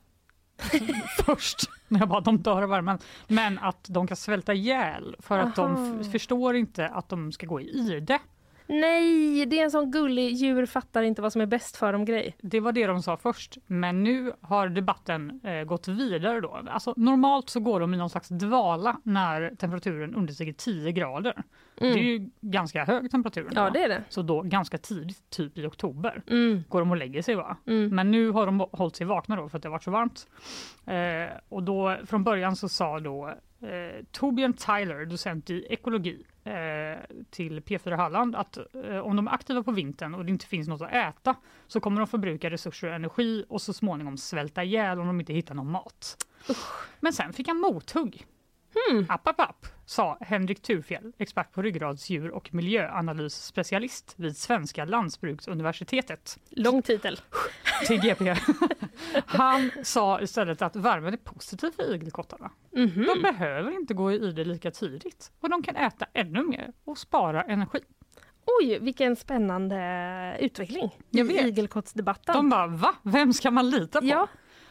[1.25, 2.99] först när jag bara de dör av värmen.
[3.27, 6.03] Men att de kan svälta ihjäl för att de Aha.
[6.11, 8.19] förstår inte att de ska gå i ide.
[8.67, 12.05] Nej, det är en sån gullig djur fattar inte vad som är bäst för dem
[12.05, 12.35] grej.
[12.41, 16.41] Det var det de sa först, men nu har debatten eh, gått vidare.
[16.41, 16.59] Då.
[16.69, 21.43] Alltså, normalt så går de i någon slags dvala när temperaturen understiger 10 grader.
[21.81, 21.93] Mm.
[21.93, 23.49] Det är ju ganska hög temperatur.
[23.55, 24.03] Ja, det är det.
[24.09, 26.63] Så då ganska tidigt, typ i oktober, Mm.
[26.69, 27.35] går de och lägger sig.
[27.35, 27.57] Va?
[27.67, 27.95] Mm.
[27.95, 30.27] Men nu har de hållit sig vakna då för att det har varit så varmt.
[30.85, 36.51] Eh, och då, från början så sa då eh, Torbjörn Tyler, docent i ekologi eh,
[37.29, 40.67] till P4 Halland att eh, om de är aktiva på vintern och det inte finns
[40.67, 41.35] något att äta
[41.67, 45.33] så kommer de förbruka resurser och energi och så småningom svälta ihjäl om de inte
[45.33, 46.17] hittar någon mat.
[46.99, 48.25] Men sen fick han mothugg.
[48.75, 49.05] Hmm.
[49.09, 56.37] App, app, app, sa Henrik Turfjell, expert på ryggradsdjur och miljöanalysspecialist vid Svenska lantbruksuniversitetet.
[56.49, 57.19] Lång titel.
[57.87, 58.35] Till GP.
[59.25, 62.51] Han sa istället att värmen är positiv för igelkottarna.
[62.71, 63.05] Mhm.
[63.05, 66.97] De behöver inte gå i det lika tidigt och de kan äta ännu mer och
[66.97, 67.79] spara energi.
[68.61, 72.35] Oj, vilken spännande utveckling i igelkottsdebatten.
[72.35, 72.95] De bara, va?
[73.03, 74.07] Vem ska man lita på?
[74.07, 74.27] Ja.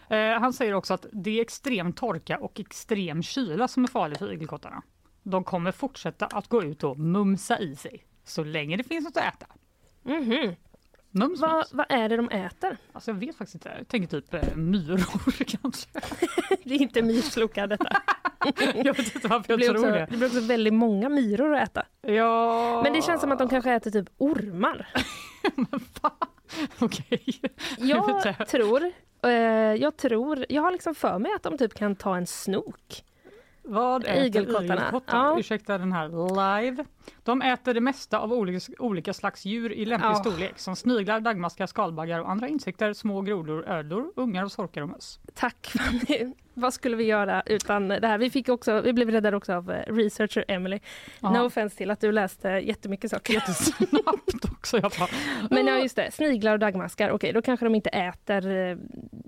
[0.09, 4.19] Eh, han säger också att det är extrem torka och extrem kyla som är farlig
[4.19, 4.83] för igelkottarna.
[5.23, 9.16] De kommer fortsätta att gå ut och mumsa i sig så länge det finns något
[9.16, 9.47] att äta.
[10.03, 10.55] Mhm.
[11.11, 11.73] Mums, Vad, mums.
[11.73, 12.77] vad är det de äter?
[12.93, 13.74] Alltså jag vet faktiskt inte.
[13.78, 15.89] Jag tänker typ eh, myror kanske.
[16.65, 18.03] Det är inte myrslokar detta.
[18.74, 20.07] jag vet inte varför jag blir, tror också, det.
[20.11, 21.87] det blir också väldigt många myror att äta.
[22.01, 22.81] Ja.
[22.83, 24.89] Men det känns som att de kanske äter typ ormar.
[26.78, 27.41] Okej.
[27.78, 28.93] Jag tror,
[29.23, 29.31] Eh,
[29.75, 33.05] jag tror, jag har liksom för mig att de typ kan ta en snok.
[33.69, 34.65] Vad äter Igelkottarna.
[34.75, 35.17] igelkottar?
[35.17, 35.37] Ja.
[35.39, 36.09] Ursäkta den här
[36.61, 36.85] live.
[37.23, 40.15] De äter det mesta av olika, olika slags djur i lämplig Ja.
[40.15, 44.89] storlek som sniglar, daggmaskar, skalbaggar och andra insekter, små grodor, ödlor, ungar och sorkar och
[44.89, 45.21] möss.
[45.35, 46.33] Tack Fanny.
[46.55, 48.19] Vad skulle vi göra utan det här?
[48.19, 50.81] Vi, fick också, vi blev räddade också av eh, researcher Emily.
[51.21, 51.31] Ja.
[51.31, 53.35] No offense till att du läste jättemycket saker.
[53.35, 54.77] Jättesnabbt också.
[54.79, 55.09] Jag bara,
[55.51, 56.11] Men ja, just det.
[56.11, 57.11] Sniglar och daggmaskar.
[57.11, 58.77] Okej, då kanske de inte äter, eh,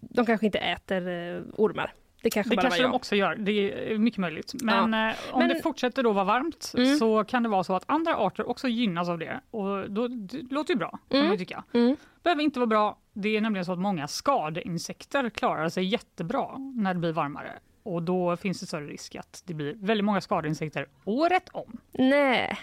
[0.00, 1.92] de kanske inte äter eh, ormar.
[2.22, 2.94] Det kanske det bara kanske var de jag.
[2.94, 4.52] också gör, det är mycket möjligt.
[4.62, 6.98] Men eh, om Men- det fortsätter då vara varmt Mm.
[6.98, 9.40] så kan det vara så att andra arter också gynnas av det.
[9.50, 11.24] Och då, det låter ju bra, kan Mm.
[11.28, 11.64] man ju tycka.
[11.72, 11.96] Mm.
[12.22, 12.98] behöver inte vara bra.
[13.12, 17.52] Det är nämligen så att många skadeinsekter klarar sig jättebra när det blir varmare.
[17.82, 21.76] Och då finns det större risk att det blir väldigt många skadeinsekter året om.
[21.92, 22.58] Nej.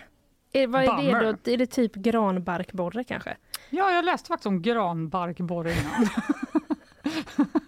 [0.53, 1.23] Är, vad är Bummer.
[1.23, 1.51] det då?
[1.51, 3.37] Är det typ granbarkborre kanske?
[3.69, 6.07] Ja, jag läste faktiskt om granbarkborre innan.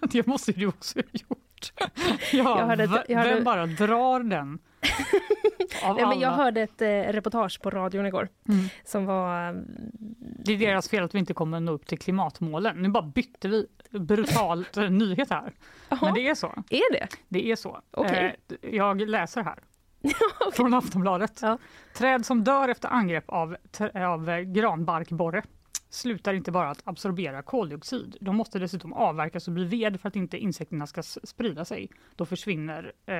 [0.12, 1.38] det måste ju du också ha gjort.
[1.76, 1.88] Ja,
[2.32, 4.58] Jag hörde ett- jag hörde- Vem bara drar den?
[5.82, 8.64] Nej, men jag hörde ett eh, reportage på radion igår Mm.
[8.84, 9.64] som var...
[10.44, 12.82] Det är deras fel att vi inte kommer nå upp till klimatmålen.
[12.82, 15.52] Nu bara bytte vi brutalt nyhet här.
[16.02, 16.46] Men det är så.
[16.70, 17.06] Är det?
[17.28, 17.80] Det är så.
[17.90, 18.36] Okej.
[18.62, 19.58] Eh, jag läser här.
[20.52, 21.40] Från Aftonbladet.
[21.94, 23.56] Träd som dör efter angrepp av,
[23.94, 25.42] av granbarkborre
[25.90, 28.16] slutar inte bara att absorbera koldioxid.
[28.20, 31.88] De måste dessutom avverkas och bli ved för att inte insekterna ska sprida sig.
[32.16, 33.16] Då försvinner eh,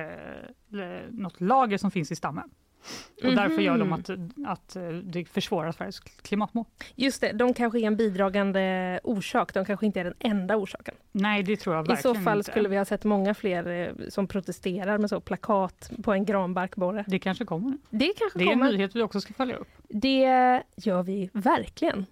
[1.09, 2.49] något lager som finns i stammen.
[3.23, 3.93] Och därför gör de Mhm.
[3.93, 4.09] att,
[4.47, 6.65] att eh, det försvårar Sveriges klimatmål.
[6.95, 9.53] Just det, de kanske är en bidragande orsak.
[9.53, 10.95] De kanske inte är den enda orsaken.
[11.11, 12.51] Nej, det tror jag I verkligen så fall inte.
[12.51, 17.05] skulle vi ha sett många fler eh, som protesterar med så plakat på en granbarkborre.
[17.07, 17.77] Det kanske kommer.
[17.89, 18.71] Det kanske Det är en kommer.
[18.71, 19.67] nyhet vi också ska följa upp.
[19.89, 22.05] Det gör vi verkligen.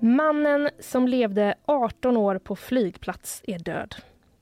[0.00, 3.94] Mannen som levde 18 år på flygplats är död.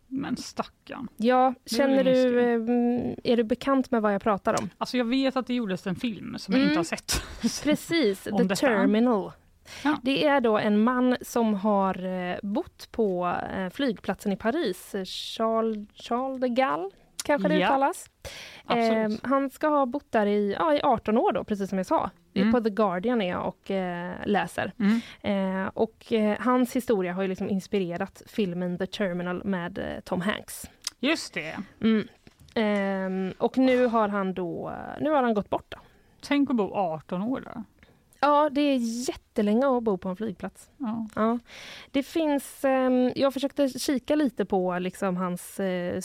[0.08, 1.08] Men stackarn.
[1.16, 4.70] Ja, känner du, eh, är du bekant med vad jag pratar om?
[4.78, 6.68] Alltså jag vet att det gjordes en film som jag Mm.
[6.70, 7.22] inte har sett.
[7.64, 8.54] Precis, The detta.
[8.54, 9.32] Terminal.
[10.02, 15.88] Det är då en man som har eh, bott på eh, flygplatsen i Paris, Charles,
[15.94, 16.90] Charles de Gaulle
[17.26, 17.66] kanske det Ja.
[17.66, 18.10] uttalas.
[18.70, 21.86] Eh, han ska ha bott där i, ja, i 18 år då, precis som jag
[21.86, 22.10] sa.
[22.34, 22.52] Mm.
[22.52, 24.72] På The Guardian är jag och eh, läser.
[24.78, 25.00] Mm.
[25.62, 30.70] Eh, och hans historia har ju liksom inspirerat filmen The Terminal med eh, Tom Hanks.
[31.00, 31.56] Just det.
[31.82, 32.08] Mm.
[32.54, 35.78] Ehm, och nu har han då, nu har han gått bort då.
[36.20, 37.62] Tänk att bo 18 år där.
[38.20, 40.70] Ja, det är jättelänge att bo på en flygplats.
[40.76, 41.06] Ja.
[41.14, 41.38] Ja.
[41.90, 46.00] Det finns, ehm, jag försökte kika lite på liksom hans eh,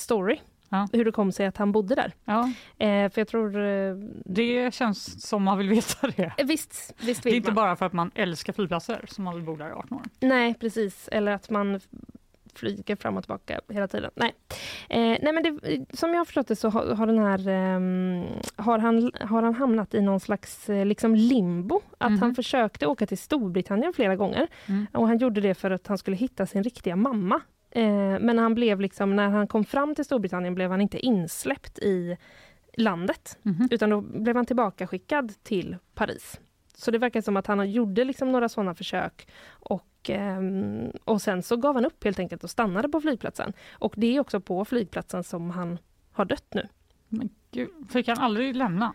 [0.88, 0.98] story.
[1.00, 2.14] Hur det kom sig att han bodde där.
[2.26, 2.42] Ja.
[2.78, 3.60] Eh, för jag tror...
[3.66, 3.94] Eh,
[4.26, 6.34] Det känns som man vill veta det.
[6.44, 7.56] visst, visst Det är vill inte man.
[7.56, 10.04] bara för att man älskar flygplatser som man vill bo där i 18 år.
[10.20, 11.10] Nej, precis.
[11.12, 11.80] Eller att man
[12.56, 14.12] flyger fram och tillbaka hela tiden.
[14.16, 14.34] Nej,
[14.90, 18.64] eh, nej men det, som jag har förstått det så har, har den här, eh,
[18.66, 21.82] har, han, har han hamnat i någon slags eh, liksom limbo.
[21.98, 22.22] Att Mhm.
[22.22, 24.88] han försökte åka till Storbritannien flera gånger Mm.
[24.94, 27.42] och han gjorde det för att han skulle hitta sin riktiga mamma.
[27.72, 31.80] Eh, men han blev liksom, när han kom fram till Storbritannien blev han inte insläppt
[31.80, 32.18] i
[32.74, 33.38] landet.
[33.42, 33.68] Mhm.
[33.72, 36.40] Utan då blev han tillbaka skickad till Paris.
[36.76, 41.44] Så det verkar som att han gjorde liksom några sådana försök och, ehm, och sen
[41.44, 43.54] så gav han upp helt enkelt och stannade på flygplatsen.
[43.72, 45.80] Och det är också på flygplatsen som han
[46.12, 46.68] har dött nu.
[47.08, 48.94] Men gud, fick han aldrig lämna?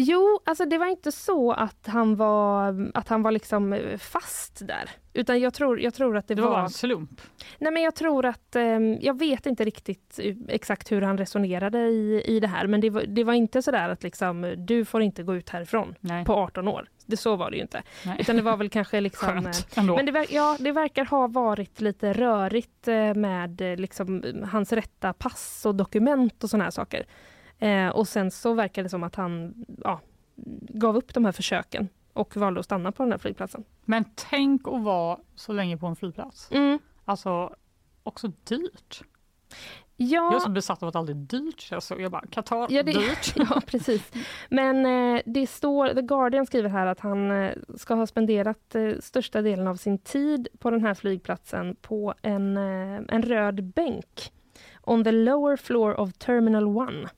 [0.00, 4.66] Jo, alltså det var inte så att han var, att han var liksom eh, fast
[4.66, 4.90] där.
[5.12, 7.20] Utan jag tror, jag tror att det, Det var bara en slump.
[7.58, 8.62] Nej men jag tror att, eh,
[9.00, 12.90] jag vet inte riktigt eh, exakt hur han resonerade i, i det här men det
[12.90, 16.24] var, det var inte sådär att liksom, du får inte gå ut härifrån Nej.
[16.24, 16.88] på 18 år.
[17.06, 17.82] Det, så var det ju inte.
[18.06, 18.16] Nej.
[18.20, 19.28] Utan det var väl kanske liksom...
[19.28, 19.96] Skönt eh, ändå.
[19.96, 25.74] men det, ja, det verkar ha varit lite rörigt med liksom, hans rätta pass och
[25.74, 27.06] dokument och såna här saker.
[27.58, 29.54] Eh, och sen så verkar det som att han
[29.84, 30.00] ja,
[30.68, 33.64] gav upp de här försöken och valde att stanna på den här flygplatsen.
[33.84, 36.50] Men tänk att vara så länge på en flygplats.
[36.50, 36.78] Mm.
[37.04, 37.54] Alltså,
[38.02, 39.02] också dyrt.
[40.00, 40.24] Ja.
[40.24, 41.68] Jag är så besatt av att allt är dyrt.
[41.72, 43.32] Alltså, jag bara, Qatar, Ja, det, dyrt.
[43.36, 44.12] ja, precis.
[44.48, 48.92] Men eh, det står, The Guardian skriver här att han eh, ska ha spenderat eh,
[49.00, 54.32] största delen av sin tid på den här flygplatsen på en, eh, en röd bänk
[54.82, 57.10] on the lower floor of Terminal 1.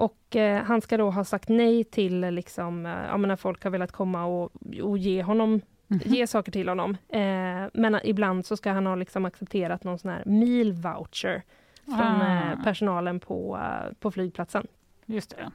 [0.00, 3.64] Och eh, han ska då ha sagt nej till eh, liksom, eh, ja, när folk
[3.64, 4.52] har velat komma och,
[4.82, 5.60] och ge honom
[6.04, 6.96] ge saker till honom.
[7.08, 11.42] Eh, men ibland så ska han ha liksom accepterat någon sån här meal voucher
[11.84, 12.52] från Ah.
[12.52, 14.66] eh, personalen på, eh, på flygplatsen.
[15.06, 15.50] Just det.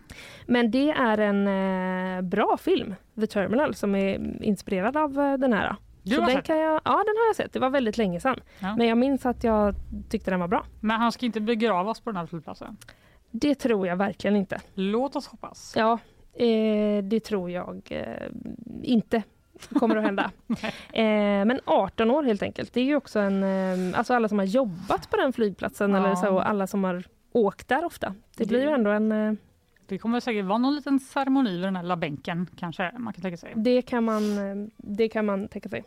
[0.45, 1.47] Men det är en
[2.17, 5.75] eh, bra film, The Terminal, som är inspirerad av eh, den här.
[6.03, 6.45] Du Så har den sett?
[6.45, 7.53] kan jag, ja, den har jag sett.
[7.53, 8.39] Det var väldigt länge sedan.
[8.59, 8.75] Ja.
[8.75, 9.75] Men jag minns att jag
[10.09, 10.65] tyckte den var bra.
[10.79, 12.77] Men han ska inte begravas på den här flygplatsen?
[13.41, 14.61] Det tror jag verkligen inte.
[14.73, 15.73] Låt oss hoppas.
[15.77, 15.99] Ja,
[16.33, 18.27] eh, det tror jag eh,
[18.83, 19.23] inte
[19.73, 20.31] kommer att hända.
[20.93, 22.73] eh, men 18 år helt enkelt.
[22.73, 23.43] Det är ju också en...
[23.43, 25.97] Eh, alltså alla som har jobbat på den flygplatsen Ja.
[25.97, 28.09] eller så, alla som har åkt där ofta.
[28.09, 29.11] Det Det- blir ju ändå en...
[29.11, 29.33] Eh,
[29.87, 33.21] Det kommer säkert vara någon liten ceremoni vid den här lilla bänken kanske man kan
[33.21, 33.53] tänka sig.
[33.55, 35.83] det, kan man, eh, det kan man tänka sig.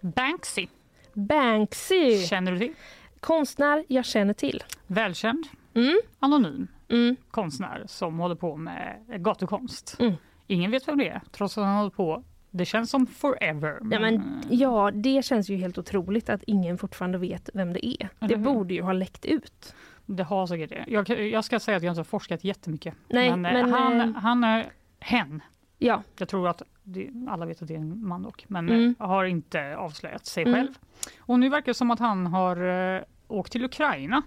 [0.00, 0.66] Banksy.
[1.12, 2.26] Banksy!
[2.26, 2.72] Känner du till?
[3.20, 4.62] Konstnär jag känner till.
[4.86, 5.98] Välkänd, Mm.
[6.18, 7.16] anonym Mm.
[7.30, 9.96] konstnär som håller på med gatukonst.
[10.00, 10.12] Mm.
[10.46, 12.22] Ingen vet vem det är trots att han håller på.
[12.50, 13.78] Det känns som forever.
[13.90, 18.08] Ja, men, ja, det känns ju helt otroligt att ingen fortfarande vet vem det är.
[18.28, 19.74] Det borde ju ha läckt ut.
[20.06, 20.84] Det har säkert det.
[20.88, 22.94] Jag, jag ska säga att jag inte har forskat jättemycket.
[23.08, 24.66] Nej, men, eh, men, han, eh, han är
[25.00, 25.42] hen.
[25.78, 26.02] Ja.
[26.18, 26.62] Jag tror att
[26.92, 28.94] det, alla vet att det är en man dock, men Mm.
[29.00, 30.54] eh, har inte avslöjat sig Mm.
[30.54, 30.78] själv.
[31.20, 32.56] Och nu verkar det som att han har
[32.96, 34.22] eh, åkt till Ukraina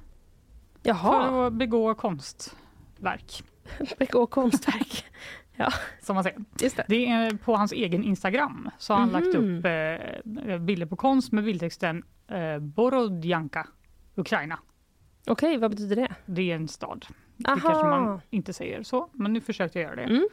[0.83, 1.29] Jaha.
[1.29, 3.43] för att begå konstverk.
[3.99, 5.05] Begå konstverk.
[5.55, 5.69] ja,
[6.01, 6.39] Som man säger.
[6.59, 6.85] det.
[6.87, 9.57] Det är på hans egen Instagram så har han lagt Mhm.
[9.57, 9.65] upp
[10.47, 13.67] eh, bilder på konst med bildtexten eh, Borodjanka,
[14.15, 14.59] Ukraina.
[15.27, 16.15] Okej, vad betyder det?
[16.25, 17.05] Det är en stad.
[17.37, 17.59] Det Aha.
[17.59, 20.03] kanske man inte säger så, men nu försökte jag göra det.
[20.15, 20.27] Mm.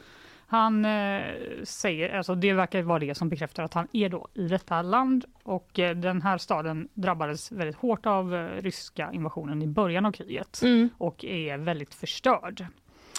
[0.51, 1.21] Han eh,
[1.63, 5.25] säger, alltså det verkar vara det som bekräftar att han är då i detta land
[5.43, 10.11] och eh, den här staden drabbades väldigt hårt av eh, ryska invasionen i början av
[10.11, 10.89] kriget Mm.
[10.97, 12.65] och är väldigt förstörd.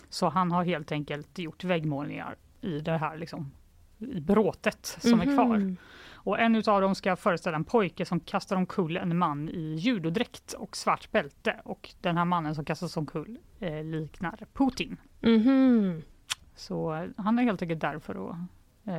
[0.09, 3.51] Så han har helt enkelt gjort väggmålningar i det här liksom,
[3.99, 5.59] i bråtet som är kvar.
[5.59, 5.77] Mhm.
[6.23, 10.53] Och en utav dem ska föreställa en pojke som kastar omkull en man i judodräkt
[10.53, 11.61] och svart bälte.
[11.65, 14.97] Och den här mannen som kastas omkull eh, liknar Putin.
[15.21, 16.03] Mhm.
[16.57, 18.37] Så han är helt enkelt där för att
[18.87, 18.95] eh,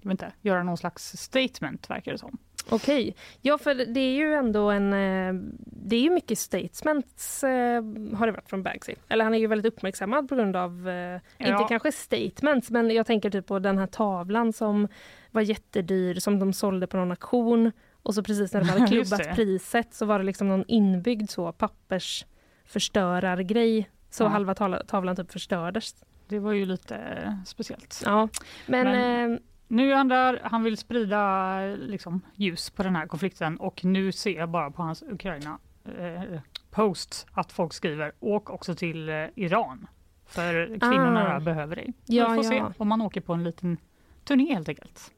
[0.00, 2.38] jag inte, göra någon slags statement verkar det som.
[2.70, 3.14] Okej.
[3.40, 4.92] Ja, för det är ju ändå en...
[4.92, 5.32] eh,
[5.66, 7.82] Det är ju mycket statements eh,
[8.16, 8.94] har det varit från Banksy.
[9.08, 11.68] Eller han är ju väldigt uppmärksammad på grund av, eh, inte Ja.
[11.68, 14.88] kanske statements, men jag tänker typ på den här tavlan som
[15.30, 17.72] var jättedyr, som de sålde på någon auktion.
[18.02, 21.52] Och så precis när de hade klubbat priset så var det liksom någon inbyggd så
[21.52, 23.90] pappersförstörargrej.
[24.10, 24.28] Så Ja.
[24.28, 25.94] halva tavla- tavlan typ förstördes.
[26.28, 28.02] Det var ju lite eh, speciellt.
[28.04, 28.28] Ja,
[28.66, 28.84] men...
[28.86, 29.38] Men- eh,
[29.68, 34.12] Nu är han där, han vill sprida liksom, ljus på den här konflikten och nu
[34.12, 35.58] ser jag bara på hans Ukraina
[35.98, 36.40] eh,
[36.70, 39.86] post att folk skriver åk också till eh, Iran
[40.26, 41.32] för kvinnorna Ah.
[41.32, 41.92] där behöver dig.
[42.06, 42.68] Ja, Vi får ja.
[42.72, 43.76] se om man åker på en liten
[44.24, 45.12] turné helt enkelt.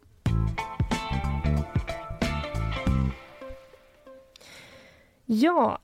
[5.24, 5.78] Ja,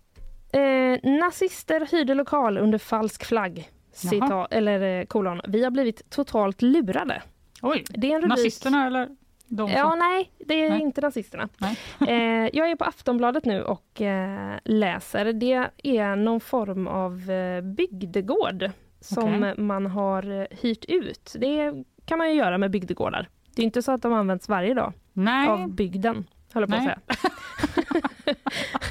[0.53, 3.71] eh, nazister hyrde lokal under falsk flagg.
[4.03, 4.49] Jaha.
[4.51, 5.41] eller eh, kolon.
[5.49, 7.23] Vi har blivit totalt lurade.
[7.63, 8.29] Oj, Det är en rubrik.
[8.39, 9.09] nazisterna eller?
[9.49, 10.81] De Ja, nej, det är Nej.
[10.81, 11.49] inte nazisterna.
[11.59, 11.77] Nej.
[12.09, 15.33] eh, jag är på Aftonbladet nu och eh, läser.
[15.33, 19.55] Det är någon form av eh, bygdegård som Okej.
[19.57, 21.37] man har eh, hyrt ut.
[21.39, 21.73] Det
[22.05, 23.29] kan man ju göra med bygdegårdar.
[23.55, 25.49] Det är inte så att de används varje dag Nej.
[25.49, 26.25] av bygden,
[26.61, 26.95] jag på att Nej.
[26.95, 27.31] säga.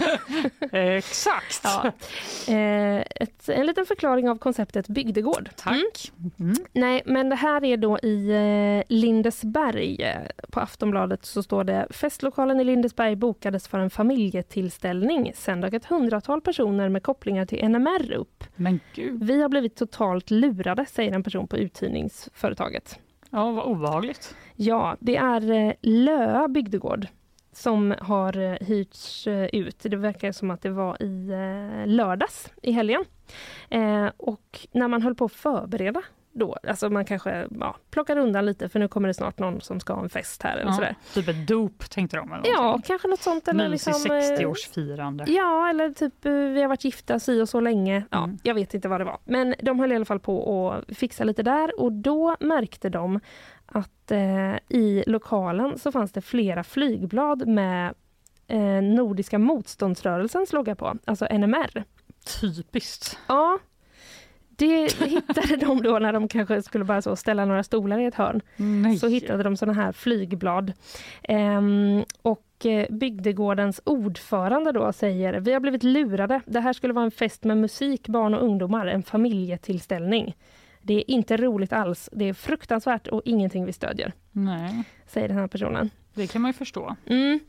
[0.71, 1.61] Exakt.
[1.63, 1.91] Ja.
[2.53, 5.49] Eh, ett, en liten förklaring av konceptet bygdegård.
[5.55, 6.11] Tack.
[6.39, 6.55] Mm.
[6.73, 10.15] Nej, men det här är då i eh, Lindesberg.
[10.51, 15.31] På Aftonbladet så står det festlokalen i Lindesberg bokades för en familjetillställning.
[15.35, 18.43] Sen dök ett hundratal personer med kopplingar till NMR upp.
[18.55, 19.23] Men gud.
[19.23, 22.99] Vi har blivit totalt lurade, säger en person på uthyrningsföretaget.
[23.29, 24.35] Ja, vad obehagligt.
[24.55, 27.07] Ja, det är eh, Löa bygdegård
[27.57, 29.77] som har eh, hyrts eh, ut.
[29.81, 33.05] Det verkar som att det var i eh, lördags i helgen.
[33.69, 36.01] Eh, och när man höll på att förbereda
[36.35, 39.79] då, alltså man kanske ja, plockar undan lite för nu kommer det snart någon som
[39.79, 40.95] ska ha en fest här eller Ja, sådär.
[41.13, 42.31] typ ett dop tänkte de.
[42.33, 43.47] Eller Ja, kanske något sånt.
[43.47, 45.23] Eller liksom, eh, 60-årsfirande.
[45.27, 48.03] Ja, eller typ vi har varit gifta si och så länge.
[48.09, 48.37] Ja, Mm.
[48.43, 49.17] Jag vet inte vad det var.
[49.25, 53.19] Men de höll i alla fall på att fixa lite där och då märkte de
[53.73, 57.93] att eh, i lokalen så fanns det flera flygblad med
[58.47, 61.83] eh, Nordiska motståndsrörelsens logga på, alltså NMR.
[62.41, 63.17] Typiskt.
[63.27, 63.59] Ja,
[64.49, 68.15] det hittade de då när de kanske skulle bara så ställa några stolar i ett
[68.15, 68.41] hörn.
[68.55, 68.97] Nej.
[68.97, 70.73] Så hittade de såna här flygblad.
[71.23, 76.41] Ehm, och eh, bygdegårdens ordförande då säger vi har blivit lurade.
[76.45, 80.35] Det här skulle vara en fest med musik, barn och ungdomar, en familjetillställning.
[80.85, 82.09] Det är inte roligt alls.
[82.11, 85.89] Det är fruktansvärt och ingenting vi stödjer, Nej, säger den här personen.
[86.13, 86.95] det kan man ju förstå.
[87.05, 87.39] Mm.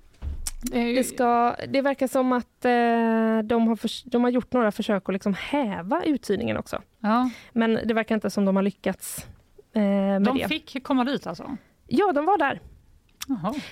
[0.63, 4.31] Det är ju- Det, ska, det verkar som att eh, de, har förs- de har
[4.31, 6.83] gjort några försök att liksom häva uthyrningen också.
[7.01, 9.27] Ja, Men det verkar inte som de har lyckats
[9.73, 10.49] eh, med de det.
[10.49, 11.57] fick komma dit alltså?
[11.87, 12.61] Ja, de var där.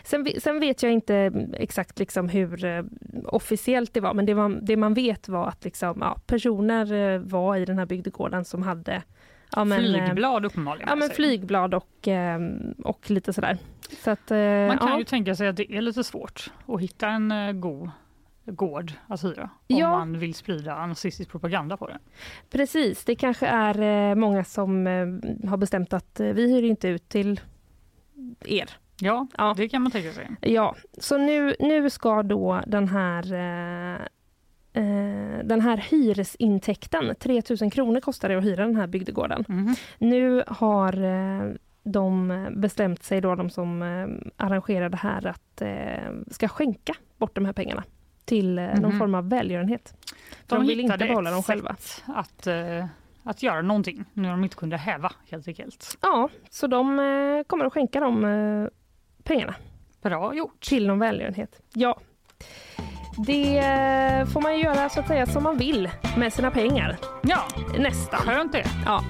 [0.05, 1.15] Sen, sen vet jag inte
[1.55, 2.85] exakt liksom hur eh,
[3.25, 7.19] officiellt det var, men det, var, det man vet var att liksom, ja, personer eh,
[7.19, 9.03] var i den här bygdegården som hade
[9.57, 10.89] ja, men, eh, Flygblad uppenbarligen.
[10.89, 11.15] Ja, men säger.
[11.15, 12.41] flygblad och, eh,
[12.85, 13.59] och lite sådär.
[14.05, 14.99] Så att, eh, Man kan ja.
[14.99, 17.91] ju tänka sig att det är lite svårt att hitta en eh, god
[18.47, 19.91] gård att hyra om Ja.
[19.91, 21.99] man vill sprida nazistisk propaganda på det.
[22.51, 24.87] Precis, det kanske är många som
[25.49, 27.41] har bestämt att vi hyr inte ut till
[28.45, 28.71] er.
[29.01, 29.55] Ja, Ja.
[29.57, 30.31] det kan man tänka sig.
[30.41, 33.23] Ja, så nu, nu ska då den här
[34.73, 39.45] eh, den här hyresintäkten, 3 000 kronor kostar det att hyra den här bygdegården.
[39.49, 39.75] Mhm.
[39.99, 44.07] Nu har eh, de bestämt sig, då, de som eh,
[44.47, 47.85] arrangerar det här, att eh, ska skänka bort de här pengarna
[48.25, 48.99] till eh, någon Mhm.
[48.99, 49.95] form av välgörenhet.
[50.49, 51.77] För de vill inte behålla dem själva.
[52.07, 52.87] Att, eh,
[53.23, 55.99] att göra någonting när de inte kunde häva helt enkelt.
[56.03, 58.71] Ja, så de eh, kommer att skänka de
[59.25, 59.55] pengarna
[60.03, 60.61] Bra gjort.
[60.61, 61.61] till någon välgörenhet.
[61.75, 62.01] Ja.
[63.17, 63.63] Det
[64.33, 66.97] får man göra så att säga som man vill med sina pengar.
[67.23, 67.39] Ja,
[67.79, 68.21] Nästan.
[68.21, 68.65] skönt det.
[68.87, 69.05] Ja.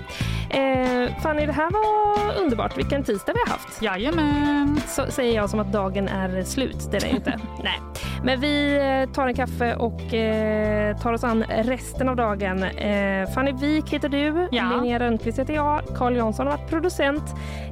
[0.51, 2.79] Eh, Fanny, det här var underbart.
[2.79, 3.83] Vilken tisdag vi har haft.
[3.83, 4.81] Jajamän.
[4.87, 6.89] Så säger jag som att dagen är slut.
[6.91, 7.41] Det är den inte.
[7.63, 7.81] Nej.
[8.25, 12.63] Men vi eh, tar en kaffe och eh, tar oss an resten av dagen.
[12.63, 14.49] Eh, Fanny Wik heter du.
[14.53, 14.71] Ja.
[14.71, 15.83] Linnea Rönnqvist heter jag.
[15.97, 17.25] Carl Jansson har varit producent.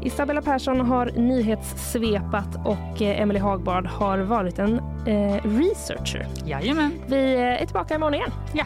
[0.02, 6.26] Isabella Persson har nyhetssvepat och eh, Emily Hagbard har varit en eh, researcher.
[6.44, 6.92] Jajamän.
[7.06, 8.30] Vi eh, är tillbaka imorgon igen.
[8.52, 8.64] Ja,